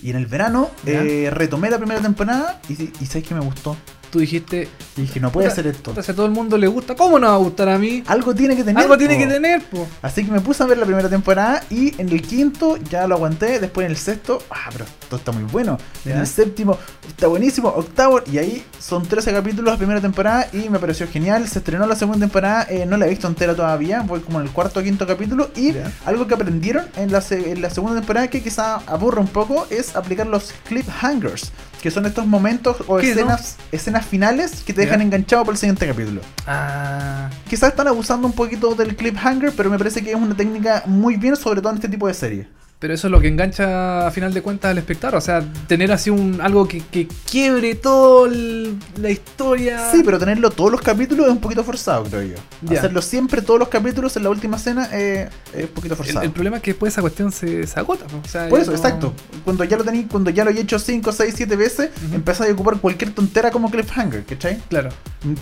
Y 0.03 0.11
en 0.11 0.17
el 0.17 0.27
verano 0.27 0.71
eh, 0.87 1.31
retomé 1.33 1.71
la 1.71 1.79
primera 1.79 2.01
temporada 2.01 2.61
y, 2.69 2.75
y 3.01 3.07
¿sabes 3.07 3.27
que 3.27 3.35
me 3.35 3.41
gustó? 3.41 3.77
Tú 4.11 4.19
dijiste. 4.19 4.69
Y 4.97 5.03
dije, 5.03 5.21
no 5.21 5.31
puede 5.31 5.51
ser 5.51 5.67
esto. 5.69 5.95
si 6.03 6.11
a 6.11 6.15
todo 6.15 6.27
el 6.27 6.33
mundo 6.33 6.59
le 6.59 6.67
gusta, 6.67 6.97
¿cómo 6.97 7.19
no 7.19 7.29
va 7.29 7.35
a 7.35 7.39
gustar 7.39 7.69
a 7.69 7.79
mí? 7.79 8.03
Algo 8.07 8.35
tiene 8.35 8.57
que 8.57 8.65
tener. 8.65 8.83
Algo 8.83 8.99
tiene 8.99 9.17
que 9.17 9.27
tener, 9.27 9.63
po. 9.63 9.87
Así 10.03 10.25
que 10.25 10.33
me 10.33 10.41
puse 10.41 10.63
a 10.63 10.67
ver 10.67 10.79
la 10.79 10.85
primera 10.85 11.09
temporada 11.09 11.63
y 11.71 11.95
en 12.01 12.09
el 12.09 12.21
quinto 12.23 12.77
ya 12.77 13.07
lo 13.07 13.15
aguanté, 13.15 13.61
después 13.61 13.85
en 13.85 13.93
el 13.93 13.97
sexto, 13.97 14.43
ah, 14.51 14.69
pero 14.73 14.85
esto 14.85 15.17
está 15.17 15.33
muy 15.33 15.45
bueno. 15.45 15.79
En 16.05 16.19
el 16.19 16.27
séptimo 16.27 16.77
está 17.09 17.29
buenísimo, 17.29 17.69
octavo 17.69 18.21
y 18.31 18.39
ahí 18.39 18.65
son 18.79 19.07
13 19.07 19.33
capítulos 19.33 19.73
la 19.73 19.79
primera 19.79 20.01
temporada 20.01 20.49
y 20.53 20.69
me 20.69 20.79
pareció 20.79 21.07
genial. 21.09 21.47
Se 21.49 21.61
estrenó 21.61 21.87
la 21.87 21.95
segunda 21.97 22.19
temporada, 22.21 22.67
eh, 22.69 22.87
no 22.87 22.97
la 22.97 23.07
he 23.07 23.11
visto 23.11 23.29
entera 23.29 23.55
todavía, 23.55 24.03
voy 24.03 24.21
como 24.21 24.41
en 24.41 24.47
el 24.47 24.53
cuarto 24.53 24.81
o 24.81 24.83
quinto 24.83 25.07
capítulo 25.07 25.51
y 25.55 25.73
Ya. 25.73 25.93
algo 26.05 26.27
que 26.27 26.35
aprendieron 26.35 26.87
en 26.97 27.13
la, 27.13 27.23
en 27.31 27.63
la 27.63 27.71
segunda 27.71 27.97
temporada 27.97 28.29
que 28.29 28.43
quizá 28.43 28.77
aburre 28.87 29.21
un 29.21 29.29
poco 29.29 29.67
es 29.71 29.95
aplicar 29.95 30.27
los 30.27 30.53
cliffhangers, 30.69 31.53
que 31.83 31.91
son 31.91 32.07
estos 32.07 32.27
momentos 32.27 32.77
o 32.87 32.97
¿Qué, 32.99 33.15
no? 33.15 33.21
escenas, 33.21 33.57
escenas 34.01 34.07
finales 34.07 34.63
que 34.65 34.73
te 34.73 34.83
dejan 34.83 35.01
enganchado 35.01 35.45
por 35.45 35.55
el 35.55 35.59
siguiente 35.59 35.87
capítulo. 35.87 36.21
Ah. 36.47 37.31
Quizás 37.49 37.71
están 37.71 37.89
abusando 37.89 38.27
un 38.27 38.33
poquito 38.33 38.75
del 38.75 38.97
cliffhanger, 38.97 39.53
pero 39.57 39.71
me 39.71 39.79
parece 39.79 40.03
que 40.03 40.11
es 40.11 40.17
una 40.17 40.37
técnica 40.37 40.83
muy 40.87 41.17
bien, 41.17 41.37
sobre 41.37 41.61
todo 41.61 41.71
en 41.71 41.77
este 41.77 41.89
tipo 41.89 42.07
de 42.07 42.15
series. 42.15 42.47
Pero 42.81 42.95
eso 42.95 43.09
es 43.09 43.11
lo 43.11 43.21
que 43.21 43.29
engancha 43.29 44.07
a 44.07 44.11
final 44.11 44.33
de 44.33 44.41
cuentas 44.41 44.71
al 44.71 44.79
espectador. 44.79 45.17
O 45.17 45.21
sea, 45.21 45.45
tener 45.69 45.93
así 45.93 46.09
un 46.09 46.41
algo 46.41 46.67
que, 46.67 46.81
que 46.81 47.07
quiebre 47.31 47.75
toda 47.75 48.31
la 48.31 49.11
historia. 49.11 49.91
Sí, 49.93 50.01
pero 50.03 50.19
tenerlo 50.19 50.51
todos 50.51 50.73
los 50.73 50.81
capítulos 50.81 51.27
es 51.27 51.33
un 51.33 51.41
poquito 51.43 51.63
forzado, 51.63 52.05
creo 52.05 52.23
yo. 52.23 52.73
Hacerlo 52.75 53.03
siempre 53.03 53.43
todos 53.43 53.61
los 53.61 53.69
capítulos 53.69 54.17
en 54.17 54.23
la 54.23 54.31
última 54.31 54.57
escena 54.57 54.89
eh, 54.93 55.29
es 55.55 55.65
un 55.65 55.71
poquito 55.73 55.95
forzado. 55.95 56.23
el 56.23 56.31
problema 56.33 56.57
es 56.57 56.63
que 56.63 56.71
después 56.71 56.95
esa 56.95 57.03
cuestión 57.03 57.31
se, 57.33 57.67
se 57.67 57.79
agota. 57.79 58.07
po. 58.07 58.17
O 58.25 58.29
sea, 58.29 58.49
Por 58.49 58.59
eso, 58.61 58.71
no- 58.71 58.77
exacto. 58.79 59.13
Cuando 59.45 59.63
ya 59.65 59.77
lo 59.77 59.85
tení, 59.85 60.05
cuando 60.05 60.31
ya 60.31 60.43
lo 60.45 60.51
he 60.51 60.59
hecho 60.59 60.79
5, 60.79 61.13
6, 61.13 61.35
7 61.37 61.57
veces, 61.57 61.91
Ujú. 62.07 62.15
empezás 62.15 62.49
a 62.49 62.53
ocupar 62.53 62.79
cualquier 62.79 63.11
tontera 63.13 63.51
como 63.51 63.71
cliffhanger, 63.71 64.25
¿cachai? 64.25 64.59
Claro. 64.71 64.89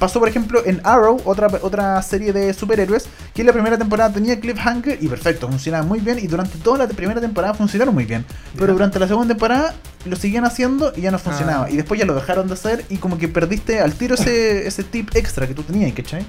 Pasó, 0.00 0.18
por 0.18 0.28
ejemplo, 0.28 0.60
en 0.66 0.80
Arrow, 0.82 1.20
otra, 1.24 1.46
otra 1.62 2.02
serie 2.02 2.32
de 2.32 2.52
superhéroes, 2.52 3.06
que 3.32 3.42
en 3.42 3.46
la 3.46 3.52
primera 3.52 3.78
temporada 3.78 4.12
tenía 4.12 4.40
cliffhanger 4.40 4.98
y 5.00 5.06
perfecto, 5.06 5.46
funcionaba 5.48 5.84
muy 5.86 6.00
bien 6.00 6.18
y 6.18 6.26
durante 6.26 6.58
toda 6.58 6.78
la 6.78 6.88
primera 6.88 7.20
temporada 7.20 7.27
funcionaron 7.54 7.94
muy 7.94 8.04
bien. 8.04 8.24
Pero 8.58 8.72
durante 8.72 8.98
la 8.98 9.06
segunda 9.08 9.28
temporada 9.34 9.74
lo 10.04 10.16
seguían 10.16 10.44
haciendo 10.44 10.92
y 10.96 11.02
ya 11.02 11.10
no 11.10 11.18
funcionaba. 11.18 11.66
Ah. 11.66 11.70
Y 11.70 11.76
después 11.76 11.98
ya 12.00 12.06
lo 12.06 12.14
dejaron 12.14 12.46
de 12.48 12.54
hacer 12.54 12.84
y 12.88 12.96
como 12.96 13.18
que 13.18 13.28
perdiste 13.28 13.80
al 13.80 13.92
tiro 13.94 14.14
ese, 14.14 14.66
ese 14.66 14.84
tip 14.84 15.10
extra 15.14 15.46
que 15.46 15.54
tú 15.54 15.62
tenías, 15.62 15.92
¿cachai? 15.92 16.24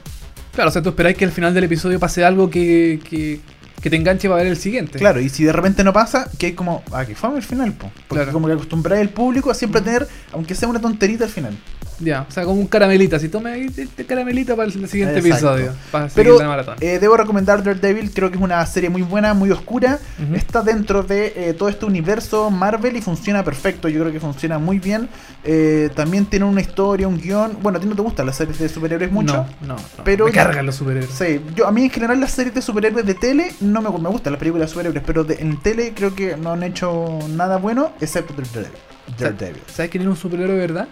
Claro, 0.53 0.69
o 0.69 0.73
sea, 0.73 0.81
tú 0.81 0.89
esperáis 0.89 1.15
que 1.17 1.25
al 1.25 1.31
final 1.31 1.53
del 1.53 1.63
episodio 1.65 1.99
pase 1.99 2.25
algo 2.25 2.49
que, 2.49 2.99
que, 3.07 3.39
que 3.81 3.89
te 3.89 3.95
enganche 3.95 4.27
para 4.27 4.41
ver 4.43 4.51
el 4.51 4.57
siguiente. 4.57 4.99
Claro, 4.99 5.21
y 5.21 5.29
si 5.29 5.43
de 5.43 5.53
repente 5.53 5.83
no 5.83 5.93
pasa, 5.93 6.29
que 6.37 6.47
hay 6.47 6.53
como, 6.53 6.83
ah, 6.91 7.05
que 7.05 7.15
fue 7.15 7.29
al 7.29 7.43
final, 7.43 7.73
po. 7.73 7.91
Porque 8.07 8.23
Claro. 8.23 8.33
como 8.33 8.47
que 8.47 8.53
acostumbráis 8.53 9.01
al 9.01 9.09
público 9.09 9.51
a 9.51 9.53
siempre 9.53 9.79
tener, 9.81 10.07
aunque 10.33 10.55
sea 10.55 10.67
una 10.67 10.81
tonterita 10.81 11.23
al 11.25 11.29
final. 11.29 11.55
Ya, 11.99 12.25
o 12.27 12.31
sea, 12.31 12.43
como 12.45 12.59
un 12.61 12.67
caramelita. 12.67 13.17
Así 13.17 13.29
tome 13.29 13.51
ahí 13.51 13.67
este 13.75 14.05
caramelita 14.05 14.55
para 14.55 14.67
el 14.67 14.71
siguiente 14.87 15.19
Exacto. 15.19 15.27
episodio. 15.57 15.73
Para 15.91 16.09
seguir 16.09 16.23
Pero 16.31 16.39
la 16.39 16.47
maratón. 16.47 16.75
eh, 16.79 16.97
debo 16.99 17.17
recomendar 17.17 17.63
Daredevil, 17.63 18.11
creo 18.13 18.29
que 18.29 18.37
es 18.37 18.41
una 18.41 18.65
serie 18.65 18.89
muy 18.89 19.01
buena, 19.01 19.33
muy 19.33 19.51
oscura. 19.51 19.99
Está 20.33 20.61
dentro 20.61 21.03
de 21.03 21.33
eh, 21.35 21.53
todo 21.53 21.69
este 21.69 21.85
universo 21.85 22.49
Marvel 22.51 22.95
y 22.95 23.01
funciona 23.01 23.43
perfecto. 23.43 23.87
Yo 23.89 23.99
creo 24.01 24.11
que 24.13 24.19
funciona 24.19 24.59
muy 24.59 24.79
bien. 24.79 25.09
Eh, 25.43 25.89
también 25.95 26.25
tiene 26.25 26.45
una 26.45 26.61
historia, 26.61 27.07
un 27.07 27.19
guion. 27.19 27.57
Bueno, 27.61 27.77
a 27.77 27.81
ti 27.81 27.87
no 27.87 27.95
te 27.95 28.01
gustan 28.01 28.25
las 28.25 28.35
series 28.37 28.57
de 28.59 28.69
superhéroes 28.69 29.11
mucho. 29.11 29.45
No, 29.61 29.67
no, 29.67 29.75
no. 29.75 30.03
pero- 30.03 30.25
me 30.25 30.31
cargan 30.31 30.65
los 30.65 30.75
superhéroes. 30.75 31.11
Sí, 31.11 31.41
yo, 31.55 31.67
a 31.67 31.71
mí 31.71 31.83
en 31.83 31.89
general 31.89 32.19
las 32.19 32.31
series 32.31 32.53
de 32.55 32.61
superhéroes 32.61 33.05
de 33.05 33.13
tele 33.15 33.51
no 33.61 33.81
me, 33.81 33.89
me 33.99 34.09
gustan 34.09 34.33
las 34.33 34.39
películas 34.39 34.67
de 34.69 34.71
superhéroes, 34.73 35.03
pero 35.05 35.23
de- 35.23 35.35
en 35.35 35.57
tele 35.61 35.93
creo 35.95 36.15
que 36.15 36.37
no 36.37 36.51
han 36.53 36.63
hecho 36.63 37.19
nada 37.29 37.57
bueno 37.57 37.91
excepto 37.99 38.33
Daredevil. 38.33 38.71
Daredevil. 39.17 39.61
¿Sabes 39.73 39.89
quién 39.91 40.01
era 40.01 40.11
un 40.11 40.17
superhéroe 40.17 40.55
verdad? 40.57 40.87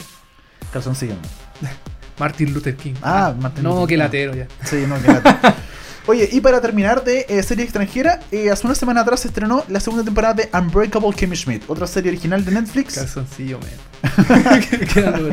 Calzoncillo. 0.72 1.16
Martin 2.20 2.54
Luther 2.54 2.76
King. 2.76 2.96
Ah, 3.02 3.34
Martin 3.40 3.64
No, 3.64 3.70
Luther 3.72 3.88
que 3.88 3.94
King. 3.96 4.00
latero 4.00 4.36
ya. 4.36 4.48
Sí, 4.64 4.86
no, 4.88 5.00
que 5.02 5.08
lata. 5.08 5.56
Oye, 6.08 6.30
y 6.32 6.40
para 6.40 6.62
terminar 6.62 7.04
de 7.04 7.26
eh, 7.28 7.44
serie 7.44 7.66
extranjera, 7.66 8.22
eh, 8.32 8.50
hace 8.50 8.66
una 8.66 8.76
semana 8.76 9.02
atrás 9.02 9.20
se 9.20 9.28
estrenó 9.28 9.66
la 9.68 9.82
segunda 9.82 10.06
temporada 10.06 10.36
de 10.36 10.50
Unbreakable 10.58 11.12
Kimmy 11.14 11.36
Schmidt, 11.36 11.64
otra 11.68 11.86
serie 11.86 12.10
original 12.12 12.46
de 12.46 12.52
Netflix. 12.54 12.96
Calzoncillo, 12.96 13.60
man. 13.60 14.18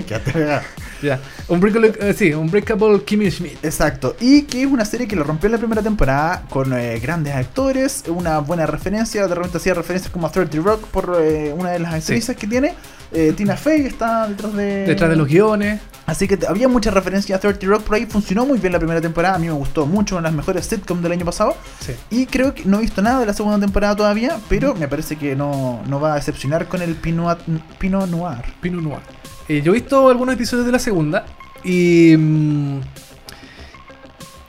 Quédate 0.07 0.63
ya. 1.01 1.21
Unbreakable, 1.49 1.93
eh, 2.01 2.13
sí, 2.13 2.33
Unbreakable 2.35 3.05
Kimmy 3.05 3.31
Schmidt. 3.31 3.65
Exacto, 3.65 4.17
y 4.21 4.43
que 4.43 4.63
es 4.63 4.67
una 4.67 4.85
serie 4.85 5.07
que 5.07 5.15
lo 5.15 5.23
rompió 5.23 5.47
en 5.47 5.53
la 5.53 5.59
primera 5.59 5.81
temporada 5.83 6.43
con 6.51 6.73
eh, 6.73 6.99
grandes 6.99 7.35
actores, 7.35 8.03
una 8.09 8.39
buena 8.41 8.67
referencia, 8.67 9.29
de 9.29 9.35
repente 9.35 9.59
hacía 9.59 9.75
referencias 9.75 10.13
como 10.13 10.27
a 10.27 10.33
30 10.33 10.59
Rock 10.59 10.87
por 10.89 11.19
eh, 11.21 11.55
una 11.57 11.71
de 11.71 11.79
las 11.79 11.95
actrices 11.95 12.37
que 12.37 12.49
tiene. 12.49 12.75
Eh, 13.15 13.33
Tina 13.37 13.57
Fey 13.57 13.87
está 13.87 14.27
detrás 14.27 14.53
de... 14.55 14.87
Detrás 14.87 15.09
de 15.09 15.17
los 15.17 15.29
guiones. 15.29 15.81
Así 16.07 16.29
que 16.29 16.39
había 16.47 16.69
mucha 16.69 16.91
referencia 16.91 17.37
a 17.37 17.39
30 17.39 17.67
Rock 17.67 17.83
por 17.85 17.95
ahí, 17.97 18.05
funcionó 18.07 18.45
muy 18.45 18.59
bien 18.59 18.73
la 18.73 18.79
primera 18.79 19.01
temporada, 19.01 19.37
a 19.37 19.39
mí 19.39 19.47
me 19.47 19.53
gustó 19.53 19.87
mucho, 19.87 20.17
una 20.17 20.23
de 20.29 20.33
las 20.33 20.37
mejores 20.37 20.67
sitcoms 20.67 21.03
del 21.03 21.13
año 21.13 21.25
pasado. 21.25 21.57
Sí. 21.81 21.95
Y 22.11 22.27
creo 22.27 22.53
que 22.53 22.65
no 22.67 22.79
he 22.79 22.81
visto 22.83 23.01
nada 23.01 23.21
de 23.21 23.27
la 23.27 23.33
segunda 23.33 23.59
temporada 23.59 23.97
todavía, 23.97 24.39
pero 24.49 24.75
me 24.75 24.87
parece 24.87 25.17
que 25.17 25.35
no, 25.35 25.81
no 25.87 26.01
va 26.01 26.13
a 26.13 26.17
decepcionar 26.17 26.67
con 26.67 26.83
el 26.83 26.95
Pinot, 26.97 27.39
Pinot 27.79 28.11
Noir. 28.11 28.43
Pinot 28.61 28.83
Noir. 28.83 29.01
Eh, 29.49 29.63
yo 29.63 29.73
he 29.73 29.77
visto 29.77 30.09
algunos 30.09 30.35
episodios 30.35 30.67
de 30.67 30.73
la 30.73 30.79
segunda 30.79 31.25
y. 31.63 32.17
mm, 32.17 32.81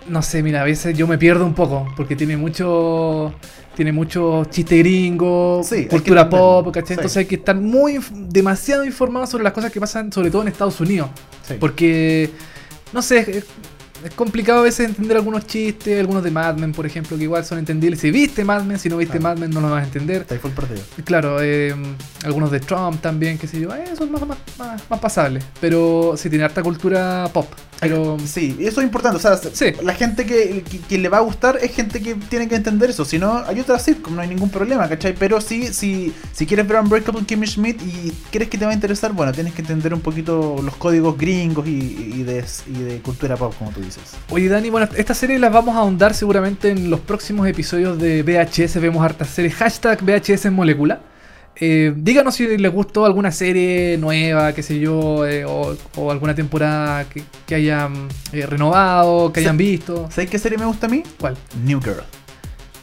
no 0.08 0.22
sé, 0.22 0.44
mira, 0.44 0.62
a 0.62 0.66
veces 0.66 0.96
yo 0.98 1.08
me 1.08 1.18
pierdo 1.18 1.46
un 1.46 1.54
poco 1.54 1.88
porque 1.96 2.16
tiene 2.16 2.38
mucho. 2.38 3.34
Tiene 3.76 3.92
mucho 3.92 4.46
chiste 4.46 4.78
gringo, 4.78 5.62
Sí, 5.64 5.86
cultura 5.86 6.30
pop, 6.30 6.72
¿cachai? 6.74 6.88
Sí. 6.88 6.94
Entonces 6.94 7.18
hay 7.18 7.26
que 7.26 7.36
estar 7.36 7.56
muy. 7.56 8.00
demasiado 8.12 8.86
informado 8.86 9.28
sobre 9.28 9.44
las 9.44 9.54
cosas 9.54 9.72
que 9.72 9.80
pasan, 9.80 10.12
sobre 10.12 10.32
todo 10.32 10.44
en 10.44 10.48
Estados 10.48 10.80
Unidos. 10.80 11.10
Sí. 11.48 11.56
Porque. 11.60 12.30
No 12.94 13.02
sé, 13.02 13.20
es, 13.20 13.46
es 14.06 14.14
complicado 14.14 14.60
a 14.60 14.62
veces 14.62 14.88
entender 14.88 15.18
algunos 15.18 15.48
chistes, 15.48 16.00
algunos 16.00 16.24
de 16.24 16.30
Mad 16.30 16.58
Men, 16.58 16.74
por 16.74 16.86
ejemplo, 16.86 17.18
que 17.18 17.24
igual 17.24 17.44
son 17.44 17.58
entendibles. 17.58 18.00
Si 18.00 18.12
viste 18.12 18.46
Mad 18.46 18.64
Men, 18.64 18.78
si 18.78 18.88
no 18.88 18.98
viste. 18.98 19.20
Mad 19.20 19.38
Men, 19.38 19.50
no 19.50 19.62
lo 19.62 19.72
vas 19.72 19.82
a 19.82 19.86
entender. 19.86 20.22
Está 20.22 20.36
ahí 20.36 20.40
full 20.40 20.52
partido. 20.52 20.82
Claro, 21.04 21.42
eh, 21.42 21.74
algunos 22.24 22.52
de 22.52 22.60
Trump 22.60 23.02
también, 23.02 23.38
que 23.38 23.48
sé 23.48 23.60
yo, 23.60 23.74
eh, 23.74 23.86
son 23.98 24.12
más, 24.12 24.22
más, 24.28 24.38
más, 24.60 24.84
más 24.90 25.00
pasables. 25.00 25.44
Pero 25.60 26.14
sí 26.18 26.30
tiene 26.30 26.46
harta 26.46 26.62
cultura 26.62 27.28
pop. 27.34 27.48
Pero 27.80 28.18
Sí, 28.26 28.56
eso 28.60 28.82
es 28.82 28.86
importante. 28.86 29.18
O 29.18 29.20
sea, 29.20 29.38
Sí. 29.38 29.74
la 29.84 29.94
gente 29.94 30.26
que, 30.26 30.64
que, 30.70 30.80
que 30.80 30.98
le 30.98 31.10
va 31.10 31.18
a 31.18 31.22
gustar 31.22 31.58
es 31.62 31.72
gente 31.74 32.02
que 32.02 32.16
tiene 32.16 32.48
que 32.48 32.56
entender 32.56 32.90
eso. 32.90 33.06
Si 33.06 33.20
no, 33.20 33.44
hay 33.46 33.60
otras 33.60 33.84
sitcom, 33.84 34.16
no 34.16 34.22
hay 34.22 34.28
ningún 34.28 34.50
problema, 34.50 34.88
¿cachai? 34.90 35.14
Pero 35.14 35.42
sí, 35.42 35.68
si, 35.74 36.14
si 36.34 36.46
quieres 36.46 36.68
ver 36.68 36.80
Unbreakable 36.80 37.26
Kimmy 37.26 37.46
Schmidt 37.48 37.82
y 37.82 38.12
crees 38.32 38.50
que 38.50 38.58
te 38.58 38.66
va 38.66 38.72
a 38.72 38.74
interesar, 38.74 39.12
bueno, 39.14 39.32
tienes 39.34 39.54
que 39.54 39.62
entender 39.62 39.94
un 39.94 40.02
poquito 40.02 40.56
los 40.64 40.76
códigos 40.78 41.18
gringos 41.18 41.68
y, 41.68 41.72
y 41.72 42.24
de, 42.24 42.44
y 42.68 42.80
de 42.84 43.00
cultura 43.00 43.36
pop, 43.38 43.54
como 43.58 43.72
tú 43.72 43.82
dices. 43.82 44.04
Oye, 44.30 44.48
Dani, 44.48 44.70
bueno, 44.70 44.88
esta 44.96 45.14
serie 45.14 45.38
las 45.40 45.52
vamos 45.52 45.76
a 45.76 45.80
ahondar 45.80 46.14
seguramente 46.14 46.70
en 46.70 46.90
los 46.90 47.00
próximos 47.02 47.48
episodios 47.48 48.00
de 48.00 48.24
VHS. 48.24 48.80
Vemos 48.82 49.04
hartas 49.04 49.30
series. 49.30 49.54
Hashtag 49.56 50.02
VHS 50.04 50.46
en 50.46 50.54
molécula. 50.54 51.02
Eh, 51.58 51.94
díganos 51.96 52.36
si 52.36 52.58
les 52.58 52.72
gustó 52.72 53.06
alguna 53.06 53.32
serie 53.32 53.98
nueva, 53.98 54.54
qué 54.54 54.62
sé 54.62 54.80
yo, 54.80 55.26
eh, 55.26 55.46
o, 55.46 55.76
o 55.96 56.12
alguna 56.12 56.36
temporada 56.36 57.06
que, 57.06 57.24
que 57.46 57.56
hayan 57.56 58.08
eh, 58.34 58.46
renovado, 58.46 59.32
que 59.32 59.40
hayan 59.40 59.56
visto. 59.58 60.10
¿Sabes 60.12 60.30
qué 60.30 60.38
serie 60.40 60.58
me 60.58 60.66
gusta 60.66 60.88
a 60.88 60.90
mí? 60.90 61.04
¿Cuál? 61.20 61.38
New 61.64 61.80
Girl. 61.82 62.04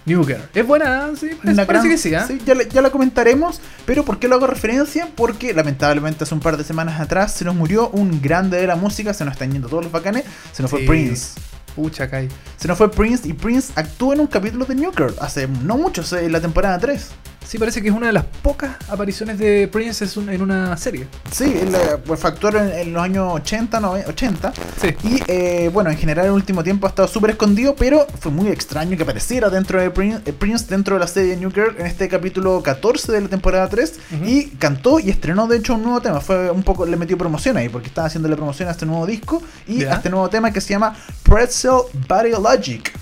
New 0.05 0.25
Girl. 0.25 0.41
¿Es 0.55 0.67
buena? 0.67 1.11
Sí, 1.17 1.27
parece, 1.29 1.53
Una 1.53 1.67
parece 1.67 1.85
gran- 1.87 1.91
que 1.91 1.99
sí, 1.99 2.15
¿ah? 2.15 2.25
sí, 2.27 2.39
ya, 2.45 2.55
la- 2.55 2.65
ya 2.65 2.83
la 2.83 2.91
comentaremos, 2.91 3.61
pero 3.85 4.05
¿por 4.05 4.19
qué 4.19 4.27
lo 4.27 4.35
hago 4.37 4.47
referencia? 4.49 5.09
Porque 5.15 5.53
lamentablemente 5.55 6.25
hace 6.25 6.35
un 6.35 6.41
par 6.41 6.57
de 6.57 6.65
semanas 6.65 6.99
atrás 7.01 7.33
se 7.35 7.45
nos 7.45 7.55
murió 7.55 7.89
un 7.91 8.21
grande 8.23 8.57
de 8.61 8.67
la 8.67 8.75
música, 8.75 9.15
se 9.15 9.25
nos 9.25 9.33
están 9.35 9.53
yendo 9.53 9.69
todos 9.69 9.85
los 9.85 9.93
bacanes, 9.93 10.25
se 10.53 10.63
nos 10.63 10.71
fue. 10.71 10.81
Prince. 10.87 11.39
Pucha, 11.77 12.09
Kai. 12.11 12.29
Se 12.57 12.67
nos 12.69 12.77
fue 12.79 12.91
Prince 12.91 13.29
y 13.29 13.33
Prince 13.33 13.73
actuó 13.77 14.13
en 14.13 14.21
un 14.21 14.27
capítulo 14.27 14.65
de 14.65 14.75
New 14.75 14.91
Girl 14.93 15.15
hace 15.21 15.47
no 15.47 15.77
mucho, 15.79 16.03
en 16.19 16.33
la 16.33 16.41
temporada 16.41 16.79
3. 16.79 17.11
Sí, 17.47 17.59
parece 17.59 17.83
que 17.83 17.89
es 17.89 17.95
una 17.95 18.07
de 18.07 18.15
las 18.15 18.25
pocas 18.25 18.77
apariciones 18.89 19.39
de 19.39 19.69
Prince 19.69 20.07
en 20.17 20.41
una 20.41 20.75
serie. 20.79 21.07
Sí, 21.31 21.45
eh, 21.55 21.99
pues, 22.07 22.19
fue 22.19 22.31
actor 22.31 22.57
en, 22.57 22.71
en 22.71 22.93
los 22.95 23.03
años 23.03 23.29
80, 23.35 23.79
nove- 23.81 24.07
80. 24.09 24.53
Sí. 24.81 24.89
Y 25.05 25.23
eh, 25.29 25.69
bueno, 25.73 25.91
en 25.91 25.99
general 25.99 26.25
en 26.25 26.31
el 26.31 26.35
último 26.37 26.65
tiempo 26.65 26.87
ha 26.87 26.91
estado 26.91 27.09
súper 27.09 27.31
escondido, 27.33 27.75
pero 27.77 28.07
fue 28.21 28.33
muy 28.33 28.49
extraño 28.49 28.97
que 28.97 29.03
apareciera 29.03 29.51
dentro 29.51 29.79
de 29.81 29.91
Prince, 29.91 30.23
eh, 30.25 30.33
Prince 30.33 30.65
dentro 30.69 30.95
de 30.97 31.01
la 31.01 31.07
serie 31.07 31.37
New 31.37 31.51
Girl 31.53 31.75
en 31.79 31.85
este 31.85 32.09
capítulo 32.09 32.63
14 32.63 33.13
de 33.13 33.21
la 33.21 33.29
temporada 33.29 33.69
3 33.69 33.99
Ujú. 34.15 34.25
y 34.25 34.45
cantó 34.59 34.99
y 34.99 35.11
estrenó 35.11 35.47
de 35.47 35.59
hecho 35.59 35.75
un 35.75 35.83
nuevo 35.83 36.01
tema. 36.01 36.21
Fue 36.21 36.51
un 36.51 36.63
poco, 36.63 36.87
le 36.87 36.97
metió 36.97 37.19
promoción 37.19 37.59
ahí 37.59 37.69
porque 37.69 37.89
estaba 37.89 38.07
haciéndole 38.07 38.35
promoción 38.37 38.69
a 38.69 38.73
este 38.73 38.87
nuevo 38.87 39.05
disco 39.07 39.43
y 39.69 39.85
a 39.85 39.95
este 39.97 40.09
nuevo 40.09 40.31
tema 40.31 40.51
que 40.53 40.61
se 40.63 40.71
llama 40.71 40.97
Pretzel 41.23 41.73
Body 42.09 42.31
Logic. 42.31 42.93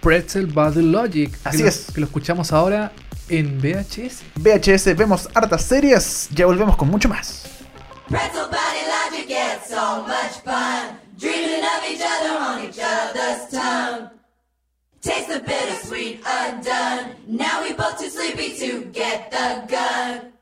Pretzel 0.00 0.46
Body 0.46 0.82
Logic. 0.82 1.30
que 1.32 1.48
Así 1.48 1.62
lo- 1.62 1.68
es. 1.68 1.86
Que 1.92 2.00
lo 2.00 2.06
escuchamos 2.06 2.52
ahora 2.52 2.92
en 3.28 3.60
VHS. 3.60 4.22
VHS, 4.36 4.96
vemos 4.96 5.28
hartas 5.34 5.62
series, 5.64 6.28
ya 6.34 6.46
volvemos 6.46 6.76
con 6.76 6.88
mucho 6.88 7.08
más. 7.08 7.44
Pretzel 8.08 8.46
body 8.46 8.82
logic, 8.88 9.28
yeah, 9.28 9.56
it's 9.56 9.68
so 9.68 10.02
much 10.02 10.40
fun. 10.44 10.98
Dreaming 11.18 11.62
of 11.62 11.84
each 11.90 12.00
other 12.00 12.38
on 12.38 12.64
each 12.64 12.78
other's 12.78 13.50
tongue. 13.50 14.10
Taste 15.00 15.28
the 15.28 15.40
bittersweet 15.40 16.20
undone. 16.26 17.16
Now 17.26 17.62
we 17.62 17.72
both 17.72 17.98
too 17.98 18.08
sleepy 18.08 18.56
to 18.58 18.84
get 18.92 19.30
the 19.30 19.64
gun. 19.68 20.32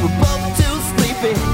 We're 0.00 0.20
both 0.20 0.44
too 0.56 0.74
sleepy 0.96 1.51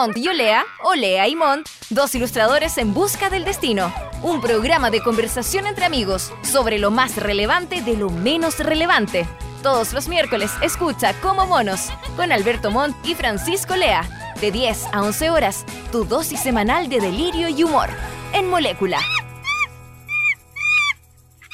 Mont 0.00 0.16
y 0.16 0.28
Olea, 0.28 0.64
Olea 0.82 1.28
y 1.28 1.36
Mont, 1.36 1.68
dos 1.90 2.14
ilustradores 2.14 2.78
en 2.78 2.94
busca 2.94 3.28
del 3.28 3.44
destino. 3.44 3.92
Un 4.22 4.40
programa 4.40 4.90
de 4.90 5.02
conversación 5.02 5.66
entre 5.66 5.84
amigos 5.84 6.32
sobre 6.40 6.78
lo 6.78 6.90
más 6.90 7.18
relevante 7.18 7.82
de 7.82 7.98
lo 7.98 8.08
menos 8.08 8.58
relevante. 8.60 9.28
Todos 9.62 9.92
los 9.92 10.08
miércoles 10.08 10.52
escucha 10.62 11.12
Como 11.20 11.44
Monos 11.44 11.90
con 12.16 12.32
Alberto 12.32 12.70
Montt 12.70 12.96
y 13.06 13.14
Francisco 13.14 13.76
Lea. 13.76 14.32
De 14.40 14.50
10 14.50 14.86
a 14.90 15.02
11 15.02 15.28
horas, 15.28 15.66
tu 15.92 16.06
dosis 16.06 16.40
semanal 16.40 16.88
de 16.88 16.98
delirio 16.98 17.50
y 17.50 17.62
humor. 17.62 17.90
En 18.32 18.48
Molécula. 18.48 19.00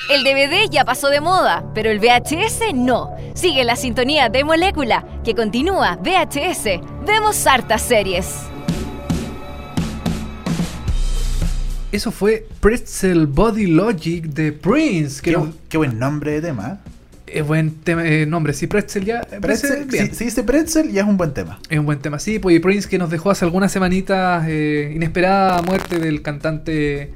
El 0.08 0.22
DVD 0.22 0.70
ya 0.70 0.84
pasó 0.84 1.08
de 1.08 1.20
moda, 1.20 1.64
pero 1.74 1.90
el 1.90 1.98
VHS 1.98 2.72
no. 2.72 3.16
Sigue 3.34 3.64
la 3.64 3.74
sintonía 3.74 4.28
de 4.28 4.44
Molécula, 4.44 5.04
que 5.24 5.34
continúa 5.34 5.96
VHS. 5.96 6.80
Vemos 7.04 7.44
hartas 7.44 7.82
series. 7.82 8.42
Eso 11.90 12.12
fue 12.12 12.46
Pretzel 12.60 13.26
Body 13.26 13.66
Logic 13.66 14.26
de 14.26 14.52
Prince. 14.52 15.20
Que 15.20 15.36
Qué, 15.68 15.76
buen 15.76 15.98
nombre 15.98 16.32
de 16.32 16.42
tema. 16.42 16.78
¿eh? 16.84 17.38
Es 17.38 17.44
buen 17.44 17.74
tema, 17.74 18.06
eh, 18.06 18.26
nombre, 18.26 18.52
sí, 18.52 18.68
Pretzel 18.68 19.04
ya. 19.04 19.22
Pretzel, 19.22 19.40
Pretzel, 19.40 19.84
bien. 19.86 20.10
si, 20.10 20.14
si 20.14 20.24
dice 20.26 20.44
pretzel, 20.44 20.92
ya 20.92 21.02
es 21.02 21.08
un 21.08 21.16
buen 21.16 21.34
tema. 21.34 21.58
Es 21.68 21.80
un 21.80 21.86
buen 21.86 21.98
tema, 21.98 22.20
sí. 22.20 22.38
Pues 22.38 22.54
y 22.54 22.60
Prince 22.60 22.88
que 22.88 22.98
nos 22.98 23.10
dejó 23.10 23.32
hace 23.32 23.44
algunas 23.44 23.72
semanitas 23.72 24.44
eh, 24.46 24.92
inesperada 24.94 25.62
muerte 25.62 25.98
del 25.98 26.22
cantante 26.22 27.10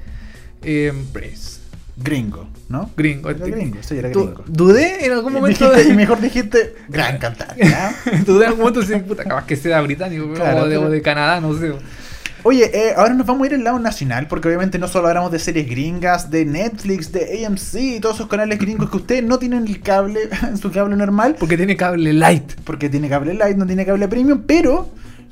eh, 0.65 0.93
Prince. 1.13 1.60
Gringo, 2.03 2.49
¿no? 2.69 2.91
Gringo. 2.97 3.31
Era 3.31 3.47
gringo, 3.47 3.77
sí, 3.83 3.97
era 3.99 4.09
gringo. 4.09 4.43
Dudé 4.47 5.05
en 5.05 5.13
algún 5.13 5.33
momento. 5.35 5.71
dijiste- 5.71 5.93
y 5.93 5.97
mejor 5.97 6.21
dijiste, 6.21 6.75
gran 6.89 7.19
cantante. 7.25 7.63
dudé 8.27 8.45
en 8.45 8.49
algún 8.51 8.61
momento 8.61 8.83
si 8.83 8.97
puta, 9.01 9.25
capaz 9.25 9.47
que 9.47 9.57
sea 9.57 9.81
británico 9.83 10.33
Claro, 10.35 10.63
o, 10.63 10.69
de, 10.69 10.77
pero- 10.77 10.87
o 10.87 10.91
de 10.91 11.03
Canadá, 11.03 11.41
no 11.41 11.57
sé. 11.59 11.73
Oye, 12.43 12.71
eh, 12.73 12.95
ahora 12.97 13.13
nos 13.13 13.27
vamos 13.27 13.43
a 13.43 13.47
ir 13.49 13.55
al 13.57 13.65
lado 13.65 13.79
nacional, 13.79 14.27
porque 14.27 14.49
obviamente 14.49 14.79
no 14.79 14.89
solo 14.89 15.09
hablamos 15.09 15.31
de 15.31 15.39
series 15.39 15.69
gringas, 15.69 16.31
de 16.31 16.47
Netflix, 16.47 17.13
de 17.13 17.45
AMC 17.45 17.75
y 17.75 18.01
todos 18.01 18.15
esos 18.17 18.29
canales 18.29 18.59
gringos 18.59 18.89
que 18.89 18.97
ustedes 18.97 19.23
no 19.23 19.39
tienen 19.39 19.67
el 19.67 19.83
cable 19.83 20.21
en 20.49 20.57
su 20.57 20.73
cable 20.73 20.97
normal, 20.97 21.37
Porque 21.39 21.59
tiene 21.59 21.77
cable 21.77 22.15
light. 22.15 22.53
porque 22.65 22.89
tiene 22.89 23.11
cable 23.11 23.35
light, 23.35 23.59
no 23.59 23.67
tiene 23.67 23.85
cable 23.85 24.09
premium, 24.09 24.43
pero 24.47 24.89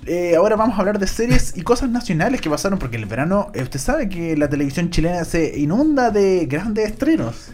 eh, 0.07 0.35
ahora 0.37 0.57
vamos 0.57 0.77
a 0.77 0.81
hablar 0.81 0.99
de 0.99 1.07
series 1.07 1.57
y 1.57 1.63
cosas 1.63 1.91
nacionales 1.91 2.41
que 2.41 2.49
pasaron, 2.49 2.79
porque 2.79 2.97
el 2.97 3.07
verano, 3.07 3.51
eh, 3.55 3.63
usted 3.63 3.79
sabe 3.79 4.09
que 4.09 4.37
la 4.37 4.49
televisión 4.49 4.91
chilena 4.91 5.25
se 5.25 5.59
inunda 5.59 6.11
de 6.11 6.47
grandes 6.47 6.91
estrenos. 6.91 7.51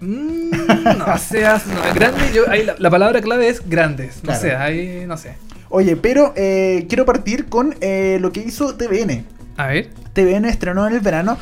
Mm, 0.00 0.50
no 0.98 1.18
seas. 1.18 1.66
no, 1.66 1.74
grande, 1.94 2.30
yo, 2.34 2.48
ahí 2.50 2.64
la, 2.64 2.76
la 2.78 2.90
palabra 2.90 3.20
clave 3.22 3.48
es 3.48 3.66
grandes. 3.68 4.16
No 4.16 4.22
Claro. 4.32 4.40
sé, 4.40 4.54
ahí 4.54 5.04
no 5.06 5.16
sé. 5.16 5.34
Oye, 5.68 5.96
pero 5.96 6.32
eh, 6.36 6.86
quiero 6.88 7.04
partir 7.04 7.46
con 7.46 7.70
lo 7.70 8.32
que 8.32 8.40
hizo 8.40 8.74
TVN. 8.76 9.24
A 9.56 9.66
ver. 9.68 9.90
TVN 10.12 10.44
estrenó 10.44 10.86
en 10.86 10.94
el 10.94 11.00
verano 11.00 11.38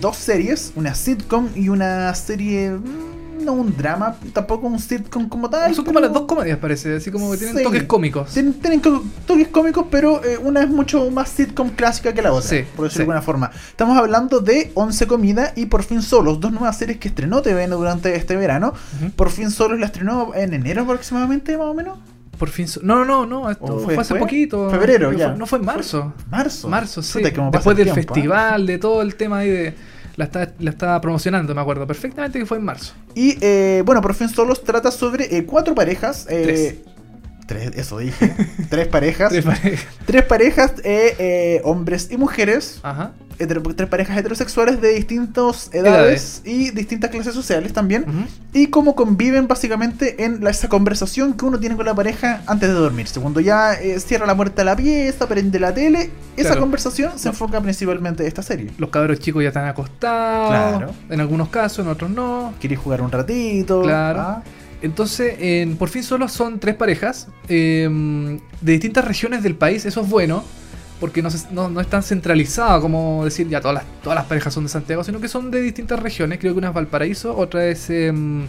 dos 0.00 0.16
series, 0.16 0.72
una 0.76 0.94
sitcom 0.94 1.48
y 1.56 1.68
una 1.70 2.14
serie, 2.14 2.70
mm, 2.70 3.07
no 3.48 3.54
un 3.60 3.76
drama, 3.76 4.16
tampoco 4.32 4.66
un 4.66 4.78
sitcom 4.78 5.28
como 5.28 5.48
tal. 5.50 5.74
Son 5.74 5.84
como 5.84 5.96
pero- 5.98 6.06
las 6.06 6.14
dos 6.14 6.26
comedias, 6.26 6.58
parece. 6.58 6.96
Así 6.96 7.10
como 7.10 7.30
que 7.30 7.38
tienen 7.38 7.56
Sí. 7.56 7.62
toques 7.64 7.82
cómicos. 7.84 8.30
Tienen, 8.32 8.54
toques 9.26 9.48
cómicos, 9.48 9.86
pero 9.90 10.22
eh, 10.24 10.38
una 10.38 10.62
es 10.62 10.68
mucho 10.68 11.10
más 11.10 11.28
sitcom 11.30 11.70
clásica 11.70 12.12
que 12.12 12.22
la 12.22 12.32
otra, 12.32 12.48
Sí, 12.50 12.64
por 12.76 12.84
decirlo 12.84 12.90
sí. 12.90 12.96
de 12.98 13.02
alguna 13.02 13.22
forma. 13.22 13.50
Estamos 13.70 13.96
hablando 13.98 14.40
de 14.40 14.70
Once 14.74 15.06
Comida 15.06 15.52
y 15.56 15.66
Por 15.66 15.82
fin 15.82 16.02
Solos, 16.02 16.40
dos 16.40 16.52
nuevas 16.52 16.76
series 16.78 16.98
que 16.98 17.08
estrenó 17.08 17.42
TVN 17.42 17.70
durante 17.76 18.14
este 18.14 18.36
verano. 18.36 18.72
Por 19.16 19.30
fin 19.30 19.50
Solos 19.50 19.78
la 19.80 19.86
estrenó 19.86 20.34
en 20.34 20.54
enero 20.54 20.82
aproximadamente, 20.82 21.56
más 21.56 21.66
o 21.68 21.74
menos. 21.74 21.98
Por 22.38 22.50
fin. 22.50 22.68
so- 22.68 22.80
No, 22.84 23.04
no, 23.04 23.26
no. 23.26 23.50
Esto 23.50 23.64
¿O 23.64 23.78
fue, 23.80 23.94
fue 23.94 24.02
hace 24.02 24.14
después? 24.14 24.20
poquito. 24.20 24.70
Febrero, 24.70 25.10
no 25.10 25.18
ya. 25.18 25.28
Fue, 25.30 25.38
no 25.38 25.46
fue 25.46 25.58
en 25.58 25.64
marzo. 25.64 26.12
Marzo. 26.30 26.68
Marzo, 26.68 27.02
sí. 27.02 27.20
Después 27.20 27.66
el 27.66 27.74
del 27.74 27.76
tiempo, 27.76 27.90
¿ah? 27.90 27.94
festival, 28.14 28.66
de 28.66 28.78
todo 28.78 29.02
el 29.02 29.14
tema 29.16 29.38
ahí 29.38 29.50
de. 29.50 29.74
La 30.18 30.24
estaba, 30.24 30.48
la 30.58 30.70
estaba 30.70 31.00
promocionando, 31.00 31.54
me 31.54 31.60
acuerdo 31.60 31.86
perfectamente 31.86 32.40
que 32.40 32.44
fue 32.44 32.58
en 32.58 32.64
marzo. 32.64 32.92
Y 33.14 33.38
eh, 33.40 33.84
bueno, 33.86 34.02
por 34.02 34.14
fin 34.14 34.28
solos 34.28 34.64
trata 34.64 34.90
sobre 34.90 35.36
eh, 35.36 35.46
cuatro 35.46 35.76
parejas. 35.76 36.26
eh, 36.28 36.82
tres, 37.46 37.70
eso 37.76 37.98
dije. 37.98 38.34
tres 38.68 38.88
parejas. 38.88 39.30
Tres 39.30 39.44
parejas. 39.44 39.86
Tres 40.06 40.24
parejas, 40.24 40.72
hombres 41.62 42.08
y 42.10 42.16
mujeres. 42.16 42.80
Ajá. 42.82 43.12
Hetero- 43.38 43.62
tres 43.74 43.88
parejas 43.88 44.16
heterosexuales 44.18 44.80
de 44.80 44.94
distintas 44.94 45.70
edades, 45.72 46.42
y 46.44 46.70
distintas 46.70 47.10
clases 47.10 47.34
sociales 47.34 47.72
también. 47.72 48.04
Y 48.52 48.68
cómo 48.68 48.94
conviven 48.94 49.46
básicamente 49.48 50.24
en 50.24 50.42
la- 50.42 50.50
esa 50.50 50.68
conversación 50.68 51.34
que 51.34 51.44
uno 51.44 51.58
tiene 51.60 51.76
con 51.76 51.86
la 51.86 51.94
pareja 51.94 52.42
antes 52.46 52.68
de 52.68 52.74
dormirse. 52.74 53.20
Cuando 53.20 53.40
ya 53.40 53.74
eh, 53.74 54.00
cierra 54.00 54.26
la 54.26 54.36
puerta 54.36 54.62
de 54.62 54.64
la 54.66 54.76
pieza, 54.76 55.26
prende 55.28 55.58
la 55.60 55.72
tele, 55.74 56.10
esa 56.36 56.48
Claro. 56.50 56.60
conversación 56.62 57.18
se 57.18 57.28
enfoca 57.28 57.60
principalmente 57.60 58.22
en 58.22 58.28
esta 58.28 58.42
serie. 58.42 58.70
Los 58.78 58.90
cabros 58.90 59.18
chicos 59.20 59.42
ya 59.42 59.48
están 59.48 59.66
acostados. 59.66 60.48
Claro. 60.50 60.94
En 61.10 61.20
algunos 61.20 61.48
casos, 61.48 61.84
en 61.84 61.90
otros 61.90 62.10
no. 62.10 62.54
¿Quieres 62.60 62.78
jugar 62.78 63.02
un 63.02 63.10
ratito? 63.12 63.82
Claro. 63.82 64.20
Ah, 64.20 64.42
Entonces, 64.80 65.34
en 65.40 65.76
Por 65.76 65.88
fin 65.88 66.04
solo 66.04 66.28
son 66.28 66.60
tres 66.60 66.76
parejas 66.76 67.26
eh, 67.48 68.38
de 68.60 68.72
distintas 68.72 69.04
regiones 69.04 69.42
del 69.42 69.56
país. 69.56 69.84
Eso 69.86 70.02
es 70.02 70.08
bueno, 70.08 70.44
porque 71.00 71.22
no, 71.22 71.30
se- 71.30 71.52
no, 71.52 71.68
no 71.68 71.80
es 71.80 71.86
tan 71.88 72.02
centralizado 72.02 72.80
como 72.80 73.24
decir 73.24 73.48
ya 73.48 73.60
todas 73.60 73.74
las, 73.76 73.84
todas 74.02 74.16
las 74.16 74.26
parejas 74.26 74.52
son 74.54 74.64
de 74.64 74.68
Santiago, 74.70 75.04
sino 75.04 75.20
que 75.20 75.28
son 75.28 75.50
de 75.50 75.60
distintas 75.60 76.00
regiones. 76.00 76.38
Creo 76.38 76.52
que 76.52 76.58
una 76.58 76.68
es 76.68 76.74
Valparaíso, 76.74 77.36
otra 77.36 77.66
es 77.66 77.88
em, 77.90 78.46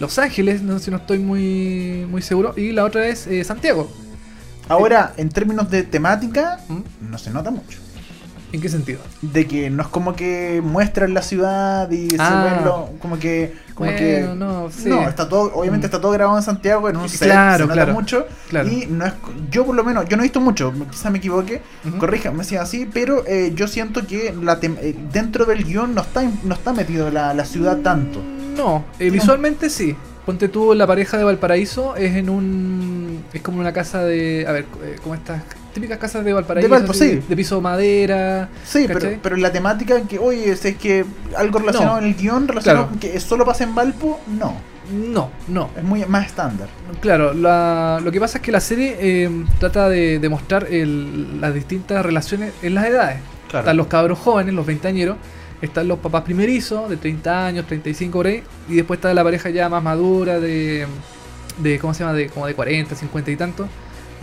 Los 0.00 0.18
Ángeles, 0.18 0.62
no 0.62 0.78
sé 0.78 0.86
si 0.86 0.90
no 0.90 0.98
estoy 0.98 1.18
muy, 1.18 2.06
muy 2.10 2.22
seguro, 2.22 2.54
y 2.56 2.72
la 2.72 2.84
otra 2.84 3.06
es 3.06 3.26
eh, 3.26 3.42
Santiago. 3.44 3.90
Ahora, 4.68 5.12
en 5.16 5.28
términos 5.28 5.70
de 5.70 5.82
temática, 5.82 6.58
¿Mm? 6.68 7.10
no 7.10 7.18
se 7.18 7.30
nota 7.30 7.50
mucho. 7.50 7.78
¿En 8.54 8.60
qué 8.60 8.68
sentido? 8.68 9.00
De 9.20 9.46
que 9.48 9.68
no 9.68 9.82
es 9.82 9.88
como 9.88 10.14
que 10.14 10.60
muestran 10.62 11.12
la 11.12 11.22
ciudad 11.22 11.90
y 11.90 12.08
se 12.10 12.16
Ah. 12.20 12.54
ven 12.54 12.64
lo- 12.64 12.90
como 13.00 13.18
que 13.18 13.52
como 13.74 13.90
Bueno, 13.90 13.98
que 13.98 14.28
no, 14.36 14.70
sí. 14.70 14.88
no, 14.88 15.08
está 15.08 15.28
todo 15.28 15.52
obviamente 15.54 15.86
Mm. 15.86 15.88
está 15.88 16.00
todo 16.00 16.12
grabado 16.12 16.38
en 16.38 16.44
Santiago 16.44 16.88
en 16.88 16.96
un 16.96 17.08
set, 17.08 17.22
Claro, 17.28 17.56
se 17.56 17.62
nota 17.62 17.74
claro, 17.74 17.92
mucho 17.94 18.26
claro. 18.48 18.68
y 18.68 18.86
no 18.86 19.04
es 19.06 19.12
yo 19.50 19.66
por 19.66 19.74
lo 19.74 19.82
menos 19.82 20.08
yo 20.08 20.16
no 20.16 20.22
he 20.22 20.26
visto 20.26 20.40
mucho, 20.40 20.72
quizá 20.88 21.10
me 21.10 21.18
equivoque, 21.18 21.60
corríjame 21.98 22.44
si 22.44 22.54
es 22.54 22.60
así, 22.60 22.86
pero 22.86 23.24
eh, 23.26 23.50
yo 23.56 23.66
siento 23.66 24.06
que 24.06 24.32
la 24.40 24.60
tem- 24.60 24.78
eh, 24.80 24.94
dentro 25.12 25.44
del 25.46 25.64
guion 25.64 25.92
no 25.92 26.02
está 26.02 26.22
no 26.44 26.54
está 26.54 26.72
metido 26.72 27.10
la, 27.10 27.34
la 27.34 27.44
ciudad 27.44 27.78
tanto. 27.78 28.22
No, 28.56 28.84
eh, 29.00 29.10
visualmente 29.10 29.68
sí. 29.68 29.96
Ponte 30.24 30.46
tú, 30.48 30.72
la 30.74 30.86
pareja 30.86 31.18
de 31.18 31.24
Valparaíso 31.24 31.96
es 31.96 32.14
en 32.14 32.30
un. 32.30 33.24
Es 33.32 33.42
como 33.42 33.58
una 33.60 33.72
casa 33.72 34.04
de. 34.04 34.46
A 34.48 34.52
ver, 34.52 34.64
eh, 34.84 34.96
como 35.02 35.14
estas 35.16 35.42
típicas 35.74 35.98
casas 35.98 36.24
de 36.24 36.32
Valparaíso. 36.32 36.66
De 36.68 36.70
Valpo, 36.74 36.92
así, 36.92 37.10
sí. 37.10 37.22
De 37.28 37.36
piso 37.36 37.60
madera. 37.60 38.48
Sí, 38.64 38.84
pero, 38.86 39.18
pero 39.22 39.36
la 39.36 39.52
temática 39.52 40.00
que, 40.08 40.18
oye, 40.18 40.56
si 40.56 40.68
es 40.68 40.76
que 40.76 41.04
algo 41.36 41.58
relacionado 41.58 41.96
No. 42.00 42.06
en 42.06 42.12
el 42.12 42.14
guion, 42.16 42.48
relacionado 42.48 42.86
Claro. 42.86 42.98
con 43.00 43.10
que 43.12 43.20
solo 43.20 43.44
pasa 43.44 43.64
en 43.64 43.74
Valpo, 43.74 44.20
no. 44.28 44.54
No, 44.92 45.30
no. 45.48 45.70
Es 45.76 45.82
muy 45.82 46.04
más 46.06 46.26
estándar. 46.26 46.68
Claro, 47.00 47.32
la- 47.34 48.00
lo 48.04 48.12
que 48.12 48.20
pasa 48.20 48.38
es 48.38 48.44
que 48.44 48.52
la 48.52 48.60
serie 48.60 48.96
eh, 49.00 49.30
trata 49.58 49.88
de, 49.88 50.18
de 50.18 50.28
mostrar 50.28 50.66
el- 50.70 51.40
las 51.40 51.52
distintas 51.54 52.04
relaciones 52.04 52.52
en 52.62 52.74
las 52.74 52.84
edades. 52.86 53.18
Claro. 53.48 53.64
Están 53.64 53.76
los 53.76 53.86
cabros 53.86 54.18
jóvenes, 54.18 54.54
los 54.54 54.66
veinteañeros. 54.66 55.16
Están 55.62 55.88
los 55.88 55.98
papás 56.00 56.22
primerizos, 56.24 56.90
de 56.90 56.98
30 56.98 57.46
años, 57.46 57.66
35 57.66 58.18
por 58.18 58.26
ahí. 58.26 58.42
Y 58.68 58.74
después 58.76 58.98
está 58.98 59.14
la 59.14 59.24
pareja 59.24 59.48
ya 59.48 59.68
más 59.70 59.82
madura, 59.82 60.38
de, 60.38 60.86
de 61.58 61.78
¿cómo 61.78 61.94
se 61.94 62.00
llama? 62.00 62.12
De, 62.12 62.28
como 62.28 62.46
de 62.46 62.54
40, 62.54 62.94
50 62.94 63.30
y 63.30 63.36
tanto. 63.36 63.66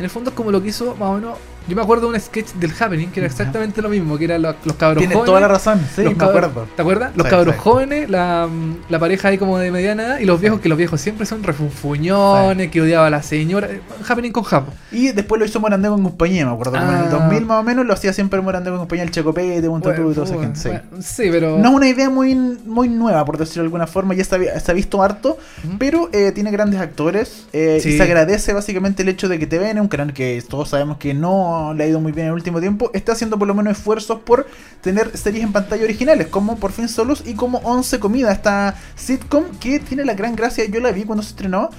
En 0.02 0.06
el 0.06 0.10
fondo 0.10 0.32
es 0.32 0.36
como 0.36 0.52
lo 0.52 0.64
que 0.64 0.70
hizo 0.70 0.96
más 0.96 1.10
o 1.12 1.14
menos. 1.14 1.38
Yo 1.68 1.76
me 1.76 1.82
acuerdo 1.84 2.10
de 2.10 2.16
un 2.16 2.20
sketch 2.20 2.54
del 2.54 2.72
Happening 2.78 3.12
que 3.12 3.20
era 3.22 3.28
exactamente 3.28 3.82
lo 3.82 3.90
mismo, 3.90 4.18
que 4.18 4.26
eran 4.26 4.42
los, 4.42 4.56
los 4.66 4.76
cabros 4.76 4.98
Tienes 5.00 5.16
jóvenes. 5.16 5.26
toda 5.28 5.40
la 5.42 5.48
razón, 5.48 5.80
sí, 5.96 6.04
los 6.04 6.18
me 6.18 6.24
acuerdo. 6.26 6.68
¿Te 6.76 6.82
acuerdas? 6.82 7.12
Los 7.16 7.26
Sí, 7.28 7.32
cabros 7.32 7.56
sí. 7.56 7.62
jóvenes, 7.64 8.10
la, 8.10 8.50
la 8.90 9.00
pareja 9.00 9.28
ahí 9.30 9.38
como 9.38 9.58
de 9.60 9.72
mediana 9.72 10.04
edad 10.04 10.20
y 10.20 10.26
los 10.26 10.42
viejos, 10.42 10.60
que 10.60 10.68
los 10.70 10.78
viejos 10.78 11.00
siempre 11.00 11.26
son 11.26 11.44
refunfuñones, 11.44 12.72
que 12.72 12.82
odiaba 12.82 13.08
a 13.08 13.10
la 13.10 13.22
señora. 13.24 13.70
Happening 14.08 14.32
con 14.32 14.44
Japo. 14.44 14.72
Y 14.92 15.12
después 15.12 15.40
lo 15.40 15.46
hizo 15.46 15.60
Morandé 15.60 15.88
con 15.90 16.04
compañía, 16.04 16.46
me 16.46 16.52
acuerdo. 16.52 16.74
como 16.74 16.84
en 16.92 16.98
el 16.98 17.06
Ah. 17.06 17.10
2000 17.10 17.46
más 17.46 17.60
o 17.60 17.64
menos 17.64 17.86
lo 17.86 17.94
hacía 17.94 18.12
siempre 18.14 18.42
Morandé 18.42 18.70
con 18.70 18.80
compañía, 18.80 19.04
el 19.04 19.12
Checopete, 19.12 19.68
un 19.68 19.82
Bueno, 19.82 20.12
y 20.12 20.14
toda 20.14 20.26
esa 20.28 20.40
gente. 20.40 20.60
Sí. 20.60 20.68
bueno, 20.70 20.84
sí, 21.02 21.28
pero. 21.32 21.58
No 21.58 21.70
es 21.70 21.76
una 21.76 21.88
idea 21.88 22.10
muy, 22.10 22.36
muy 22.36 22.90
nueva, 22.90 23.24
por 23.26 23.38
decirlo 23.38 23.64
de 23.64 23.68
alguna 23.68 23.88
forma, 23.88 24.14
ya 24.14 24.24
se 24.24 24.36
ha, 24.50 24.60
se 24.60 24.72
ha 24.72 24.74
visto 24.74 25.02
harto, 25.04 25.38
pero 25.80 26.10
eh, 26.12 26.32
tiene 26.34 26.52
grandes 26.52 26.80
actores 26.82 27.46
eh, 27.54 27.78
y 27.84 27.98
se 27.98 28.02
agradece 28.04 28.54
básicamente 28.54 29.04
el 29.04 29.10
hecho 29.10 29.30
de 29.30 29.40
que 29.40 29.48
TVN, 29.48 29.80
un 29.80 29.88
canal 29.88 30.14
que 30.14 30.44
todos 30.50 30.70
sabemos 30.70 30.98
que 30.98 31.14
no 31.14 31.51
le 31.76 31.84
ha 31.84 31.88
ido 31.88 32.00
muy 32.00 32.12
bien 32.12 32.26
en 32.28 32.32
el 32.32 32.36
último 32.36 32.60
tiempo, 32.60 32.90
está 32.94 33.12
haciendo 33.14 33.38
por 33.38 33.48
lo 33.48 33.54
menos 33.54 33.78
esfuerzos 33.78 34.20
por 34.22 34.48
tener 34.82 35.16
series 35.18 35.44
en 35.44 35.52
pantalla 35.52 35.84
originales, 35.84 36.28
como 36.28 36.58
Por 36.58 36.72
fin 36.72 36.88
Solos 36.90 37.24
y 37.26 37.34
como 37.34 37.60
Once 37.60 38.00
Comida, 38.00 38.32
esta 38.32 38.76
sitcom 38.96 39.44
que 39.60 39.80
tiene 39.80 40.06
la 40.06 40.14
gran 40.14 40.36
gracia, 40.36 40.66
yo 40.66 40.80
la 40.80 40.92
vi 40.92 41.04
cuando 41.04 41.24
se 41.24 41.30
estrenó, 41.30 41.70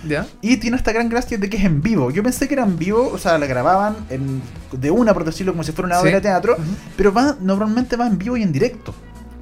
y 0.40 0.56
tiene 0.58 0.76
esta 0.76 0.92
gran 0.92 1.08
gracia 1.08 1.38
de 1.38 1.48
que 1.50 1.56
es 1.56 1.64
en 1.64 1.82
vivo. 1.82 2.10
Yo 2.10 2.22
pensé 2.22 2.46
que 2.48 2.54
era 2.54 2.62
en 2.64 2.78
vivo, 2.78 3.10
o 3.12 3.18
sea, 3.18 3.38
la 3.38 3.46
grababan 3.46 3.96
en- 4.10 4.42
de 4.72 4.90
una, 4.90 5.12
por 5.14 5.24
decirlo, 5.24 5.52
como 5.52 5.64
si 5.64 5.72
fuera 5.72 5.86
una 5.86 5.96
Sí. 5.96 6.02
obra 6.02 6.12
de 6.16 6.20
teatro, 6.20 6.56
pero 6.96 7.12
va, 7.12 7.36
normalmente 7.40 7.96
va 7.96 8.06
en 8.06 8.18
vivo 8.18 8.36
y 8.36 8.42
en 8.42 8.52
directo. 8.52 8.94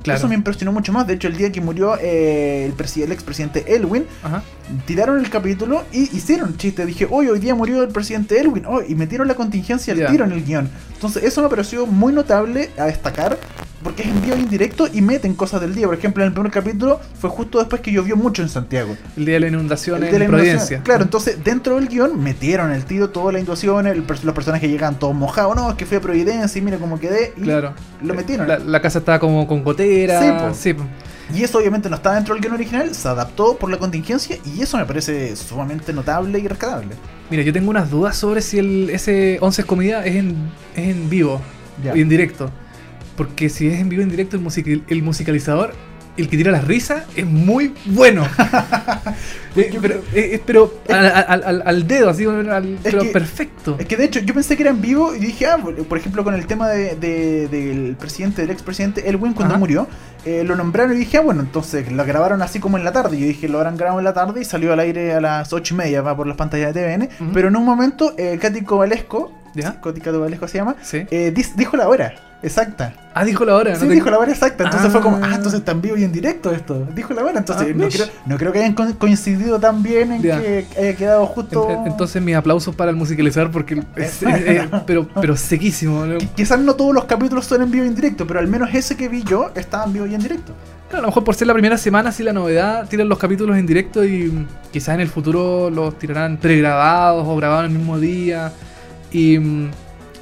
Claro. 0.03 0.18
Eso 0.18 0.28
me 0.28 0.34
impresionó 0.34 0.72
mucho 0.72 0.92
más. 0.92 1.07
De 1.07 1.14
hecho, 1.14 1.28
el 1.28 1.36
día 1.36 1.53
que 1.53 1.61
murió 1.61 1.96
eh, 2.01 2.64
el, 2.64 2.76
presi- 2.76 3.03
el 3.03 3.12
expresidente 3.12 3.74
Elwin, 3.74 4.07
Ajá. 4.22 4.42
tiraron 4.86 5.18
el 5.18 5.28
capítulo 5.28 5.84
y 5.92 6.05
hicieron 6.16 6.57
chiste. 6.57 6.86
Dije, 6.86 7.07
hoy 7.11 7.28
hoy 7.28 7.38
día 7.38 7.55
murió 7.55 7.82
el 7.82 7.88
presidente 7.90 8.40
Elwin. 8.40 8.64
Oh, 8.66 8.80
y 8.82 8.94
metieron 8.94 9.28
la 9.28 9.34
contingencia 9.34 9.92
al 9.92 9.98
Ya. 10.01 10.11
tiro 10.11 10.24
en 10.24 10.32
el 10.32 10.44
guion. 10.44 10.70
Entonces, 10.94 11.22
eso 11.24 11.42
me 11.42 11.48
pareció 11.48 11.86
muy 11.86 12.12
notable 12.12 12.70
a 12.78 12.84
destacar. 12.86 13.38
Porque 13.82 14.02
es 14.02 14.08
en 14.08 14.20
vivo 14.22 14.36
y 14.36 14.40
en 14.40 14.48
directo 14.50 14.88
y 14.92 15.00
meten 15.00 15.34
cosas 15.34 15.60
del 15.60 15.74
día. 15.74 15.86
Por 15.86 15.96
ejemplo, 15.96 16.22
en 16.22 16.28
el 16.28 16.34
primer 16.34 16.52
capítulo 16.52 17.00
fue 17.18 17.30
justo 17.30 17.58
después 17.58 17.80
que 17.80 17.90
llovió 17.92 18.14
mucho 18.16 18.42
en 18.42 18.48
Santiago. 18.50 18.94
El 19.16 19.24
día 19.24 19.34
de 19.34 19.40
la 19.40 19.48
inundación 19.48 20.04
en. 20.04 20.26
Providencia. 20.26 20.82
Claro, 20.82 21.02
entonces 21.04 21.42
dentro 21.42 21.76
del 21.76 21.88
guion 21.88 22.22
metieron 22.22 22.72
el 22.72 22.84
tiro, 22.84 23.08
toda 23.10 23.32
la 23.32 23.38
inundación, 23.40 23.86
el 23.86 24.04
los 24.22 24.34
personajes 24.34 24.68
llegan 24.70 24.98
todos 24.98 25.14
mojados. 25.14 25.56
No, 25.56 25.70
es 25.70 25.76
que 25.76 25.86
fui 25.86 25.96
a 25.96 26.00
Providencia 26.00 26.58
y 26.58 26.62
mira 26.62 26.76
cómo 26.78 27.00
quedé. 27.00 27.32
Y 27.36 27.42
Claro. 27.42 27.72
lo 28.02 28.14
metieron. 28.14 28.46
La, 28.46 28.58
la 28.58 28.82
casa 28.82 28.98
estaba 28.98 29.18
como 29.18 29.46
con 29.46 29.64
gotera. 29.64 30.20
Sí, 30.20 30.28
po. 30.30 30.54
Sí, 30.54 30.74
po. 30.74 30.84
Y 31.34 31.44
eso 31.44 31.58
obviamente 31.58 31.88
no 31.88 31.94
está 31.96 32.12
dentro 32.14 32.34
del 32.34 32.42
guion 32.42 32.54
original, 32.54 32.92
se 32.92 33.06
adaptó 33.06 33.56
por 33.56 33.70
la 33.70 33.78
contingencia 33.78 34.36
y 34.44 34.62
eso 34.62 34.76
me 34.76 34.84
parece 34.84 35.36
sumamente 35.36 35.92
notable 35.92 36.38
y 36.40 36.48
rescatable. 36.48 36.96
Mira, 37.30 37.44
yo 37.44 37.52
tengo 37.52 37.70
unas 37.70 37.88
dudas 37.88 38.16
sobre 38.16 38.42
si 38.42 38.58
el, 38.58 38.90
ese 38.90 39.38
11 39.40 39.62
comida 39.62 40.04
es 40.04 40.16
en, 40.16 40.50
es 40.74 40.88
en 40.88 41.08
vivo 41.08 41.40
y 41.94 42.00
en 42.00 42.08
directo. 42.08 42.50
Porque 43.20 43.50
si 43.50 43.66
es 43.68 43.78
en 43.80 43.90
vivo 43.90 44.02
en 44.02 44.08
directo, 44.08 44.36
el, 44.36 44.42
musical- 44.42 44.82
el 44.88 45.02
musicalizador 45.02 45.74
el 46.16 46.28
que 46.28 46.36
tira 46.36 46.50
las 46.52 46.64
risas 46.66 47.04
es 47.16 47.26
muy 47.26 47.74
bueno. 47.86 48.26
Eh, 49.56 49.76
pero 49.82 50.00
eh, 50.14 50.40
pero 50.46 50.74
al, 50.88 51.06
al- 51.06 51.42
al- 51.44 51.62
al 51.66 51.86
dedo, 51.88 52.08
así, 52.08 52.24
al- 52.24 52.78
pero 52.84 53.02
que- 53.02 53.08
perfecto. 53.08 53.74
Es 53.80 53.86
que 53.86 53.96
de 53.96 54.04
hecho 54.04 54.20
yo 54.20 54.32
pensé 54.32 54.56
que 54.56 54.62
era 54.62 54.70
en 54.70 54.80
vivo 54.80 55.12
y 55.12 55.18
dije, 55.18 55.46
ah, 55.46 55.58
por 55.58 55.98
ejemplo 55.98 56.22
con 56.22 56.34
el 56.34 56.46
tema 56.46 56.68
de, 56.68 56.94
de- 56.94 57.48
del 57.48 57.96
presidente, 57.98 58.42
del 58.42 58.52
expresidente 58.52 59.08
Elwin 59.08 59.32
cuando 59.32 59.54
Ajá. 59.54 59.58
murió, 59.58 59.88
eh, 60.24 60.44
lo 60.46 60.54
nombraron 60.54 60.94
y 60.94 61.00
dije, 61.00 61.18
ah, 61.18 61.22
bueno, 61.22 61.40
entonces 61.40 61.90
lo 61.90 62.04
grabaron 62.04 62.42
así 62.42 62.60
como 62.60 62.78
en 62.78 62.84
la 62.84 62.92
tarde. 62.92 63.18
Yo 63.18 63.26
dije, 63.26 63.48
lo 63.48 63.58
habrán 63.58 63.76
grabado 63.76 63.98
en 63.98 64.04
la 64.04 64.12
tarde 64.14 64.40
y 64.40 64.44
salió 64.44 64.72
al 64.72 64.78
aire 64.78 65.14
a 65.14 65.20
las 65.20 65.52
ocho 65.52 65.74
y 65.74 65.78
media, 65.78 66.00
va 66.00 66.16
por 66.16 66.28
las 66.28 66.36
pantallas 66.36 66.72
de 66.72 66.80
TVN. 66.80 67.08
Ujú. 67.20 67.32
Pero 67.34 67.48
en 67.48 67.56
un 67.56 67.64
momento, 67.64 68.14
eh, 68.18 68.38
Katy 68.40 68.62
Cobalesco, 68.62 69.32
¿Ya? 69.56 69.80
Cobalesco 69.80 70.46
se 70.46 70.58
llama, 70.58 70.76
Sí. 70.80 71.06
eh, 71.10 71.34
dijo 71.56 71.76
la 71.76 71.88
hora 71.88 72.14
exacta. 72.43 72.93
Ah, 73.12 73.24
dijo 73.24 73.45
la 73.45 73.57
hora. 73.57 73.74
Sí, 73.74 73.82
no 73.82 73.88
te- 73.88 73.95
dijo 73.95 74.09
la 74.11 74.18
hora 74.18 74.30
exacta. 74.30 74.64
Entonces 74.64 74.91
fue 74.93 75.01
como, 75.01 75.16
Ah. 75.16 75.20
ah, 75.24 75.34
entonces 75.34 75.61
está 75.61 75.72
en 75.72 75.80
vivo 75.82 75.97
y 75.97 76.05
en 76.05 76.12
directo 76.12 76.53
esto. 76.53 76.86
Dijo 76.95 77.12
la 77.12 77.24
hora. 77.24 77.38
Entonces 77.38 77.66
Ah, 77.68 77.72
no, 77.76 77.88
creo, 77.88 78.07
no 78.26 78.36
creo 78.38 78.53
que 78.53 78.59
hayan 78.61 78.74
co- 78.74 78.99
coincidido 78.99 79.59
tan 79.59 79.82
bien 79.82 80.12
en 80.12 80.22
Ya. 80.22 80.41
que 80.41 80.66
haya 80.78 80.95
quedado 80.97 81.26
justo. 81.26 81.68
En- 81.70 81.86
Entonces 81.88 82.22
mis 82.22 82.36
aplausos 82.36 82.74
para 82.74 82.91
el 82.91 82.97
musicalizador 82.97 83.51
porque 83.51 83.82
es, 83.97 84.22
es- 84.22 84.47
es- 84.47 84.68
pero 84.86 85.09
pero 85.20 85.36
sequísimo. 85.36 86.07
¿no? 86.07 86.18
Quizás 86.36 86.61
no 86.61 86.74
todos 86.74 86.95
los 86.95 87.05
capítulos 87.05 87.47
son 87.47 87.62
en 87.62 87.70
vivo 87.70 87.84
y 87.84 87.88
en 87.88 87.95
directo, 87.95 88.26
pero 88.26 88.38
al 88.41 88.47
menos 88.47 88.70
ese 88.72 88.97
que 88.97 89.09
vi 89.09 89.22
yo 89.24 89.51
estaba 89.55 89.84
en 89.84 89.93
vivo 89.93 90.07
y 90.07 90.14
en 90.14 90.20
directo. 90.22 90.53
Claro, 90.88 90.99
a 90.99 91.03
lo 91.03 91.09
mejor 91.09 91.22
por 91.24 91.34
ser 91.36 91.47
la 91.47 91.53
primera 91.53 91.78
semana, 91.78 92.11
sí 92.11 92.22
la 92.24 92.32
novedad, 92.32 92.88
tiran 92.88 93.09
los 93.09 93.18
capítulos 93.18 93.57
en 93.57 93.64
directo 93.66 94.05
y 94.05 94.47
quizás 94.72 94.95
en 94.97 95.01
el 95.01 95.09
futuro 95.09 95.70
los 95.70 95.97
tirarán 95.99 96.36
pregrabados 96.36 97.26
o 97.28 97.36
grabados 97.36 97.66
el 97.66 97.70
mismo 97.76 97.99
día. 97.99 98.53
Y, 99.12 99.38
mm, 99.38 99.70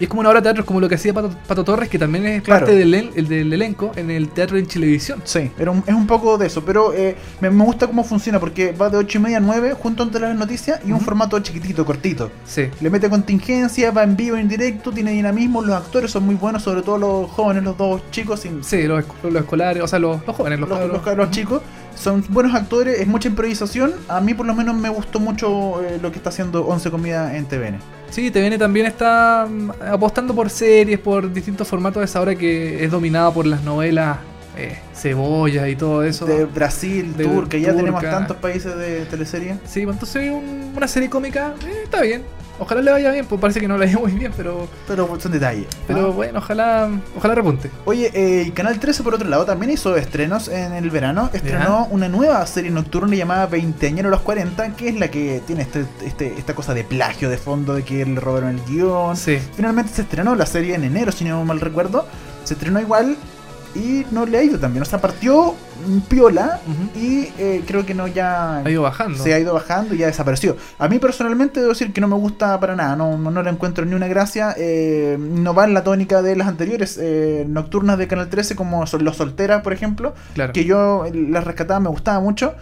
y 0.01 0.05
es 0.05 0.09
como 0.09 0.21
una 0.21 0.29
obra 0.31 0.41
de 0.41 0.45
teatro, 0.45 0.65
como 0.65 0.81
lo 0.81 0.89
que 0.89 0.95
hacía 0.95 1.13
Pato, 1.13 1.31
Pato 1.47 1.65
Torres, 1.65 1.89
que 1.89 1.99
también 1.99 2.27
es 2.27 2.43
Claro. 2.43 2.67
parte 2.67 2.79
del, 2.79 2.95
el- 2.95 3.11
el 3.17 3.29
del 3.29 3.53
elenco 3.53 3.93
en 3.97 4.11
el 4.11 4.29
teatro 4.29 4.57
en 4.57 4.67
Chilevisión. 4.67 5.21
Sí, 5.25 5.51
era 5.59 5.71
un- 5.71 5.83
es 5.87 5.95
un 5.95 6.07
poco 6.07 6.39
de 6.39 6.47
eso, 6.47 6.65
pero 6.65 6.93
eh, 6.95 7.17
me, 7.41 7.51
me 7.51 7.65
gusta 7.65 7.87
cómo 7.87 8.05
funciona 8.05 8.39
porque 8.41 8.73
va 8.73 8.91
de 8.91 8.97
8 8.97 9.19
y 9.19 9.21
media 9.23 9.37
a 9.39 9.41
9 9.41 9.75
junto 9.75 10.03
entre 10.05 10.21
las 10.21 10.37
noticias 10.37 10.81
y 10.87 10.93
un 10.93 11.01
formato 11.01 11.39
chiquitito, 11.41 11.85
cortito. 11.85 12.31
Sí. 12.47 12.69
Le 12.81 12.91
mete 12.91 13.09
contingencia, 13.11 13.91
va 13.91 14.03
en 14.03 14.17
vivo, 14.17 14.37
en 14.37 14.49
directo, 14.49 14.93
tiene 14.93 15.11
dinamismo, 15.13 15.63
los 15.63 15.75
actores 15.77 16.11
son 16.11 16.25
muy 16.25 16.35
buenos, 16.37 16.63
sobre 16.63 16.83
todo 16.83 16.99
los 16.99 17.31
jóvenes, 17.31 17.63
los 17.65 17.77
dos 17.77 18.03
chicos, 18.11 18.41
sin, 18.41 18.63
Sí, 18.65 18.83
los, 18.85 19.05
los 19.23 19.35
escolares, 19.35 19.83
o 19.83 19.89
sea, 19.89 19.99
los, 19.99 20.25
los 20.27 20.37
jóvenes, 20.37 20.61
los, 20.61 20.69
los, 20.69 21.17
los 21.17 21.31
chicos. 21.31 21.63
Son 21.99 22.25
buenos 22.29 22.55
actores, 22.55 23.01
es 23.01 23.07
mucha 23.07 23.29
improvisación. 23.29 23.93
A 24.09 24.21
mí 24.21 24.35
por 24.35 24.47
lo 24.47 24.55
menos 24.55 24.77
me 24.77 24.89
gustó 24.89 25.19
mucho 25.21 25.83
eh, 25.83 25.99
lo 26.01 26.11
que 26.13 26.19
está 26.19 26.31
haciendo 26.31 26.65
11 26.67 26.91
Comida 26.91 27.37
en 27.37 27.45
TVN. 27.47 27.79
Sí, 28.11 28.31
TVN 28.31 28.57
también 28.59 28.87
está 28.87 29.47
mm, 29.51 29.71
apostando 29.93 30.35
por 30.35 30.49
series, 30.49 30.99
por 31.01 31.33
distintos 31.33 31.67
formatos 31.67 32.01
a 32.01 32.05
esa 32.05 32.21
hora 32.21 32.35
que 32.37 32.85
es 32.85 32.91
dominada 32.91 33.33
por 33.33 33.47
las 33.47 33.63
novelas 33.65 34.19
eh, 34.57 34.79
cebollas 34.95 35.69
y 35.69 35.77
todo 35.77 36.03
eso. 36.05 36.25
De 36.25 36.45
Brasil, 36.45 37.15
De 37.17 37.25
Turca, 37.25 37.59
ya 37.59 37.75
tenemos 37.75 38.01
tantos 38.03 38.37
países 38.39 38.77
de 38.77 39.05
teleserie. 39.07 39.57
Sí, 39.67 39.83
pues 39.85 39.95
entonces 39.97 40.31
un- 40.31 40.73
una 40.77 40.89
serie 40.89 41.11
cómica 41.11 41.55
eh, 41.67 41.81
está 41.85 42.01
bien. 42.03 42.23
Ojalá 42.59 42.83
le 42.83 42.91
vaya 42.91 43.11
bien, 43.13 43.25
pues 43.27 43.41
parece 43.41 43.61
que 43.61 43.69
no 43.69 43.79
le 43.79 43.87
vaya 43.87 43.99
muy 43.99 44.13
bien, 44.13 44.33
pero 44.37 44.69
Pero 44.87 45.19
son 45.21 45.33
detalles. 45.33 45.67
pero 45.87 46.07
¿ah? 46.07 46.11
bueno, 46.11 46.39
ojalá 46.39 46.89
ojalá 47.17 47.35
repunte. 47.35 47.71
Oye, 47.85 48.11
eh, 48.15 48.51
Canal 48.53 48.79
13 48.81 49.03
por 49.03 49.15
otro 49.15 49.29
lado 49.29 49.45
también 49.45 49.71
hizo 49.73 49.97
estrenos 49.97 50.49
en 50.49 50.73
el 50.73 50.91
verano. 50.91 51.31
Estrenó 51.33 51.87
una 51.91 52.09
nueva 52.09 52.45
serie 52.47 52.71
nocturna 52.71 53.15
llamada 53.15 53.47
Veinteañero 53.47 54.09
a 54.09 54.11
los 54.11 54.21
40, 54.21 54.75
que 54.77 54.89
es 54.89 54.99
la 54.99 55.09
que 55.11 55.41
tiene 55.47 55.63
este, 55.63 55.85
este- 56.05 56.35
esta 56.39 56.55
cosa 56.55 56.75
de 56.75 56.85
plagio 56.85 57.31
de 57.31 57.39
fondo, 57.39 57.75
de 57.75 57.85
que 57.85 58.05
le 58.05 58.21
robaron 58.21 58.51
el 58.51 58.61
guion. 58.65 59.17
Sí. 59.17 59.39
Finalmente 59.55 59.93
se 59.95 60.03
estrenó 60.03 60.35
la 60.35 60.47
serie 60.47 60.75
en 60.75 60.85
enero, 60.85 61.13
si 61.13 61.25
no 61.25 61.45
mal 61.45 61.61
recuerdo. 61.61 62.07
Se 62.45 62.55
estrenó 62.55 62.81
igual 62.81 63.17
y 63.75 64.05
no 64.11 64.27
le 64.27 64.39
ha 64.39 64.43
ido 64.43 64.59
tan 64.59 64.73
bien. 64.73 64.83
O 64.83 64.87
sea, 64.87 65.01
partió 65.01 65.55
piola 66.09 66.61
y 66.97 67.29
eh, 67.39 67.63
creo 67.67 67.87
que 67.87 67.95
no 67.95 68.07
ya... 68.09 68.59
Ha 68.59 68.71
ido 68.71 68.83
bajando. 68.83 69.23
Se 69.23 69.33
ha 69.35 69.39
ido 69.39 69.55
bajando 69.55 69.95
y 69.95 69.99
ya 69.99 70.07
desapareció. 70.07 70.57
A 70.79 70.89
mí 70.89 70.99
personalmente 70.99 71.61
debo 71.61 71.73
decir 71.73 71.93
que 71.93 72.01
no 72.01 72.09
me 72.09 72.17
gusta 72.17 72.59
para 72.61 72.75
nada, 72.75 72.97
no, 72.97 73.17
no, 73.17 73.31
no 73.31 73.43
le 73.43 73.51
encuentro 73.51 73.85
ni 73.85 73.95
una 73.95 74.09
gracia. 74.09 74.55
eh, 74.57 75.17
no 75.19 75.55
va 75.55 75.65
en 75.65 75.75
la 75.75 75.85
tónica 75.85 76.23
de 76.23 76.37
las 76.37 76.49
anteriores 76.49 76.99
eh, 77.01 77.45
nocturnas 77.49 77.99
de 77.99 78.09
Canal 78.09 78.29
13 78.29 78.57
como 78.57 78.87
son 78.87 79.05
Los 79.05 79.17
Solteras, 79.17 79.63
por 79.63 79.73
ejemplo, 79.73 80.15
Claro. 80.35 80.53
que 80.53 80.65
yo 80.65 81.05
las 81.13 81.45
rescataba, 81.45 81.81
me 81.81 81.89
gustaba 81.91 82.21
mucho. 82.21 82.55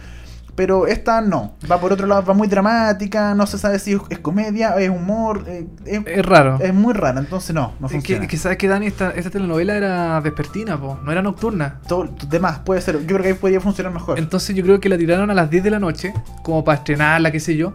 Pero 0.57 0.87
esta 0.87 1.21
no, 1.21 1.53
va 1.71 1.79
por 1.79 1.93
otro 1.93 2.07
lado, 2.07 2.25
va 2.25 2.33
muy 2.33 2.47
dramática, 2.47 3.35
no 3.35 3.45
se 3.45 3.59
sabe 3.59 3.77
si 3.77 3.95
es, 4.09 4.17
comedia, 4.17 4.71
es 4.79 4.89
humor, 4.89 5.43
eh, 5.45 5.67
es, 5.85 6.01
Es 6.07 6.25
raro. 6.25 6.57
es 6.59 6.73
muy 6.73 6.95
rara, 6.95 7.19
entonces 7.19 7.53
no, 7.53 7.75
no 7.79 7.87
que, 7.87 7.93
funciona. 7.93 8.25
que 8.25 8.37
sabes 8.37 8.57
que 8.57 8.67
Dani, 8.67 8.87
esta, 8.87 9.11
esta 9.11 9.29
telenovela 9.29 9.75
era 9.75 10.19
vespertina, 10.19 10.75
po, 10.75 10.97
no 11.05 11.11
era 11.11 11.21
nocturna. 11.21 11.79
Todo, 11.87 12.09
demás, 12.27 12.57
puede 12.65 12.81
ser, 12.81 12.99
yo 13.01 13.05
creo 13.05 13.21
que 13.21 13.27
ahí 13.27 13.33
podría 13.35 13.61
funcionar 13.61 13.93
mejor. 13.93 14.17
Entonces 14.17 14.55
yo 14.55 14.63
creo 14.63 14.79
que 14.79 14.89
la 14.89 14.97
tiraron 14.97 15.29
a 15.29 15.35
las 15.35 15.47
10 15.47 15.63
de 15.63 15.69
la 15.69 15.79
noche, 15.79 16.11
como 16.41 16.63
para 16.63 16.79
estrenarla, 16.79 17.31
qué 17.31 17.39
sé 17.39 17.55
yo. 17.55 17.73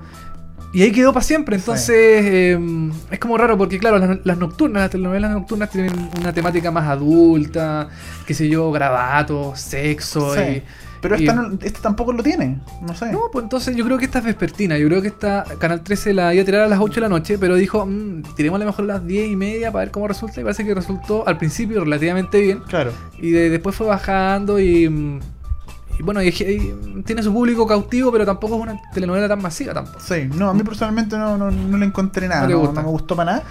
Y 0.72 0.83
ahí 0.83 0.91
quedó 0.91 1.12
para 1.12 1.22
siempre. 1.22 1.55
Entonces 1.55 1.95
eh, 1.97 2.59
es 3.12 3.18
como 3.20 3.39
raro 3.39 3.57
porque, 3.57 3.78
claro, 3.78 3.99
las, 3.99 4.18
las 4.24 4.39
nocturnas, 4.39 4.83
las 4.83 4.91
telenovelas 4.91 5.30
nocturnas 5.30 5.70
tienen 5.70 5.93
una 6.18 6.33
temática 6.33 6.72
más 6.72 6.89
adulta, 6.89 7.89
qué 8.26 8.35
sé 8.35 8.49
yo, 8.49 8.72
gravato, 8.72 9.53
sexo. 9.55 10.35
Sí. 10.35 10.41
Y, 10.41 10.62
Pero 11.03 11.16
y- 11.18 11.26
esta, 11.28 11.34
no- 11.34 11.59
esta 11.61 11.80
tampoco 11.80 12.12
lo 12.12 12.22
tiene, 12.22 12.61
no 12.80 12.94
sé. 12.94 13.12
No, 13.12 13.22
pues 13.32 13.42
entonces 13.42 13.76
yo 13.76 13.84
creo 13.84 13.98
que 13.98 14.05
esta 14.07 14.20
es 14.20 14.24
vespertina. 14.24 14.78
Yo 14.78 14.86
creo 14.88 15.03
que 15.03 15.09
esta 15.09 15.44
Canal 15.59 15.82
13 15.82 16.14
la 16.14 16.32
iba 16.32 16.42
a 16.42 16.46
tirar 16.46 16.61
a 16.62 16.68
las 16.68 16.78
8 16.80 16.94
de 16.94 17.00
la 17.00 17.09
noche, 17.09 17.36
pero 17.38 17.57
dijo, 17.57 17.84
mmm, 17.84 18.22
tiremos 18.36 18.57
a 18.57 18.64
lo 18.64 18.70
mejor 18.70 18.84
a 18.84 18.88
las 18.94 19.07
10 19.07 19.28
y 19.30 19.36
media 19.36 19.70
para 19.72 19.84
ver 19.84 19.90
cómo 19.92 20.07
resulta. 20.09 20.40
Y 20.40 20.44
parece 20.44 20.64
que 20.64 20.74
resultó 20.74 21.26
al 21.28 21.36
principio 21.38 21.82
relativamente 21.84 22.40
bien. 22.40 22.61
Claro. 22.68 22.92
Y 23.20 23.32
de- 23.32 23.50
después 23.50 23.74
fue 23.76 23.86
bajando 23.88 24.59
y. 24.61 25.20
Y 25.99 26.03
bueno, 26.03 26.22
y- 26.22 26.28
y 26.28 27.03
tiene 27.05 27.22
su 27.22 27.32
público 27.32 27.66
cautivo, 27.66 28.11
pero 28.11 28.24
tampoco 28.24 28.57
es 28.57 28.62
una 28.62 28.80
telenovela 28.93 29.28
tan 29.28 29.43
masiva 29.43 29.74
tampoco. 29.74 30.01
Sí, 30.01 30.28
no, 30.34 30.49
a 30.51 30.55
mí 30.55 30.62
personalmente 30.62 31.16
no, 31.18 31.36
no, 31.36 31.51
no 31.51 31.76
le 31.78 31.86
encontré 31.86 32.26
nada, 32.28 32.47
No 32.49 32.62
no, 32.72 32.72
me 32.72 32.82
gustó 32.88 33.14
para 33.14 33.32
nada. 33.32 33.45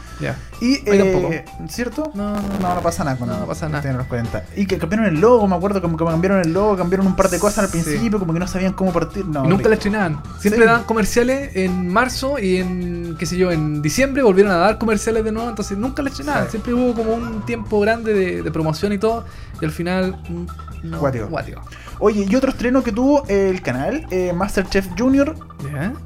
Y, 0.60 0.78
tampoco. 0.80 1.32
eh, 1.34 1.46
¿cierto? 1.70 2.12
No, 2.16 2.34
no, 2.36 2.42
No, 2.76 2.82
pasa 2.82 3.04
nada 3.04 3.18
con 3.18 3.28
No, 3.30 3.40
no 3.40 3.46
pasa 3.46 3.70
nada. 3.70 3.94
los 3.94 4.08
40. 4.08 4.44
Y 4.56 4.66
que 4.66 4.78
cambiaron 4.78 5.06
el 5.08 5.20
logo, 5.22 5.48
me 5.48 5.56
acuerdo 5.56 5.82
como 5.82 5.98
que 5.98 6.06
cambiaron 6.06 6.40
el 6.42 6.52
logo, 6.54 6.76
cambiaron 6.78 7.06
un 7.08 7.16
par 7.16 7.30
de 7.30 7.40
cosas 7.40 7.60
al 7.66 7.70
Sí. 7.70 7.80
principio, 7.82 8.20
como 8.20 8.34
que 8.34 8.40
no 8.40 8.48
sabían 8.48 8.74
cómo 8.74 8.92
partir. 8.92 9.26
No, 9.26 9.46
Y 9.46 9.48
nunca 9.48 9.70
la 9.70 9.76
estrenaban. 9.76 10.22
Siempre 10.40 10.62
Sí. 10.64 10.68
daban 10.68 10.84
comerciales 10.84 11.56
en 11.56 11.88
marzo 11.88 12.40
y 12.40 12.58
en, 12.58 13.16
qué 13.20 13.26
sé 13.26 13.38
yo, 13.38 13.52
en 13.52 13.82
diciembre 13.82 14.24
volvieron 14.24 14.52
a 14.52 14.58
dar 14.58 14.78
comerciales 14.78 15.24
de 15.24 15.32
nuevo, 15.32 15.50
entonces 15.50 15.78
nunca 15.78 16.02
la 16.02 16.10
estrenaban. 16.10 16.46
Sí. 16.46 16.52
Siempre 16.52 16.74
hubo 16.74 16.94
como 16.94 17.14
un 17.14 17.46
tiempo 17.46 17.80
grande 17.80 18.14
de, 18.14 18.42
de 18.42 18.52
promoción 18.52 18.94
y 18.94 18.98
todo, 18.98 19.26
y 19.62 19.66
al 19.66 19.72
final... 19.72 20.18
mm, 20.30 20.46
No, 20.84 20.98
guático. 21.00 21.62
Oye, 22.04 22.26
y 22.28 22.36
otro 22.36 22.50
estreno 22.50 22.84
que 22.84 22.92
tuvo 22.92 23.24
el 23.28 23.62
canal, 23.62 24.08
eh, 24.10 24.34
Masterchef 24.34 24.88
Junior, 24.98 25.36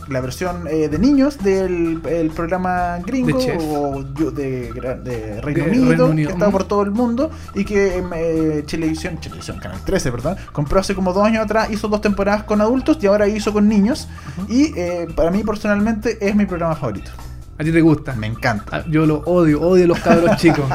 la 0.10 0.20
versión 0.20 0.68
eh, 0.68 0.90
de 0.90 1.00
niños 1.00 1.38
del 1.38 2.02
el 2.06 2.32
programa 2.32 3.00
gringo 3.00 3.40
De 3.40 3.58
o 3.58 4.04
de, 4.04 4.74
Reino, 4.74 5.64
De 5.64 5.70
Unido, 5.70 5.90
Reino 5.90 6.06
Unido, 6.08 6.36
que 6.36 6.44
ujú. 6.44 6.52
por 6.52 6.66
todo 6.66 6.82
el 6.82 6.92
mundo 6.92 7.32
y 7.54 7.64
que 7.64 8.04
eh, 8.14 8.64
Chilevisión, 8.66 9.22
Chilevisión, 9.22 9.58
Canal 9.60 9.80
13, 9.86 10.12
perdón, 10.12 10.36
compró 10.52 10.82
hace 10.82 10.94
como 10.94 11.14
dos 11.14 11.24
años 11.24 11.46
atrás, 11.46 11.72
hizo 11.72 11.88
dos 11.88 12.02
temporadas 12.02 12.44
con 12.44 12.60
adultos 12.60 12.98
y 13.02 13.08
ahora 13.08 13.30
hizo 13.30 13.54
con 13.54 13.70
niños. 13.70 14.10
Y 14.50 14.78
eh, 14.78 15.08
para 15.16 15.32
mí 15.32 15.44
personalmente 15.44 16.18
es 16.20 16.36
mi 16.36 16.46
programa 16.46 16.76
favorito. 16.76 17.12
¿A 17.58 17.64
ti 17.64 17.72
te 17.72 17.80
gusta? 17.80 18.14
Me 18.16 18.28
encanta. 18.28 18.80
Ah, 18.80 18.84
Yo 18.90 19.06
lo 19.06 19.20
odio, 19.20 19.62
odio 19.62 19.86
a 19.86 19.88
los 19.88 20.00
cabros 20.00 20.36
chicos. 20.42 20.66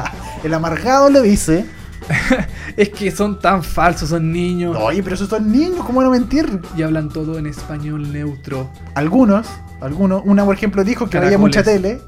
El 0.43 0.51
amargado 0.51 1.11
lo 1.11 1.21
dice. 1.21 1.65
es 2.77 2.89
que 2.89 3.11
son 3.11 3.39
tan 3.39 3.63
falsos, 3.63 4.09
son 4.09 4.31
niños 4.31 4.75
Oye, 4.79 5.01
pero 5.03 5.15
esos 5.15 5.29
son 5.29 5.51
niños, 5.51 5.85
¿cómo 5.85 5.99
van 5.99 6.07
a 6.07 6.11
mentir? 6.11 6.59
y 6.75 6.81
hablan 6.83 7.09
todo 7.09 7.37
en 7.37 7.45
español 7.47 8.11
neutro. 8.11 8.69
Algunos, 8.95 9.47
algunos, 9.81 10.21
una 10.25 10.45
por 10.45 10.55
ejemplo 10.55 10.83
dijo 10.83 11.05
que 11.09 11.17
veía 11.19 11.31
Caracoles. 11.31 11.39
mucha 11.39 11.63
tele, 11.63 12.01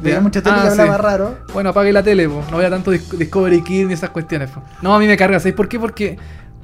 veía 0.00 0.20
mucha 0.20 0.42
tele 0.42 0.56
Ah, 0.58 0.64
y 0.64 0.68
hablaba 0.68 0.96
sí. 0.96 1.02
raro. 1.02 1.38
Bueno, 1.52 1.70
apague 1.70 1.92
la 1.92 2.02
tele, 2.02 2.28
po. 2.28 2.42
no 2.50 2.58
vea 2.58 2.70
tanto 2.70 2.92
Dis- 2.92 3.16
Discovery 3.16 3.62
Kids 3.62 3.88
ni 3.88 3.94
esas 3.94 4.10
cuestiones. 4.10 4.50
po. 4.50 4.62
No, 4.82 4.94
a 4.94 4.98
mí 4.98 5.06
me 5.06 5.16
carga, 5.16 5.38
¿sabéis 5.38 5.54
por 5.56 5.68
qué? 5.68 5.78
Porque 5.78 6.18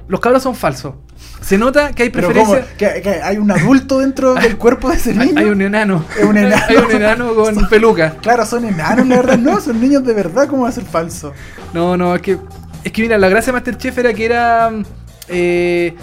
los 0.09 0.21
cabros 0.21 0.43
son 0.43 0.55
falsos. 0.55 0.95
Se 1.41 1.57
nota 1.57 1.93
que 1.93 2.03
hay 2.05 2.11
preferencia. 2.11 2.67
que, 2.77 3.01
que 3.01 3.11
hay 3.23 3.39
un 3.39 3.51
adulto 3.51 4.01
dentro 4.01 4.35
del 4.43 4.57
cuerpo 4.59 4.91
de 4.91 4.97
ese 4.97 5.15
niño. 5.15 5.39
hay 5.39 5.47
un 5.47 5.63
enano. 5.63 6.05
Es 6.19 6.25
un 6.25 6.37
enano. 6.37 6.63
hay 6.69 6.77
un 6.77 6.91
enano 6.91 7.35
con 7.35 7.69
peluca. 7.69 8.17
Claro, 8.21 8.45
son 8.45 8.65
enanos, 8.65 9.07
la 9.07 9.17
verdad, 9.17 9.39
no, 9.39 9.61
son 9.61 9.81
niños 9.81 10.05
de 10.05 10.13
verdad, 10.13 10.49
¿cómo 10.49 10.65
va 10.65 10.69
a 10.69 10.73
ser 10.73 10.85
falso? 10.85 11.33
No, 11.73 11.97
no, 11.97 12.15
es 12.15 12.23
que. 12.23 12.39
Es 12.85 12.93
que 12.93 13.03
mira, 13.03 13.19
la 13.19 13.29
gracia 13.29 13.53
de 13.53 13.59
Masterchef 13.59 13.97
era 13.99 14.13
que 14.15 14.25
era. 14.25 14.71
eh, 15.29 15.95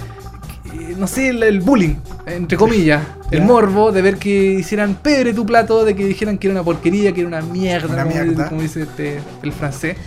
que- 0.72 0.96
no 0.98 1.08
sé, 1.08 1.30
el, 1.30 1.42
el 1.44 1.60
bullying, 1.62 1.96
entre 2.26 2.58
comillas. 2.58 3.02
El 3.32 3.42
morbo 3.42 3.92
de 3.92 4.02
ver 4.02 4.18
que 4.18 4.54
hicieran 4.54 4.96
pebre 4.96 5.34
tu 5.34 5.46
plato, 5.46 5.84
de 5.84 5.96
que 5.96 6.06
dijeran 6.06 6.38
que 6.38 6.48
era 6.48 6.54
una 6.54 6.64
porquería, 6.64 7.12
que 7.14 7.22
era 7.22 7.28
una 7.28 7.42
mierda, 7.42 7.94
Una 7.94 8.04
como, 8.04 8.16
mierda. 8.16 8.50
como 8.50 8.62
dice 8.62 8.84
este, 8.84 9.20
el 9.44 9.52
francés. 9.52 9.98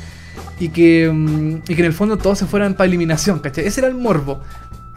Y 0.59 0.69
que, 0.69 1.11
mm, 1.13 1.57
y 1.69 1.75
que 1.75 1.81
en 1.81 1.85
el 1.87 1.93
fondo 1.93 2.17
todos 2.19 2.39
se 2.39 2.47
fueran 2.47 2.75
para 2.75 2.87
eliminación, 2.89 3.39
¿cachai? 3.41 3.67
Ese 3.67 3.81
era 3.81 3.89
el 3.89 3.95
morbo. 3.95 4.41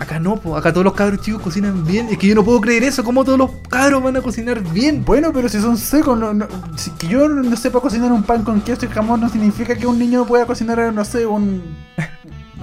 Acá 0.04 0.20
no, 0.20 0.36
po, 0.36 0.58
acá 0.58 0.74
todos 0.74 0.84
los 0.84 0.94
cabros 0.96 1.22
chicos 1.22 1.42
cocinan 1.42 1.86
bien. 1.86 2.10
Es 2.10 2.18
que 2.18 2.28
yo 2.28 2.36
no 2.36 2.44
puedo 2.44 2.60
creer 2.60 2.84
eso, 2.84 3.06
¿cómo 3.06 3.24
todos 3.24 3.38
los 3.38 3.52
cabros 3.70 4.04
van 4.04 4.18
a 4.18 4.22
cocinar 4.22 4.62
bien? 4.74 5.06
Bueno, 5.06 5.32
pero 5.34 5.48
si 5.48 5.62
son 5.62 5.78
secos, 5.78 6.20
no, 6.20 6.34
no- 6.34 6.48
que 7.00 7.08
yo 7.08 7.30
no 7.30 7.56
sepa 7.56 7.80
cocinar 7.80 8.12
un 8.12 8.24
pan 8.24 8.44
con 8.44 8.60
queso 8.62 8.86
y 8.86 8.90
jamón 8.90 9.22
no 9.22 9.30
significa 9.30 9.76
que 9.76 9.88
un 9.88 9.98
niño 9.98 10.26
pueda 10.26 10.46
cocinar, 10.46 10.94
no 10.94 11.06
sé, 11.06 11.26
un... 11.26 11.62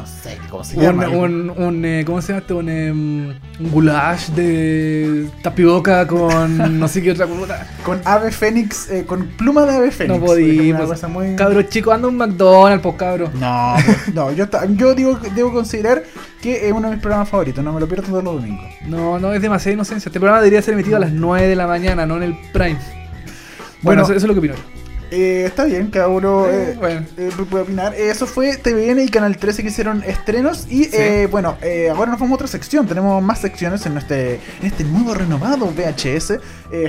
No 0.00 0.06
sé, 0.06 0.38
cómo 0.48 0.64
se 0.64 0.76
Un, 0.78 0.82
llama. 0.82 1.08
un, 1.08 1.50
un, 1.50 1.84
eh, 1.84 2.04
¿cómo 2.06 2.22
se 2.22 2.28
llama 2.28 2.40
este? 2.40 2.54
Un, 2.54 2.68
em, 2.68 3.28
un 3.60 3.70
goulash 3.70 4.28
de 4.30 5.28
tapioca 5.42 6.06
con 6.06 6.78
no 6.80 6.88
sé 6.88 7.02
qué 7.02 7.10
otra 7.12 7.26
cosa. 7.26 7.66
Con 7.84 8.00
ave 8.04 8.30
fénix, 8.32 8.90
eh, 8.90 9.04
con 9.06 9.26
pluma 9.28 9.66
de 9.66 9.76
ave 9.76 9.90
fénix. 9.90 10.18
No 10.18 10.24
podía. 10.24 10.78
cosa 10.78 11.08
muy- 11.08 11.36
Cabro 11.36 11.62
chico, 11.62 11.92
anda 11.92 12.08
un 12.08 12.16
McDonald's, 12.16 12.82
pues 12.82 12.94
cabro. 12.96 13.30
No, 13.38 13.74
no, 14.14 14.32
yo, 14.32 14.46
yo 14.76 14.94
digo, 14.94 15.18
debo 15.34 15.52
considerar 15.52 16.02
que 16.40 16.66
es 16.66 16.72
uno 16.72 16.88
de 16.88 16.94
mis 16.94 17.02
programas 17.02 17.28
favoritos, 17.28 17.62
no 17.62 17.72
me 17.72 17.80
lo 17.80 17.86
pierdo 17.86 18.04
todos 18.08 18.24
los 18.24 18.36
domingos. 18.36 18.64
No, 18.86 19.18
no, 19.18 19.34
es 19.34 19.42
demasiada 19.42 19.74
inocencia. 19.74 20.08
Este 20.08 20.18
programa 20.18 20.40
debería 20.40 20.62
ser 20.62 20.74
emitido 20.74 20.96
a 20.96 21.00
las 21.00 21.12
9 21.12 21.46
de 21.46 21.56
la 21.56 21.66
mañana, 21.66 22.06
no 22.06 22.16
en 22.16 22.22
el 22.22 22.34
prime. 22.52 22.78
Bueno, 22.78 23.76
Bueno, 23.82 24.02
eso, 24.04 24.12
eso 24.14 24.24
es 24.24 24.28
lo 24.28 24.32
que 24.34 24.38
opino 24.38 24.54
yo. 24.54 24.79
Eh, 25.10 25.44
está 25.46 25.64
bien, 25.64 25.88
cada 25.90 26.08
uno 26.08 26.46
Eh, 26.46 26.72
eh, 26.72 26.76
bueno. 26.78 27.06
puede 27.50 27.64
opinar. 27.64 27.94
Eso 27.94 28.26
fue 28.26 28.56
TVN 28.56 29.00
y 29.02 29.08
Canal 29.08 29.36
13 29.36 29.62
que 29.62 29.68
hicieron 29.68 30.02
estrenos. 30.04 30.66
Y 30.70 30.84
Sí. 30.84 30.90
eh, 30.92 31.28
bueno, 31.30 31.56
eh, 31.62 31.88
ahora 31.90 32.12
nos 32.12 32.20
vamos 32.20 32.32
a 32.32 32.34
otra 32.36 32.46
sección. 32.46 32.86
Tenemos 32.86 33.22
más 33.22 33.40
secciones 33.40 33.84
en 33.86 33.96
este, 33.98 34.34
en 34.34 34.66
este 34.66 34.84
nuevo 34.84 35.14
renovado 35.14 35.66
VHS. 35.66 36.38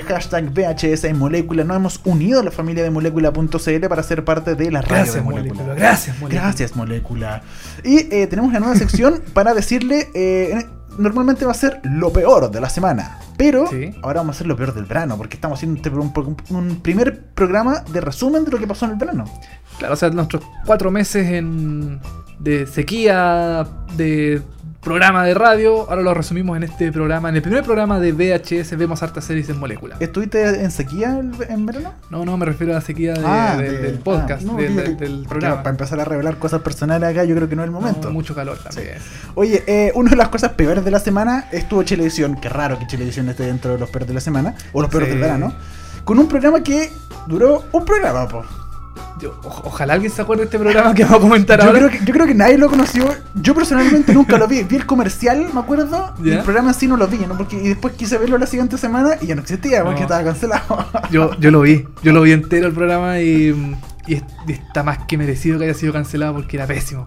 hashtag 0.06 0.50
VHS 0.52 1.04
en 1.08 1.18
Molécula. 1.18 1.64
Nos 1.64 1.76
hemos 1.76 2.00
unido 2.04 2.40
a 2.40 2.44
la 2.44 2.50
familia 2.52 2.84
de 2.84 2.90
Molécula.cl 2.90 3.88
para 3.88 4.02
ser 4.04 4.24
parte 4.24 4.54
de 4.54 4.70
la 4.70 4.80
radio 4.82 4.94
Gracias, 4.96 5.14
de 5.16 5.20
Molécula. 5.22 5.54
Molécula. 5.54 5.74
Gracias, 5.74 6.18
Molécula. 6.20 6.42
Gracias, 6.42 6.76
Molécula. 6.76 7.42
Y 7.82 7.96
eh, 8.14 8.26
tenemos 8.28 8.50
una 8.50 8.60
nueva 8.60 8.76
sección 8.76 9.20
para 9.32 9.54
decirle. 9.54 10.08
En- 10.96 11.02
normalmente 11.02 11.44
va 11.44 11.50
a 11.52 11.54
ser 11.54 11.80
lo 11.84 12.12
peor 12.12 12.50
de 12.50 12.60
la 12.60 12.68
semana. 12.68 13.18
Pero 13.36 13.66
Sí. 13.66 13.94
ahora 14.02 14.20
vamos 14.20 14.34
a 14.34 14.38
hacer 14.38 14.46
lo 14.46 14.56
peor 14.56 14.74
del 14.74 14.84
verano. 14.84 15.16
Porque 15.16 15.34
estamos 15.36 15.58
haciendo 15.58 15.80
un, 16.00 16.12
un- 16.50 16.56
un 16.56 16.76
primer 16.80 17.20
programa 17.34 17.80
de 17.92 18.00
resumen 18.00 18.44
de 18.44 18.50
lo 18.50 18.58
que 18.58 18.66
pasó 18.66 18.84
en 18.86 18.92
el 18.92 18.96
verano. 18.98 19.24
Claro, 19.78 19.94
o 19.94 19.96
sea, 19.96 20.10
nuestros 20.10 20.42
cuatro 20.66 20.90
meses 20.90 21.26
en, 21.28 22.00
de 22.38 22.66
sequía, 22.66 23.66
de 23.96 24.42
programa 24.82 25.24
de 25.24 25.32
radio, 25.34 25.88
ahora 25.88 26.02
lo 26.02 26.12
resumimos 26.12 26.56
en 26.56 26.64
este 26.64 26.90
programa, 26.90 27.28
en 27.28 27.36
el 27.36 27.42
primer 27.42 27.62
programa 27.62 28.00
de 28.00 28.10
VHS, 28.12 28.76
vemos 28.76 29.00
hartas 29.02 29.24
series 29.24 29.48
en 29.48 29.60
molécula. 29.60 29.96
¿Estuviste 30.00 30.42
en 30.64 30.72
sequía 30.72 31.18
el- 31.20 31.30
en 31.48 31.64
verano? 31.66 31.94
No, 32.10 32.24
no, 32.24 32.36
me 32.36 32.44
refiero 32.46 32.72
a 32.72 32.76
la 32.76 32.80
sequía 32.80 33.14
de- 33.14 33.22
Ah, 33.24 33.56
de- 33.56 33.70
de- 33.70 33.78
del 33.78 33.98
podcast, 34.00 34.42
ah, 34.42 34.50
no, 34.52 34.56
del, 34.56 35.24
programa. 35.28 35.58
para 35.58 35.70
empezar 35.70 36.00
a 36.00 36.04
revelar 36.04 36.36
cosas 36.38 36.62
personales 36.62 37.08
acá, 37.10 37.22
yo 37.24 37.36
creo 37.36 37.48
que 37.48 37.54
no 37.54 37.62
es 37.62 37.66
el 37.66 37.70
momento. 37.72 38.08
No, 38.08 38.14
mucho 38.14 38.34
calor 38.34 38.58
también. 38.58 38.96
Oye, 39.36 39.62
eh, 39.68 39.92
una 39.94 40.10
de 40.10 40.16
las 40.16 40.30
cosas 40.30 40.52
peores 40.54 40.84
de 40.84 40.90
la 40.90 40.98
semana 40.98 41.46
estuvo 41.52 41.84
Chilevisión. 41.84 42.34
Qué 42.40 42.48
raro 42.48 42.76
que 42.78 42.86
Chilevisión 42.88 43.28
esté 43.28 43.44
dentro 43.46 43.70
de 43.72 43.78
los 43.78 43.88
peores 43.88 44.08
de 44.08 44.14
la 44.14 44.20
semana, 44.20 44.56
o 44.72 44.82
los 44.82 44.90
peores 44.90 45.08
Sí. 45.08 45.12
del 45.14 45.20
verano. 45.22 45.54
Con 46.04 46.18
un 46.18 46.26
programa 46.26 46.60
que 46.64 46.90
duró 47.28 47.62
un 47.70 47.84
programa, 47.84 48.26
po. 48.26 48.42
Yo- 49.22 49.38
o- 49.44 49.62
ojalá 49.68 49.94
alguien 49.94 50.10
se 50.10 50.20
acuerde 50.20 50.40
de 50.40 50.44
este 50.46 50.58
programa 50.58 50.92
que 50.94 51.04
vamos 51.04 51.18
a 51.18 51.22
comentar 51.22 51.60
Yo 51.60 51.66
ahora. 51.66 51.78
creo, 51.78 51.90
que, 51.90 52.04
yo 52.04 52.12
creo 52.12 52.26
que 52.26 52.34
nadie 52.34 52.58
lo 52.58 52.68
conoció. 52.68 53.04
Yo 53.34 53.54
personalmente 53.54 54.12
nunca 54.14 54.36
lo 54.36 54.48
vi. 54.48 54.64
Vi 54.64 54.76
el 54.76 54.84
comercial, 54.86 55.46
me 55.54 55.60
acuerdo. 55.60 56.12
y 56.22 56.30
el 56.30 56.40
programa 56.40 56.72
sí 56.72 56.88
no 56.88 56.96
lo 56.96 57.06
vi, 57.06 57.18
¿no? 57.18 57.36
Porque, 57.36 57.56
y 57.56 57.68
después 57.68 57.94
quise 57.94 58.18
verlo 58.18 58.36
la 58.36 58.46
siguiente 58.46 58.76
semana 58.78 59.10
y 59.20 59.26
ya 59.28 59.34
no 59.36 59.42
existía, 59.42 59.84
porque 59.84 60.00
No. 60.00 60.06
estaba 60.06 60.24
cancelado. 60.24 60.86
Yo, 61.10 61.30
yo 61.38 61.50
lo 61.52 61.60
vi, 61.60 61.86
yo 62.02 62.12
lo 62.12 62.22
vi 62.22 62.32
entero 62.32 62.66
el 62.66 62.72
programa 62.74 63.20
y, 63.20 63.76
y 64.08 64.14
es- 64.14 64.24
y 64.48 64.52
está 64.52 64.82
más 64.82 64.98
que 65.06 65.16
merecido 65.16 65.58
que 65.58 65.66
haya 65.66 65.74
sido 65.74 65.92
cancelado 65.92 66.34
porque 66.34 66.56
era 66.56 66.66
pésimo. 66.66 67.06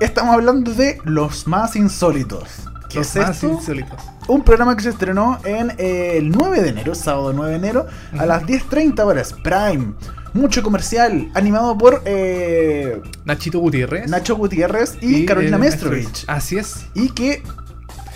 Estamos 0.00 0.34
hablando 0.34 0.72
de 0.74 0.98
los 1.04 1.46
más 1.46 1.76
insólitos. 1.76 2.44
¿Qué 2.88 2.98
Los 2.98 3.14
es 3.16 3.22
más 3.22 3.30
esto? 3.36 3.48
insólitos. 3.52 4.00
Un 4.28 4.42
programa 4.42 4.76
que 4.76 4.82
se 4.82 4.90
estrenó 4.90 5.38
en 5.44 5.72
eh, 5.78 6.16
el 6.18 6.30
9 6.30 6.60
de 6.62 6.68
enero, 6.70 6.94
sábado 6.94 7.32
9 7.32 7.50
de 7.52 7.56
enero, 7.56 7.86
a 8.18 8.26
las 8.26 8.42
10.30 8.44 9.00
horas, 9.04 9.34
Prime. 9.42 9.94
Mucho 10.34 10.62
comercial, 10.62 11.28
animado 11.34 11.76
por 11.76 12.02
eh, 12.06 13.00
Nachito 13.26 13.58
Gutiérrez. 13.58 14.08
Nacho 14.08 14.34
Gutiérrez 14.36 14.96
y, 15.02 15.26
Carolina 15.26 15.56
eh, 15.58 15.60
Mestrovich. 15.60 16.24
Así 16.26 16.56
es. 16.56 16.86
Y 16.94 17.10
que, 17.10 17.42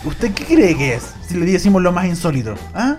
¿usted 0.05 0.33
qué 0.33 0.45
cree 0.45 0.75
que 0.77 0.95
es? 0.95 1.15
Si 1.29 1.37
le 1.37 1.45
decimos 1.45 1.83
lo 1.83 1.93
más 1.93 2.07
insólito. 2.07 2.55
¿Ah? 2.75 2.97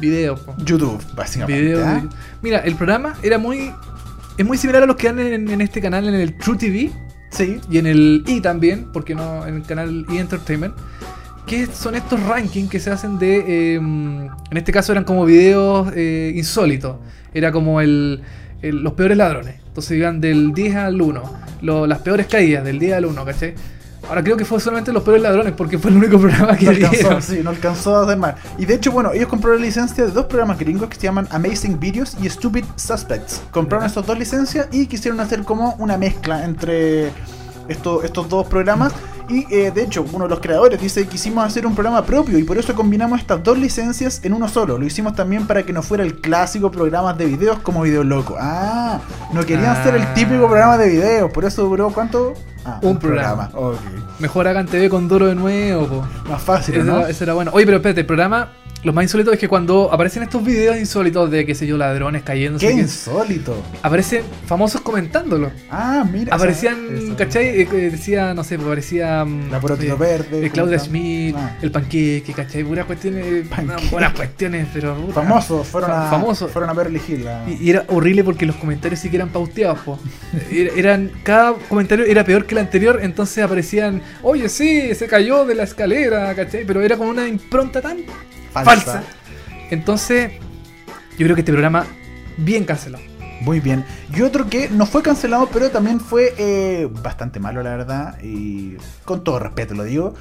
Video. 0.00 0.36
po. 0.36 0.56
YouTube, 0.64 1.00
básicamente. 1.14 1.62
Video. 1.62 1.86
¿ah? 1.86 2.02
Mira, 2.42 2.58
el 2.58 2.74
programa 2.74 3.16
era 3.22 3.38
muy. 3.38 3.72
Es 4.36 4.44
muy 4.46 4.58
similar 4.58 4.82
a 4.82 4.86
los 4.86 4.96
que 4.96 5.06
dan 5.08 5.20
en, 5.20 5.48
en 5.48 5.60
este 5.60 5.80
canal, 5.80 6.08
en 6.08 6.14
el 6.14 6.36
True 6.38 6.56
TV 6.56 6.90
Sí. 7.30 7.60
y 7.70 7.78
en 7.78 7.86
el 7.86 8.24
E 8.26 8.40
también, 8.40 8.88
porque 8.92 9.14
no 9.14 9.46
en 9.46 9.56
el 9.56 9.62
canal 9.62 10.04
E 10.10 10.18
Entertainment. 10.18 10.74
Que 11.46 11.66
son 11.66 11.94
estos 11.94 12.20
rankings 12.24 12.68
que 12.70 12.80
se 12.80 12.90
hacen 12.90 13.18
de. 13.18 13.38
eh, 13.38 13.74
en 13.76 14.30
este 14.56 14.72
caso 14.72 14.92
eran 14.92 15.04
como 15.04 15.24
videos 15.24 15.92
eh, 15.94 16.32
insólitos. 16.34 16.96
Era 17.32 17.52
como 17.52 17.80
el, 17.80 18.22
el- 18.62 18.82
los 18.82 18.92
peores 18.94 19.16
ladrones. 19.16 19.56
Entonces 19.68 19.96
iban 19.98 20.20
del 20.20 20.52
10 20.52 20.76
al 20.76 21.00
1. 21.00 21.22
lo- 21.60 21.86
las 21.88 21.98
peores 21.98 22.26
caídas 22.28 22.64
del 22.64 22.78
10 22.78 22.94
al 22.94 23.04
1, 23.06 23.24
¿cachai? 23.24 23.54
Ahora 24.08 24.22
creo 24.22 24.36
que 24.36 24.44
fue 24.44 24.60
solamente 24.60 24.92
los 24.92 25.02
peores 25.02 25.20
ladrones 25.22 25.52
porque 25.56 25.76
fue 25.76 25.90
el 25.90 25.96
único 25.96 26.18
programa 26.20 26.56
que 26.56 26.64
No 26.66 26.70
alcanzó, 26.70 26.96
dieron. 26.96 27.22
sí, 27.22 27.40
no 27.42 27.50
alcanzó 27.50 27.96
a 27.96 28.04
hacer 28.04 28.16
más. 28.16 28.36
Y 28.58 28.64
de 28.64 28.74
hecho, 28.74 28.92
bueno, 28.92 29.12
ellos 29.12 29.26
compraron 29.28 29.60
la 29.60 29.66
licencia 29.66 30.04
de 30.06 30.12
dos 30.12 30.26
programas 30.26 30.58
gringos 30.58 30.88
que 30.88 30.94
se 30.94 31.02
llaman 31.02 31.26
Amazing 31.30 31.80
Videos 31.80 32.16
y 32.22 32.28
Stupid 32.30 32.64
Suspects. 32.76 33.42
Compraron 33.50 33.86
Ya. 33.86 33.90
esas 33.90 34.06
dos 34.06 34.16
licencias 34.18 34.68
y 34.70 34.86
quisieron 34.86 35.18
hacer 35.20 35.42
como 35.42 35.74
una 35.80 35.98
mezcla 35.98 36.44
entre 36.44 37.10
estos, 37.68 38.04
estos 38.04 38.28
dos 38.28 38.46
programas. 38.46 38.92
Y 39.28 39.44
eh, 39.54 39.70
de 39.70 39.82
hecho, 39.82 40.06
uno 40.10 40.24
de 40.24 40.30
los 40.30 40.40
creadores 40.40 40.80
dice 40.80 41.02
que 41.02 41.08
quisimos 41.10 41.44
hacer 41.44 41.66
un 41.66 41.74
programa 41.74 42.02
propio 42.04 42.38
y 42.38 42.44
por 42.44 42.56
eso 42.56 42.74
combinamos 42.74 43.20
estas 43.20 43.42
dos 43.44 43.58
licencias 43.58 44.20
en 44.24 44.32
uno 44.32 44.48
solo. 44.48 44.78
Lo 44.78 44.86
hicimos 44.86 45.14
también 45.14 45.46
para 45.46 45.64
que 45.64 45.72
no 45.74 45.82
fuera 45.82 46.02
el 46.02 46.14
clásico 46.20 46.70
programa 46.70 47.12
de 47.12 47.26
videos 47.26 47.58
como 47.58 47.82
Video 47.82 48.02
Loco. 48.04 48.36
Ah, 48.40 49.00
no 49.34 49.40
querían 49.44 49.66
Ah. 49.76 49.80
hacer 49.80 49.94
el 49.96 50.14
típico 50.14 50.46
programa 50.46 50.78
de 50.78 50.88
videos. 50.88 51.30
Por 51.30 51.44
eso 51.44 51.62
duró 51.64 51.90
cuánto? 51.90 52.32
Ah, 52.64 52.78
Un 52.82 52.98
programa. 52.98 53.50
Ok. 53.52 53.76
Mejor 54.18 54.48
hagan 54.48 54.66
TV 54.66 54.88
con 54.88 55.06
Doro 55.08 55.26
de 55.26 55.34
nuevo, 55.34 55.86
po. 55.86 56.06
Más 56.30 56.40
fácil, 56.42 56.76
Eso, 56.76 56.84
¿no? 56.84 57.00
era, 57.00 57.10
eso 57.10 57.24
era 57.24 57.34
bueno. 57.34 57.50
Oye, 57.54 57.66
pero 57.66 57.76
espérate, 57.76 58.00
el 58.00 58.06
programa, 58.06 58.48
lo 58.84 58.92
más 58.92 59.02
insólito 59.04 59.32
es 59.32 59.38
que 59.40 59.48
cuando 59.48 59.92
aparecen 59.92 60.22
estos 60.22 60.44
videos 60.44 60.76
insólitos 60.78 61.28
de, 61.30 61.44
qué 61.44 61.54
sé 61.54 61.66
yo, 61.66 61.76
ladrones 61.76 62.22
cayendo, 62.22 62.58
Qué 62.60 62.70
insólito. 62.70 63.60
aparecen 63.82 64.22
famosos 64.46 64.80
comentándolo. 64.82 65.50
Ah, 65.68 66.04
mira. 66.10 66.34
Aparecían, 66.34 66.96
esa- 66.96 67.16
¿cachai? 67.16 67.46
Eh, 67.48 67.68
eh, 67.72 67.90
decía, 67.90 68.34
no 68.34 68.44
sé, 68.44 68.54
aparecía. 68.54 69.24
mm, 69.24 69.50
La 69.50 69.58
eh, 69.58 69.94
Verde. 69.98 70.46
eh, 70.46 70.50
Claudia 70.50 70.78
¿cómo 70.78 70.84
se 70.84 70.90
Schmidt? 70.90 71.34
Ah. 71.36 71.56
el 71.60 71.70
panqueque, 71.72 72.32
¿cachai? 72.32 72.62
Puras 72.64 72.86
cuestiones. 72.86 73.48
Panqueque. 73.48 73.88
buenas 73.90 74.12
cuestiones, 74.14 74.68
pero. 74.72 74.94
puta. 74.94 75.22
Famosos, 75.22 75.66
fueron 75.66 75.90
a, 75.90 76.08
Famosos. 76.10 76.50
fueron 76.52 76.70
a 76.70 76.72
Beverly 76.72 77.00
Hills. 77.06 77.26
a- 77.26 77.44
Y, 77.50 77.58
y 77.66 77.70
era 77.70 77.84
horrible 77.88 78.22
porque 78.22 78.46
los 78.46 78.56
comentarios 78.56 79.00
sí 79.00 79.10
que 79.10 79.16
eran 79.16 79.30
pauteados, 79.30 79.80
po. 79.80 79.98
Era- 80.52 80.72
Eran, 80.76 81.10
cada 81.24 81.54
comentario 81.68 82.04
era 82.04 82.22
peor 82.24 82.46
que 82.46 82.54
el 82.54 82.58
anterior, 82.58 83.00
entonces 83.02 83.42
aparecían, 83.42 84.02
oye, 84.22 84.48
sí, 84.48 84.94
se 84.94 85.08
cayó 85.08 85.44
de 85.44 85.56
la 85.56 85.64
escalera, 85.64 86.32
¿cachai? 86.36 86.64
Pero 86.64 86.80
era 86.80 86.96
con 86.96 87.08
una 87.08 87.26
impronta 87.26 87.80
tan 87.82 87.98
falsa. 88.64 89.02
Entonces, 89.70 90.32
yo 91.18 91.24
creo 91.26 91.34
que 91.34 91.40
este 91.42 91.52
programa, 91.52 91.84
bien 92.36 92.64
cancelado. 92.64 93.02
Muy 93.40 93.60
bien. 93.60 93.84
Y 94.14 94.22
otro 94.22 94.48
que 94.48 94.68
no 94.68 94.84
fue 94.86 95.02
cancelado, 95.02 95.48
pero 95.52 95.70
también 95.70 96.00
fue 96.00 96.34
eh, 96.38 96.88
bastante 97.02 97.38
malo, 97.38 97.62
la 97.62 97.70
verdad. 97.70 98.18
Y 98.22 98.76
con 99.04 99.22
todo 99.22 99.38
respeto 99.38 99.74
lo 99.74 99.84
digo. 99.84 100.14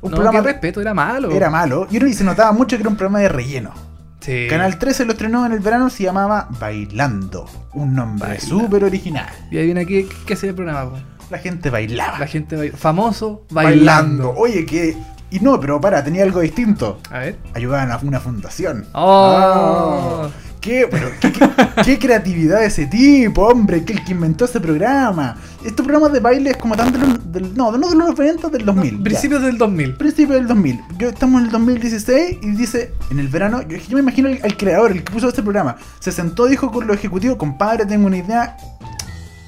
Un 0.00 0.10
no, 0.10 0.16
programa 0.16 0.42
qué 0.42 0.52
respeto, 0.52 0.80
era 0.80 0.92
malo. 0.92 1.30
era 1.30 1.50
malo. 1.50 1.86
Y, 1.90 1.96
uno- 1.98 2.06
y 2.08 2.14
se 2.14 2.24
notaba 2.24 2.52
mucho 2.52 2.76
que 2.76 2.82
era 2.82 2.90
un 2.90 2.96
programa 2.96 3.20
de 3.20 3.28
relleno. 3.28 3.72
Sí. 4.20 4.46
Canal 4.50 4.78
13 4.78 5.04
lo 5.04 5.12
estrenó 5.12 5.44
en 5.46 5.52
el 5.52 5.60
verano, 5.60 5.88
se 5.90 6.02
llamaba 6.02 6.48
Bailando. 6.58 7.46
Un 7.74 7.94
nombre 7.94 8.28
Bailando. 8.28 8.58
súper 8.60 8.84
original. 8.84 9.28
Y 9.50 9.58
ahí 9.58 9.66
viene 9.66 9.82
aquí, 9.82 10.04
¿qué, 10.04 10.16
qué 10.26 10.34
hacía 10.34 10.48
el 10.50 10.54
programa? 10.56 10.90
po? 10.90 10.96
La 11.30 11.38
gente 11.38 11.70
bailaba. 11.70 12.18
La 12.18 12.26
gente 12.26 12.56
baila- 12.56 12.76
famoso 12.76 13.46
bailando. 13.50 14.34
Oye, 14.36 14.66
que. 14.66 14.96
Y 15.34 15.40
no, 15.40 15.58
pero 15.60 15.80
para, 15.80 16.02
tenía 16.04 16.22
algo 16.22 16.40
distinto. 16.40 17.00
A 17.10 17.18
ver. 17.18 17.36
Ayudaban 17.54 17.90
a 17.90 17.98
una 17.98 18.20
fundación. 18.20 18.86
Oh. 18.92 20.22
Ah, 20.24 20.28
¿Qué, 20.60 20.88
pero, 20.90 21.08
qué, 21.20 21.30
qué- 21.30 21.50
qué 21.84 21.98
creatividad 21.98 22.60
de 22.60 22.66
ese 22.66 22.86
tipo, 22.86 23.42
hombre, 23.48 23.84
que 23.84 23.92
el 23.92 24.02
que 24.04 24.12
inventó 24.12 24.46
ese 24.46 24.60
programa. 24.60 25.36
Estos 25.62 25.84
programas 25.84 26.12
de 26.12 26.20
baile 26.20 26.50
es 26.52 26.56
como 26.56 26.74
tan 26.74 26.90
de 26.92 26.98
los, 27.00 27.32
del- 27.32 27.54
no, 27.54 27.70
no 27.72 27.90
de 27.90 27.96
los 27.96 28.16
90, 28.16 28.48
del 28.48 28.64
2000. 28.64 28.96
ya. 28.98 29.04
Principios 29.04 29.42
del 29.42 29.58
2000. 29.58 29.94
Principio 29.96 30.36
del 30.36 30.46
2000. 30.46 30.80
Yo 30.96 31.08
estamos 31.10 31.40
en 31.40 31.46
el 31.46 31.52
2016 31.52 32.38
y 32.40 32.50
dice, 32.52 32.92
en 33.10 33.18
el 33.18 33.28
verano, 33.28 33.60
yo, 33.62 33.76
yo 33.76 33.94
me 33.96 34.00
imagino 34.00 34.28
al, 34.28 34.38
al 34.42 34.56
creador, 34.56 34.92
el 34.92 35.04
que 35.04 35.12
puso 35.12 35.28
este 35.28 35.42
programa, 35.42 35.76
se 36.00 36.12
sentó, 36.12 36.46
dijo 36.46 36.70
con 36.70 36.86
los 36.86 36.96
ejecutivos, 36.96 37.36
compadre, 37.36 37.84
tengo 37.84 38.06
una 38.06 38.16
idea 38.18 38.56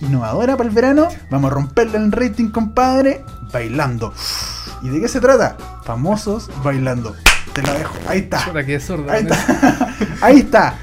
innovadora 0.03 0.57
para 0.57 0.69
el 0.69 0.75
verano, 0.75 1.09
vamos 1.31 1.51
a 1.51 1.55
romperle 1.55 1.97
el 1.97 2.13
rating, 2.13 2.51
compadre, 2.51 3.23
bailando. 3.53 4.13
¿Y 4.83 4.89
de 4.89 5.01
qué 5.01 5.09
se 5.09 5.21
trata? 5.21 5.57
Famosos 5.85 6.51
bailando. 6.63 7.15
Te 7.53 7.63
la 7.63 7.73
dejo. 7.73 7.95
Ahí 8.09 8.19
está. 8.21 8.45
Chuta, 8.45 8.65
qué 8.65 8.79
sordo. 8.81 9.11
Ahí 9.11 9.23
está. 9.23 9.95
Ahí 10.21 10.39
está. 10.41 10.75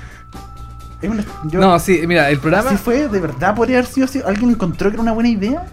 Es 1.01 1.09
una- 1.09 1.23
yo- 1.45 1.59
No, 1.59 1.77
sí, 1.79 2.01
mira, 2.07 2.29
el 2.29 2.39
programa. 2.39 2.69
¿Así 2.69 2.77
fue? 2.77 3.07
¿De 3.07 3.19
verdad 3.19 3.53
podría 3.55 3.77
haber 3.79 3.89
sido 3.89 4.05
así? 4.05 4.21
¿Alguien 4.25 4.49
encontró 4.51 4.89
que 4.89 4.95
era 4.95 5.01
una 5.03 5.11
buena 5.11 5.29
idea? 5.29 5.65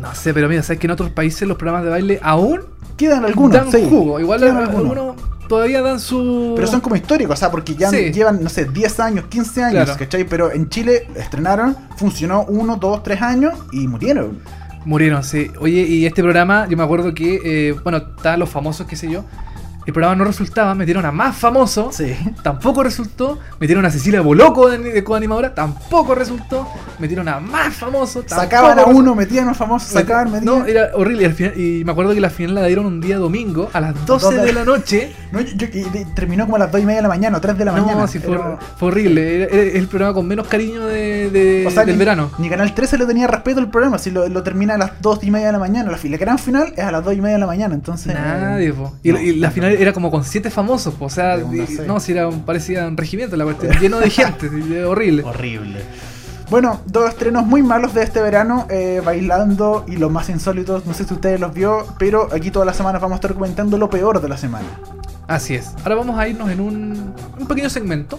No 0.00 0.14
sé, 0.14 0.34
pero 0.34 0.48
mira, 0.48 0.62
sabes 0.62 0.80
que 0.80 0.86
en 0.86 0.90
otros 0.92 1.10
países 1.10 1.46
los 1.46 1.56
programas 1.56 1.84
de 1.84 1.90
baile 1.90 2.18
aún 2.22 2.62
Quedan 2.96 3.24
algunos, 3.24 3.52
dan 3.56 3.70
sí. 3.70 3.86
jugo. 3.88 4.18
Igual 4.18 4.40
Quedan 4.40 4.56
algunos. 4.56 4.96
algunos. 4.98 5.16
todavía 5.48 5.82
dan 5.82 6.00
su. 6.00 6.52
Pero 6.56 6.66
son 6.66 6.80
como 6.80 6.96
históricos, 6.96 7.34
o 7.34 7.36
sea, 7.38 7.50
porque 7.50 7.74
ya 7.74 7.90
Sí. 7.90 8.10
llevan, 8.10 8.42
no 8.42 8.48
sé, 8.48 8.64
10 8.64 8.98
años, 9.00 9.26
15 9.28 9.62
años, 9.62 9.84
Claro. 9.84 9.98
¿cachai? 9.98 10.24
Pero 10.24 10.50
en 10.50 10.68
Chile 10.70 11.06
estrenaron, 11.14 11.76
funcionó 11.96 12.44
1, 12.48 12.76
2, 12.76 13.02
3 13.02 13.20
años 13.22 13.54
y 13.70 13.86
murieron. 13.86 14.38
Murieron, 14.84 15.22
sí. 15.22 15.50
Oye, 15.60 15.82
y 15.82 16.06
este 16.06 16.22
programa, 16.22 16.66
yo 16.68 16.76
me 16.76 16.82
acuerdo 16.82 17.14
que, 17.14 17.40
eh, 17.44 17.72
bueno, 17.82 17.98
estaban 17.98 18.40
los 18.40 18.48
famosos, 18.48 18.86
qué 18.86 18.96
sé 18.96 19.10
yo. 19.10 19.24
El 19.86 19.92
programa 19.92 20.14
no 20.16 20.24
resultaba, 20.24 20.74
metieron 20.74 21.04
a 21.04 21.12
más 21.12 21.36
famosos. 21.36 21.94
Sí. 21.96 22.14
Tampoco 22.42 22.82
resultó. 22.82 23.38
Metieron 23.58 23.84
a 23.84 23.90
Cecilia 23.90 24.20
Boloco 24.20 24.68
de, 24.70 24.78
de 24.78 25.04
coanimadora. 25.04 25.54
Tampoco 25.54 26.14
resultó. 26.14 26.68
Metieron 26.98 27.28
a 27.28 27.40
más 27.40 27.74
famosos. 27.74 28.24
Sacaban 28.28 28.78
a 28.78 28.84
uno, 28.84 29.14
metían 29.14 29.48
a 29.48 29.54
famosos, 29.54 29.88
sacaban, 29.88 30.30
metían. 30.32 30.44
No, 30.44 30.66
era 30.66 30.90
horrible. 30.94 31.22
Y, 31.22 31.26
al 31.26 31.34
final- 31.34 31.58
y 31.60 31.84
me 31.84 31.92
acuerdo 31.92 32.14
que 32.14 32.20
la 32.20 32.30
final 32.30 32.54
la 32.54 32.64
dieron 32.66 32.86
un 32.86 33.00
día 33.00 33.16
domingo 33.18 33.70
a 33.72 33.80
las 33.80 34.06
12 34.06 34.36
Dos 34.36 34.44
de- 34.46 34.52
la 34.52 34.64
noche. 34.64 35.12
No, 35.32 35.40
yo- 35.40 35.66
terminó 36.14 36.44
como 36.44 36.56
a 36.56 36.60
las 36.60 36.70
2 36.72 36.80
y 36.80 36.84
media 36.84 36.96
de 36.98 37.02
la 37.02 37.08
mañana 37.08 37.38
o 37.38 37.40
3 37.40 37.58
de 37.58 37.64
la 37.64 37.72
No, 37.72 37.84
mañana. 37.84 38.06
sí, 38.06 38.18
fue, 38.20 38.34
Era- 38.34 38.58
fue 38.78 38.88
horrible. 38.88 39.34
Era, 39.42 39.44
era 39.46 39.78
el 39.78 39.88
programa 39.88 40.14
con 40.14 40.26
menos 40.28 40.46
cariño 40.46 40.86
de, 40.86 41.30
de- 41.30 41.66
o 41.66 41.70
sea, 41.70 41.84
del 41.84 41.96
ni, 41.96 41.98
verano. 41.98 42.30
Ni 42.38 42.48
Canal 42.48 42.74
13 42.74 42.98
le 42.98 43.06
tenía 43.06 43.26
respeto 43.26 43.58
al 43.60 43.70
programa, 43.70 43.98
si 43.98 44.10
lo, 44.10 44.28
lo 44.28 44.42
termina 44.42 44.74
a 44.74 44.78
las 44.78 44.92
2 45.00 45.24
y 45.24 45.30
media 45.30 45.46
de 45.46 45.52
la 45.52 45.58
mañana. 45.58 45.90
La, 45.90 45.98
la 46.02 46.16
gran 46.18 46.38
final 46.38 46.72
es 46.76 46.84
a 46.84 46.92
las 46.92 47.04
2 47.04 47.14
y 47.14 47.20
media 47.20 47.34
de 47.34 47.40
la 47.40 47.46
mañana, 47.46 47.74
entonces. 47.74 48.14
Nadie, 48.14 48.72
po. 48.72 48.94
Y, 49.02 49.12
no, 49.12 49.20
y 49.20 49.36
la 49.36 49.50
final 49.50 49.71
era 49.80 49.92
como 49.92 50.10
con 50.10 50.24
siete 50.24 50.50
famosos, 50.50 50.94
po. 50.94 51.06
o 51.06 51.10
sea, 51.10 51.36
De 51.36 51.84
no, 51.86 52.00
si 52.00 52.12
era 52.12 52.28
un, 52.28 52.42
parecía 52.42 52.86
un 52.86 52.96
regimiento 52.96 53.36
la 53.36 53.44
cuestión, 53.44 53.72
lleno 53.80 53.98
de 53.98 54.10
gente, 54.10 54.84
horrible. 54.84 55.22
Horrible. 55.22 55.82
Bueno, 56.50 56.82
dos 56.86 57.08
estrenos 57.08 57.46
muy 57.46 57.62
malos 57.62 57.94
de 57.94 58.02
este 58.02 58.20
verano, 58.20 58.66
eh, 58.68 59.00
Bailando 59.02 59.86
y 59.88 59.96
los 59.96 60.10
más 60.10 60.28
insólitos, 60.28 60.84
no 60.84 60.92
sé 60.92 61.04
si 61.04 61.14
ustedes 61.14 61.40
los 61.40 61.54
vio, 61.54 61.86
pero 61.98 62.28
aquí 62.30 62.50
todas 62.50 62.66
las 62.66 62.76
semanas 62.76 63.00
vamos 63.00 63.16
a 63.16 63.16
estar 63.16 63.32
comentando 63.32 63.78
lo 63.78 63.88
peor 63.88 64.20
de 64.20 64.28
la 64.28 64.36
semana. 64.36 64.66
Así 65.28 65.54
es. 65.54 65.72
Ahora 65.82 65.94
vamos 65.94 66.18
a 66.18 66.28
irnos 66.28 66.50
en 66.50 66.60
un, 66.60 67.14
un 67.38 67.46
pequeño 67.46 67.70
segmento. 67.70 68.18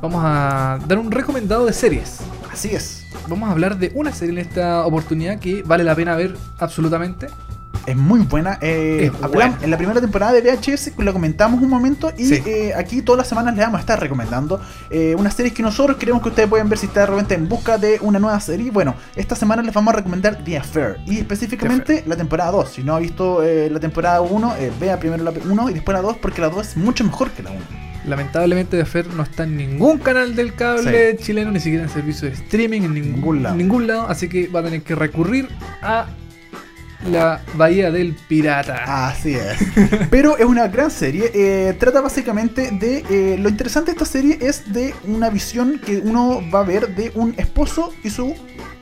Vamos 0.00 0.22
a 0.24 0.78
dar 0.86 0.98
un 0.98 1.10
recomendado 1.10 1.66
de 1.66 1.74
series. 1.74 2.20
Así 2.50 2.70
es. 2.74 3.04
Vamos 3.28 3.48
a 3.48 3.52
hablar 3.52 3.78
de 3.78 3.92
una 3.94 4.12
serie 4.12 4.32
en 4.32 4.38
esta 4.38 4.86
oportunidad 4.86 5.38
que 5.38 5.62
vale 5.62 5.84
la 5.84 5.94
pena 5.94 6.16
ver 6.16 6.36
absolutamente. 6.58 7.26
Es 7.90 7.96
muy 7.96 8.20
buena. 8.20 8.58
eh, 8.60 9.06
Es 9.06 9.12
hablam- 9.20 9.32
buena. 9.32 9.58
En 9.62 9.70
la 9.70 9.76
primera 9.76 10.00
temporada 10.00 10.32
de 10.32 10.40
VHS 10.42 10.92
lo 10.98 11.12
comentamos 11.12 11.60
un 11.60 11.68
momento 11.68 12.12
y 12.16 12.24
Sí. 12.26 12.42
eh, 12.46 12.72
aquí 12.76 13.02
todas 13.02 13.18
las 13.18 13.28
semanas 13.28 13.54
les 13.56 13.64
vamos 13.64 13.78
a 13.78 13.80
estar 13.80 13.98
recomendando 13.98 14.60
eh, 14.90 15.14
unas 15.18 15.34
series 15.34 15.52
que 15.54 15.62
nosotros 15.62 15.96
queremos 15.96 16.22
que 16.22 16.28
ustedes 16.28 16.48
pueden 16.48 16.68
ver 16.68 16.78
si 16.78 16.86
están 16.86 17.06
de 17.06 17.10
repente 17.10 17.34
en 17.34 17.48
busca 17.48 17.78
de 17.78 17.98
una 18.02 18.18
nueva 18.18 18.38
serie. 18.40 18.70
Bueno, 18.70 18.94
esta 19.16 19.34
semana 19.34 19.62
les 19.62 19.74
vamos 19.74 19.92
a 19.92 19.96
recomendar 19.96 20.44
The 20.44 20.58
Affair 20.58 20.96
y 21.06 21.18
específicamente 21.18 22.04
la 22.06 22.16
temporada 22.16 22.50
2. 22.52 22.68
Si 22.70 22.82
no 22.84 22.94
ha 22.94 22.98
visto 23.00 23.42
eh, 23.42 23.68
la 23.70 23.80
temporada 23.80 24.20
1, 24.20 24.54
eh, 24.58 24.70
vea 24.78 24.98
primero 25.00 25.24
la 25.24 25.32
1 25.32 25.70
y 25.70 25.74
después 25.74 25.94
la 25.94 26.02
2 26.02 26.16
porque 26.18 26.40
la 26.40 26.48
2 26.50 26.68
es 26.68 26.76
mucho 26.76 27.02
mejor 27.04 27.30
que 27.30 27.42
la 27.42 27.50
1. 27.50 27.60
Lamentablemente 28.06 28.76
The 28.76 28.82
Affair 28.82 29.06
no 29.14 29.22
está 29.22 29.42
en 29.44 29.56
ningún 29.56 29.98
canal 29.98 30.34
del 30.34 30.54
cable 30.54 31.16
chileno, 31.18 31.50
ni 31.50 31.60
siquiera 31.60 31.84
en 31.84 31.90
servicio 31.90 32.28
de 32.28 32.34
streaming, 32.34 32.82
en 32.82 32.94
ningún, 32.94 33.12
Ningún 33.14 33.42
lado. 33.42 33.56
ningún 33.56 33.86
lado. 33.86 34.06
Así 34.08 34.28
que 34.28 34.46
va 34.48 34.60
a 34.60 34.62
tener 34.62 34.82
que 34.82 34.94
recurrir 34.94 35.48
a 35.82 36.06
la 37.08 37.40
Bahía 37.54 37.90
del 37.90 38.14
Pirata. 38.14 39.08
Así 39.08 39.34
es. 39.34 39.56
Pero 40.10 40.36
es 40.36 40.44
una 40.44 40.68
gran 40.68 40.90
serie. 40.90 41.30
eh, 41.34 41.74
trata 41.78 42.00
básicamente 42.00 42.70
de. 42.72 43.04
eh, 43.10 43.36
lo 43.38 43.48
interesante 43.48 43.90
de 43.90 43.92
esta 43.92 44.04
serie 44.06 44.38
es 44.40 44.72
de 44.72 44.94
una 45.04 45.30
visión 45.30 45.80
que 45.84 45.98
uno 45.98 46.40
va 46.52 46.60
a 46.60 46.64
ver 46.64 46.94
de 46.94 47.10
un 47.14 47.34
esposo 47.38 47.92
y 48.04 48.10
su 48.10 48.34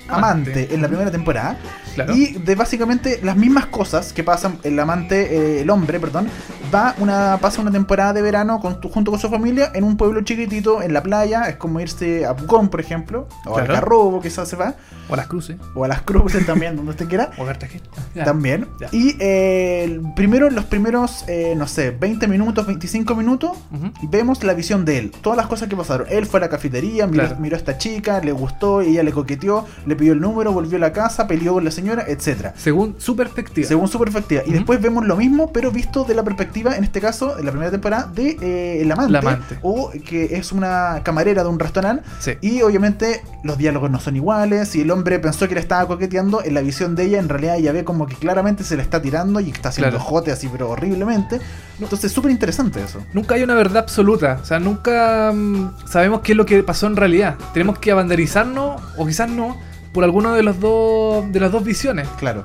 amante, 0.08 0.50
Amante. 0.52 0.74
en 0.74 0.82
la 0.82 0.88
primera 0.88 1.10
temporada. 1.10 1.58
Claro. 2.04 2.14
Y 2.16 2.32
de 2.34 2.54
básicamente 2.54 3.20
las 3.22 3.36
mismas 3.36 3.66
cosas 3.66 4.12
que 4.12 4.22
pasan 4.22 4.58
el 4.62 4.78
amante, 4.78 5.34
eh, 5.58 5.60
el 5.62 5.70
hombre, 5.70 5.98
perdón, 5.98 6.28
va 6.74 6.94
una, 6.98 7.38
pasa 7.40 7.60
una 7.60 7.70
temporada 7.72 8.12
de 8.12 8.22
verano 8.22 8.60
con, 8.60 8.80
junto 8.82 9.10
con 9.10 9.18
su 9.18 9.28
familia 9.28 9.70
en 9.74 9.84
un 9.84 9.96
pueblo 9.96 10.20
chiquitito 10.22 10.80
en 10.82 10.92
la 10.92 11.02
playa. 11.02 11.48
Es 11.48 11.56
como 11.56 11.80
irse 11.80 12.24
a 12.26 12.36
Pucón, 12.36 12.68
por 12.68 12.80
ejemplo, 12.80 13.26
o 13.46 13.56
al 13.58 13.64
Claro. 13.64 13.74
Garrobo, 13.74 14.20
quizás 14.20 14.48
se 14.48 14.56
va, 14.56 14.74
O 15.10 15.14
a 15.14 15.16
las 15.16 15.26
cruces. 15.26 15.56
o 15.74 15.84
a 15.84 15.88
las 15.88 16.02
cruces 16.02 16.44
también, 16.46 16.76
donde 16.76 16.90
usted 16.92 17.08
quiera. 17.08 17.30
O 17.38 17.42
a 17.42 17.46
Cartagena. 17.46 17.84
Ya. 18.14 18.24
También. 18.24 18.66
Ya. 18.80 18.88
Y 18.92 19.16
eh, 19.20 20.00
primero, 20.14 20.50
los 20.50 20.64
primeros, 20.66 21.24
eh, 21.26 21.54
no 21.56 21.66
sé, 21.66 21.90
20 21.90 22.28
minutos, 22.28 22.66
25 22.66 23.14
minutos, 23.14 23.56
vemos 24.02 24.42
la 24.44 24.54
visión 24.54 24.84
de 24.84 24.98
él. 24.98 25.10
Todas 25.22 25.36
las 25.36 25.46
cosas 25.46 25.68
que 25.68 25.76
pasaron. 25.76 26.06
Él 26.10 26.26
fue 26.26 26.38
a 26.38 26.42
la 26.42 26.48
cafetería, 26.48 27.06
miró, 27.06 27.24
Claro. 27.24 27.40
miró 27.40 27.56
a 27.56 27.58
esta 27.58 27.78
chica, 27.78 28.20
le 28.20 28.32
gustó, 28.32 28.80
ella 28.82 29.02
le 29.02 29.12
coqueteó, 29.12 29.64
le 29.86 29.96
pidió 29.96 30.12
el 30.12 30.20
número, 30.20 30.52
volvió 30.52 30.76
a 30.76 30.80
la 30.80 30.92
casa, 30.92 31.26
peleó 31.26 31.54
con 31.54 31.64
la 31.64 31.70
señora, 31.70 31.87
etcétera. 32.06 32.54
Según 32.56 32.96
su 32.98 33.16
perspectiva. 33.16 33.66
Según 33.66 33.88
su 33.88 33.98
perspectiva. 33.98 34.42
Y 34.46 34.52
después 34.52 34.80
vemos 34.80 35.06
lo 35.06 35.16
mismo, 35.16 35.52
pero 35.52 35.70
visto 35.70 36.04
de 36.04 36.14
la 36.14 36.22
perspectiva, 36.22 36.76
en 36.76 36.84
este 36.84 37.00
caso, 37.00 37.38
en 37.38 37.44
la 37.46 37.50
primera 37.50 37.70
temporada, 37.70 38.10
de 38.14 38.36
eh, 38.40 38.82
el 38.82 38.92
amante. 38.92 39.12
La 39.12 39.18
amante. 39.20 39.58
O 39.62 39.90
que 40.04 40.36
es 40.36 40.52
una 40.52 41.00
camarera 41.04 41.42
de 41.42 41.48
un 41.48 41.58
restaurante. 41.58 42.02
Sí. 42.20 42.32
Y 42.40 42.62
obviamente 42.62 43.22
los 43.44 43.58
diálogos 43.58 43.90
no 43.90 44.00
son 44.00 44.16
iguales. 44.16 44.68
Si 44.68 44.80
el 44.82 44.90
hombre 44.90 45.18
pensó 45.18 45.48
que 45.48 45.54
le 45.54 45.60
estaba 45.60 45.86
coqueteando, 45.86 46.42
en 46.44 46.54
la 46.54 46.60
visión 46.60 46.94
de 46.94 47.04
ella, 47.04 47.18
en 47.18 47.28
realidad 47.28 47.56
ella 47.56 47.72
ve 47.72 47.84
como 47.84 48.06
que 48.06 48.14
claramente 48.16 48.64
se 48.64 48.76
le 48.76 48.82
está 48.82 49.00
tirando 49.00 49.40
y 49.40 49.50
está 49.50 49.70
haciendo 49.70 49.96
Claro. 49.96 50.04
jote 50.04 50.32
así, 50.32 50.48
pero 50.50 50.68
horriblemente. 50.70 51.40
Entonces, 51.80 52.10
súper 52.10 52.30
interesante 52.30 52.82
eso. 52.82 53.00
Nunca 53.12 53.34
hay 53.36 53.42
una 53.42 53.54
verdad 53.54 53.78
absoluta. 53.84 54.38
O 54.42 54.44
sea, 54.44 54.58
nunca 54.58 55.32
mm, 55.32 55.86
sabemos 55.86 56.20
qué 56.22 56.32
es 56.32 56.36
lo 56.36 56.44
que 56.44 56.62
pasó 56.62 56.86
en 56.86 56.96
realidad. 56.96 57.36
Tenemos 57.54 57.78
que 57.78 57.90
abanderizarnos, 57.92 58.80
o 58.96 59.06
quizás 59.06 59.28
no, 59.30 59.56
por 59.92 60.04
alguno 60.04 60.32
de 60.34 60.42
los 60.42 60.58
dos 60.60 61.30
de 61.32 61.40
las 61.40 61.50
dos 61.52 61.64
visiones. 61.64 62.08
Claro. 62.18 62.44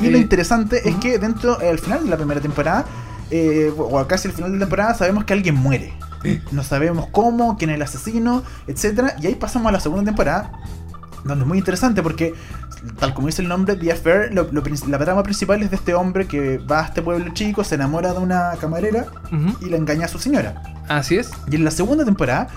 Y 0.00 0.06
Eh, 0.06 0.10
lo 0.10 0.18
interesante 0.18 0.88
es 0.88 0.94
que 0.96 1.18
dentro, 1.18 1.58
al 1.58 1.78
final 1.78 2.04
de 2.04 2.10
la 2.10 2.16
primera 2.16 2.40
temporada, 2.40 2.84
eh, 3.30 3.72
o 3.76 4.06
casi 4.06 4.28
al 4.28 4.34
final 4.34 4.52
de 4.52 4.58
la 4.58 4.64
temporada, 4.64 4.94
sabemos 4.94 5.24
que 5.24 5.32
alguien 5.32 5.54
muere. 5.56 5.92
No 6.50 6.62
sabemos 6.64 7.06
cómo, 7.12 7.56
quién 7.56 7.70
es 7.70 7.76
el 7.76 7.82
asesino, 7.82 8.42
etcétera 8.66 9.14
Y 9.20 9.28
ahí 9.28 9.34
pasamos 9.36 9.68
a 9.68 9.72
la 9.72 9.80
segunda 9.80 10.04
temporada, 10.04 10.50
donde 11.24 11.42
es 11.44 11.48
muy 11.48 11.58
interesante 11.58 12.02
porque, 12.02 12.34
tal 12.98 13.14
como 13.14 13.28
dice 13.28 13.42
el 13.42 13.48
nombre, 13.48 13.76
The 13.76 13.92
Affair, 13.92 14.32
lo- 14.34 14.48
la 14.88 14.98
trama 14.98 15.22
principal 15.22 15.62
es 15.62 15.70
de 15.70 15.76
este 15.76 15.94
hombre 15.94 16.26
que 16.26 16.58
va 16.58 16.80
a 16.80 16.84
este 16.86 17.02
pueblo 17.02 17.32
chico, 17.34 17.62
se 17.62 17.76
enamora 17.76 18.12
de 18.14 18.18
una 18.18 18.50
camarera 18.60 19.06
y 19.60 19.66
la 19.66 19.76
engaña 19.76 20.06
a 20.06 20.08
su 20.08 20.18
señora. 20.18 20.60
Así 20.88 21.16
es. 21.16 21.30
Y 21.50 21.56
en 21.56 21.64
la 21.64 21.70
segunda 21.70 22.04
temporada 22.04 22.48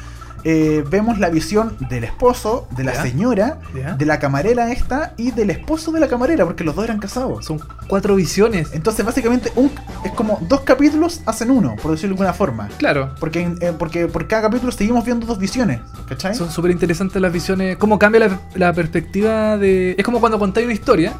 eh, 0.44 0.84
vemos 0.89 1.20
la 1.20 1.30
visión 1.30 1.76
del 1.89 2.04
esposo, 2.04 2.68
de 2.76 2.84
la 2.84 2.94
Ya. 2.94 3.02
señora, 3.04 3.60
Ya. 3.76 3.94
de 3.94 4.06
la 4.06 4.20
camarera 4.20 4.72
esta 4.72 5.14
y 5.18 5.32
del 5.32 5.50
esposo 5.50 5.92
de 5.92 6.00
la 6.00 6.08
camarera, 6.08 6.46
porque 6.46 6.64
los 6.64 6.76
dos 6.76 6.86
eran 6.86 7.00
casados. 7.00 7.46
Son 7.46 7.60
cuatro 7.88 8.16
visiones. 8.16 8.70
Entonces, 8.74 9.06
básicamente, 9.06 9.52
un, 9.56 9.72
es 10.04 10.12
como 10.14 10.39
dos 10.48 10.62
capítulos 10.62 11.22
hacen 11.26 11.52
uno, 11.52 11.76
por 11.82 11.92
decirlo 11.92 12.16
de 12.16 12.22
alguna 12.22 12.34
forma. 12.34 12.70
Claro. 12.78 13.14
Porque, 13.20 13.56
eh, 13.62 13.74
porque 13.78 14.08
por 14.08 14.28
cada 14.28 14.44
capítulo 14.44 14.72
seguimos 14.72 15.06
viendo 15.06 15.26
dos 15.26 15.38
visiones, 15.39 15.82
¿cachai? 16.08 16.36
Son 16.36 16.50
súper 16.52 16.72
interesantes 16.72 17.22
las 17.22 17.32
visiones. 17.32 17.78
Cómo 17.78 18.00
cambia 18.00 18.20
la, 18.28 18.39
la 18.56 18.74
perspectiva 18.74 19.58
de. 19.58 19.96
Es 19.98 20.04
como 20.06 20.20
cuando 20.20 20.39
contáis 20.39 20.66
una 20.66 20.74
historia 20.74 21.14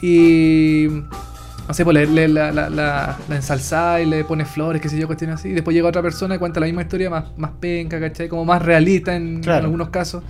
y. 0.00 0.88
No 1.66 1.72
sé, 1.74 1.82
pues 1.84 1.94
le, 1.94 2.06
le- 2.06 2.28
la, 2.28 2.52
la, 2.52 2.68
la, 2.68 3.16
la 3.28 3.36
ensalzáis, 3.36 4.06
le 4.06 4.24
pones 4.24 4.48
flores, 4.48 4.82
qué 4.82 4.88
sé 4.88 4.98
yo, 4.98 5.06
cuestiones 5.06 5.36
así. 5.40 5.48
Y 5.48 5.52
después 5.52 5.74
llega 5.74 5.88
otra 5.88 6.02
persona 6.02 6.34
y 6.34 6.38
cuenta 6.38 6.60
la 6.60 6.66
misma 6.66 6.82
historia 6.82 7.08
más, 7.08 7.24
más 7.38 7.52
penca, 7.58 7.98
¿cachai? 7.98 8.28
Como 8.28 8.44
más 8.44 8.60
realista 8.62 9.16
en, 9.16 9.40
Claro. 9.40 9.60
en 9.60 9.64
algunos 9.64 9.88
casos. 9.88 10.22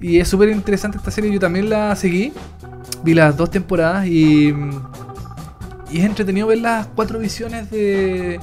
Y 0.00 0.18
es 0.18 0.28
súper 0.28 0.48
interesante 0.48 0.96
esta 0.96 1.10
serie. 1.10 1.30
Yo 1.30 1.38
también 1.38 1.68
la 1.68 1.94
seguí. 1.96 2.32
Vi 3.04 3.12
las 3.14 3.36
dos 3.36 3.50
temporadas 3.50 4.06
y. 4.06 4.54
Y 5.90 5.98
es 5.98 6.04
entretenido 6.04 6.46
ver 6.46 6.58
las 6.58 6.86
cuatro 6.86 7.18
visiones 7.18 7.70
de, 7.70 8.38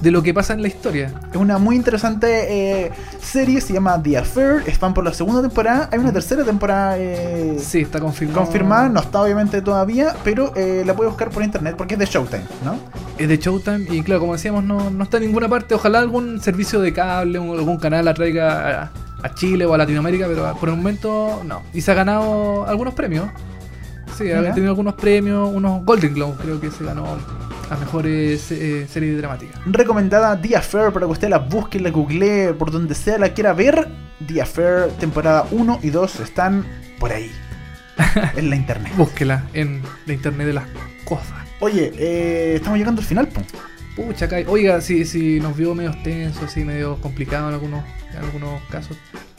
de 0.00 0.10
lo 0.10 0.22
que 0.22 0.32
pasa 0.32 0.54
en 0.54 0.62
la 0.62 0.68
historia. 0.68 1.12
Es 1.30 1.36
una 1.36 1.58
muy 1.58 1.76
interesante 1.76 2.84
eh, 2.86 2.90
serie, 3.20 3.60
se 3.60 3.72
llama 3.74 4.02
The 4.02 4.18
Affair, 4.18 4.62
están 4.66 4.94
por 4.94 5.04
la 5.04 5.12
segunda 5.12 5.42
temporada, 5.42 5.88
hay 5.92 5.98
una 5.98 6.12
tercera 6.12 6.42
temporada 6.44 6.96
eh, 6.98 7.58
Sí, 7.60 7.80
está 7.80 8.00
confirmado. 8.00 8.40
confirmada, 8.44 8.88
no 8.88 9.00
está 9.00 9.20
obviamente 9.22 9.60
todavía, 9.60 10.14
pero 10.24 10.52
eh, 10.56 10.84
la 10.86 10.94
puede 10.94 11.10
buscar 11.10 11.28
por 11.30 11.42
internet 11.42 11.74
porque 11.76 11.94
es 11.94 12.00
de 12.00 12.06
Showtime, 12.06 12.44
¿no? 12.64 12.78
Es 13.18 13.28
de 13.28 13.36
Showtime 13.36 13.86
y 13.90 14.02
claro, 14.02 14.20
como 14.20 14.32
decíamos, 14.32 14.64
no, 14.64 14.90
no 14.90 15.04
está 15.04 15.18
en 15.18 15.24
ninguna 15.24 15.48
parte. 15.48 15.74
Ojalá 15.74 15.98
algún 15.98 16.40
servicio 16.40 16.80
de 16.80 16.92
cable 16.92 17.38
algún 17.38 17.76
canal 17.78 18.04
la 18.06 18.14
traiga 18.14 18.82
a, 18.84 18.90
a 19.22 19.34
Chile 19.34 19.66
o 19.66 19.74
a 19.74 19.78
Latinoamérica, 19.78 20.26
pero 20.26 20.54
por 20.58 20.68
el 20.70 20.76
momento 20.76 21.42
no. 21.44 21.62
Y 21.74 21.80
se 21.82 21.90
ha 21.90 21.94
ganado 21.94 22.66
algunos 22.66 22.94
premios. 22.94 23.26
Sí, 24.16 24.30
ha 24.30 24.42
tenido 24.54 24.70
algunos 24.70 24.94
premios, 24.94 25.50
unos 25.52 25.84
Golden 25.84 26.14
Globe 26.14 26.34
creo 26.40 26.60
que 26.60 26.70
se 26.70 26.84
ganó 26.84 27.18
a 27.68 27.76
mejores 27.76 28.50
eh, 28.50 28.86
series 28.88 29.18
dramáticas. 29.18 29.60
Recomendada 29.66 30.40
The 30.40 30.56
Affair 30.56 30.92
para 30.92 31.06
que 31.06 31.12
usted 31.12 31.28
la 31.28 31.38
busque, 31.38 31.78
la 31.80 31.90
googlee, 31.90 32.54
por 32.54 32.70
donde 32.70 32.94
sea 32.94 33.18
la 33.18 33.30
quiera 33.30 33.52
ver. 33.52 33.88
The 34.26 34.40
Affair, 34.40 34.88
temporada 34.98 35.46
1 35.50 35.80
y 35.82 35.90
2 35.90 36.20
están 36.20 36.64
por 36.98 37.12
ahí, 37.12 37.30
en 38.36 38.48
la 38.48 38.56
internet. 38.56 38.92
Búsquela 38.96 39.44
en 39.52 39.82
la 40.06 40.14
internet 40.14 40.46
de 40.46 40.52
las 40.54 40.64
cosas. 41.04 41.46
Oye, 41.60 41.92
eh, 41.98 42.54
estamos 42.56 42.78
llegando 42.78 43.00
al 43.00 43.06
final, 43.06 43.28
po. 43.28 43.42
Pucha, 43.96 44.28
Kai. 44.28 44.44
Oiga, 44.46 44.80
si, 44.80 45.04
si 45.04 45.40
nos 45.40 45.56
vio 45.56 45.74
medio 45.74 45.94
tensos, 46.02 46.44
así 46.44 46.64
medio 46.64 46.96
complicado 47.00 47.48
en 47.48 47.54
algunos, 47.54 47.84
en 48.12 48.24
algunos 48.24 48.62
casos. 48.70 48.96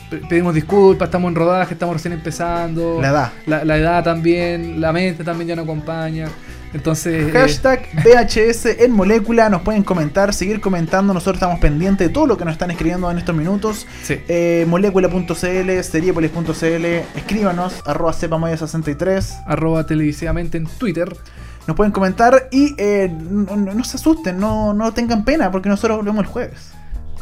Pe- 0.10 0.22
Pedimos 0.30 0.54
disculpas, 0.54 1.08
estamos 1.08 1.30
en 1.30 1.36
rodaje, 1.36 1.74
estamos 1.74 1.96
recién 1.96 2.14
empezando. 2.14 3.00
La 3.02 3.10
edad. 3.10 3.32
La, 3.46 3.64
la 3.66 3.78
edad 3.78 4.04
también, 4.04 4.80
la 4.82 4.92
mente 4.94 5.24
también 5.24 5.50
ya 5.50 5.56
no 5.56 5.64
acompaña. 5.64 6.28
Entonces, 6.74 7.30
eh, 7.30 7.32
Hashtag 7.32 7.88
VHS 8.04 8.66
en 8.82 8.92
molécula, 8.92 9.50
nos 9.50 9.62
pueden 9.62 9.84
comentar, 9.84 10.34
seguir 10.34 10.60
comentando, 10.60 11.14
nosotros 11.14 11.38
estamos 11.38 11.60
pendientes 11.60 12.08
de 12.08 12.14
todo 12.14 12.28
lo 12.28 12.38
que 12.38 12.44
nos 12.44 12.52
están 12.54 12.70
escribiendo 12.72 13.10
en 13.10 13.18
estos 13.18 13.34
minutos. 13.36 13.88
Sí. 14.04 14.20
Eh, 14.28 14.66
molécula.cl, 14.68 15.82
seriepolis.cl, 15.82 16.86
escríbanos, 17.18 17.82
arroba 17.86 18.12
cepamoya63, 18.14 19.44
arroba 19.48 19.86
televisivamente 19.86 20.58
en 20.58 20.66
Twitter. 20.66 21.16
nos 21.68 21.76
pueden 21.76 21.92
comentar 21.92 22.48
y 22.52 22.76
eh, 22.78 23.10
no, 23.30 23.56
no- 23.56 23.74
no 23.74 23.84
se 23.84 23.98
asusten, 23.98 24.38
no, 24.40 24.74
no 24.74 24.92
tengan 24.94 25.24
pena 25.24 25.50
porque 25.52 25.70
nosotros 25.70 25.98
volvemos 25.98 26.26
el 26.26 26.32
jueves. 26.32 26.72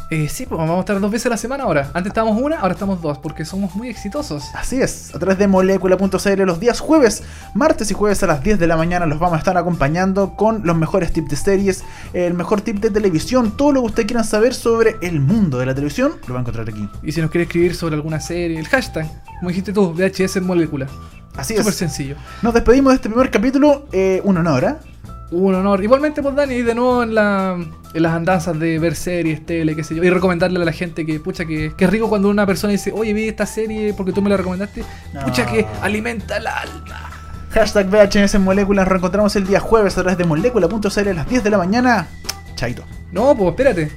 Eh, 0.08 0.28
sí, 0.28 0.46
pues 0.46 0.56
vamos 0.56 0.76
a 0.76 0.80
estar 0.80 1.00
dos 1.00 1.10
veces 1.10 1.26
a 1.26 1.30
la 1.30 1.36
semana 1.36 1.64
ahora. 1.64 1.90
Antes 1.92 2.10
estábamos 2.10 2.40
una, 2.40 2.60
ahora 2.60 2.74
estamos 2.74 3.02
dos, 3.02 3.18
porque 3.18 3.44
somos 3.44 3.74
muy 3.74 3.88
exitosos. 3.88 4.44
Así 4.54 4.80
es, 4.80 5.12
a 5.14 5.18
través 5.18 5.36
de 5.36 5.48
molécula.cl 5.48 6.42
los 6.42 6.60
días 6.60 6.78
jueves, 6.78 7.24
martes 7.54 7.90
y 7.90 7.94
jueves 7.94 8.22
a 8.22 8.28
las 8.28 8.40
10 8.42 8.60
de 8.60 8.66
la 8.68 8.76
mañana 8.76 9.04
los 9.06 9.18
vamos 9.18 9.34
a 9.34 9.38
estar 9.38 9.56
acompañando 9.56 10.34
con 10.36 10.64
los 10.64 10.76
mejores 10.76 11.12
tips 11.12 11.30
de 11.30 11.36
series, 11.36 11.84
el 12.12 12.34
mejor 12.34 12.60
tip 12.60 12.78
de 12.78 12.90
televisión, 12.90 13.56
todo 13.56 13.72
lo 13.72 13.80
que 13.80 13.86
ustedes 13.86 14.06
quieran 14.06 14.24
saber 14.24 14.54
sobre 14.54 14.96
el 15.02 15.20
mundo 15.20 15.58
de 15.58 15.66
la 15.66 15.74
televisión, 15.74 16.12
lo 16.28 16.34
va 16.34 16.40
a 16.40 16.42
encontrar 16.42 16.68
aquí. 16.68 16.88
Y 17.02 17.10
si 17.10 17.20
nos 17.20 17.30
quiere 17.30 17.42
escribir 17.44 17.74
sobre 17.74 17.96
alguna 17.96 18.20
serie, 18.20 18.60
el 18.60 18.68
hashtag, 18.68 19.08
como 19.40 19.48
dijiste 19.48 19.72
tú, 19.72 19.92
VHS 19.92 20.36
en 20.36 20.46
molécula. 20.46 20.86
Así 21.36 21.56
Súper 21.56 21.72
es. 21.72 21.78
sencillo. 21.78 22.16
Nos 22.42 22.54
despedimos 22.54 22.92
de 22.92 22.96
este 22.96 23.08
primer 23.08 23.30
capítulo, 23.30 23.86
eh, 23.92 24.20
un 24.24 24.36
honor, 24.38 24.64
¿eh? 24.64 24.74
Un 25.30 25.54
honor. 25.54 25.82
Igualmente, 25.82 26.22
pues 26.22 26.34
Dani, 26.34 26.62
de 26.62 26.74
nuevo 26.74 27.02
en, 27.02 27.14
la, 27.14 27.56
en 27.94 28.02
las 28.02 28.12
andanzas 28.12 28.58
de 28.58 28.78
ver 28.78 28.94
series, 28.94 29.44
tele, 29.44 29.74
qué 29.74 29.82
sé 29.82 29.94
yo. 29.94 30.04
Y 30.04 30.10
recomendarle 30.10 30.60
a 30.60 30.64
la 30.64 30.72
gente 30.72 31.04
que, 31.04 31.18
pucha, 31.18 31.44
que, 31.44 31.72
que 31.76 31.84
es 31.84 31.90
rico 31.90 32.08
cuando 32.08 32.28
una 32.28 32.46
persona 32.46 32.72
dice, 32.72 32.92
oye, 32.92 33.12
vi 33.12 33.28
esta 33.28 33.46
serie 33.46 33.92
porque 33.94 34.12
tú 34.12 34.22
me 34.22 34.30
la 34.30 34.36
recomendaste. 34.36 34.84
Pucha, 35.24 35.46
que 35.46 35.66
alimenta 35.82 36.36
el 36.36 36.46
alma. 36.46 37.10
Hashtag 37.50 37.88
VHS 37.88 38.34
en 38.34 38.44
molécula, 38.44 38.82
nos 38.82 38.88
reencontramos 38.88 39.34
el 39.36 39.46
día 39.46 39.60
jueves 39.60 39.96
a 39.96 40.02
través 40.02 40.18
de 40.18 40.24
molécula.cl 40.24 41.08
a 41.08 41.12
las 41.14 41.28
10 41.28 41.42
de 41.42 41.50
la 41.50 41.58
mañana. 41.58 42.06
Chaito. 42.54 42.84
No, 43.12 43.34
pues 43.34 43.50
espérate. 43.50 43.90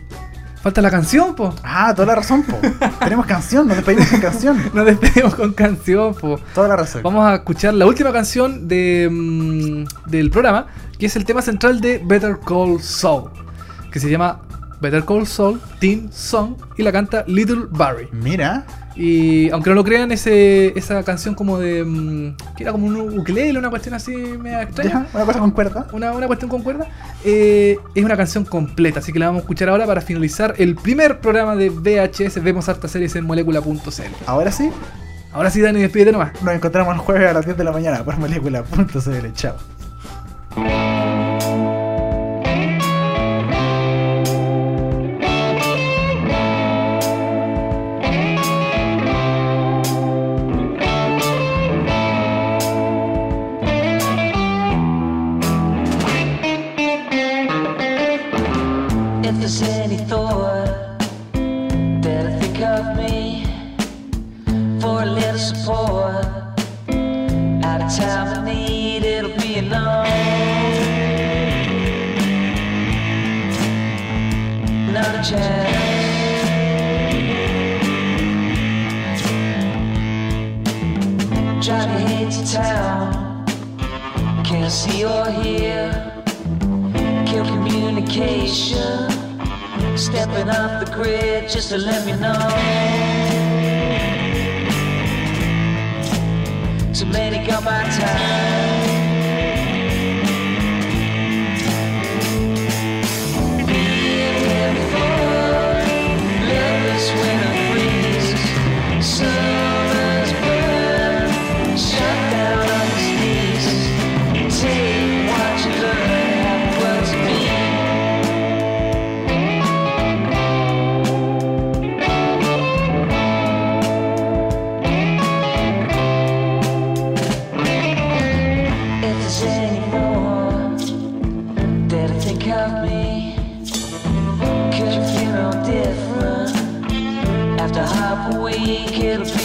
Falta 0.61 0.81
la 0.81 0.91
canción, 0.91 1.35
pues. 1.35 1.55
Ah, 1.63 1.93
toda 1.95 2.07
la 2.07 2.15
razón, 2.15 2.43
po. 2.43 2.57
Tenemos 2.99 3.25
canción, 3.25 3.67
nos 3.67 3.77
despedimos 3.77 4.09
con 4.09 4.19
canción. 4.19 4.63
Nos 4.73 4.85
despedimos 4.85 5.35
con 5.35 5.53
canción, 5.53 6.13
pues. 6.15 6.41
Toda 6.53 6.67
la 6.67 6.75
razón. 6.75 7.01
Vamos 7.01 7.25
a 7.25 7.35
escuchar 7.35 7.73
la 7.73 7.85
última 7.85 8.11
canción 8.11 8.67
de, 8.67 9.07
mm, 9.09 10.09
del 10.09 10.29
programa, 10.29 10.67
que 10.99 11.05
es 11.07 11.15
el 11.15 11.25
tema 11.25 11.41
central 11.41 11.81
de 11.81 11.99
Better 12.05 12.37
Call 12.45 12.79
Saul, 12.81 13.31
que 13.91 13.99
se 13.99 14.09
llama 14.09 14.41
Better 14.81 15.03
Call 15.05 15.25
Saul 15.25 15.59
Team 15.79 16.09
Song 16.11 16.55
y 16.77 16.83
la 16.83 16.91
canta 16.91 17.23
Little 17.27 17.65
Barry. 17.71 18.07
Mira, 18.11 18.65
Y 18.95 19.49
aunque 19.51 19.69
no 19.69 19.75
lo 19.77 19.83
crean, 19.85 20.11
ese, 20.11 20.77
esa 20.77 21.01
canción 21.03 21.33
como 21.33 21.57
de. 21.57 21.85
mm, 21.85 22.35
que 22.57 22.63
era 22.63 22.73
como 22.73 22.85
un 22.87 23.17
ukelele, 23.19 23.57
una 23.57 23.69
cuestión 23.69 23.95
así 23.95 24.11
media 24.13 24.63
extraña. 24.63 24.91
ya, 24.91 25.07
una 25.13 25.25
cosa 25.25 25.39
con 25.39 25.51
cuerda. 25.51 25.87
Una, 25.93 26.11
una 26.11 26.27
cuestión 26.27 26.49
con 26.49 26.61
cuerda. 26.63 26.85
eh, 27.23 27.77
es 27.95 28.03
una 28.03 28.17
canción 28.17 28.43
completa, 28.43 28.99
así 28.99 29.13
que 29.13 29.19
la 29.19 29.27
vamos 29.27 29.39
a 29.39 29.43
escuchar 29.43 29.69
ahora 29.69 29.85
para 29.85 30.01
finalizar 30.01 30.53
el 30.57 30.75
primer 30.75 31.21
programa 31.21 31.55
de 31.55 31.69
VHS. 31.69 32.43
Vemos 32.43 32.67
hartas 32.67 32.91
series 32.91 33.15
en 33.15 33.25
molécula.cl. 33.25 34.01
Ahora 34.25 34.51
sí, 34.51 34.69
Ahora 35.31 35.49
sí, 35.51 35.61
Dani, 35.61 35.79
despídete 35.79 36.11
nomás. 36.11 36.31
nos 36.41 36.53
encontramos 36.55 36.93
el 36.95 36.99
jueves 36.99 37.29
a 37.29 37.33
las 37.33 37.45
10 37.45 37.55
de 37.57 37.63
la 37.63 37.71
mañana 37.71 38.03
por 38.03 38.17
molécula.cl. 38.17 39.33
Chao. 39.33 39.55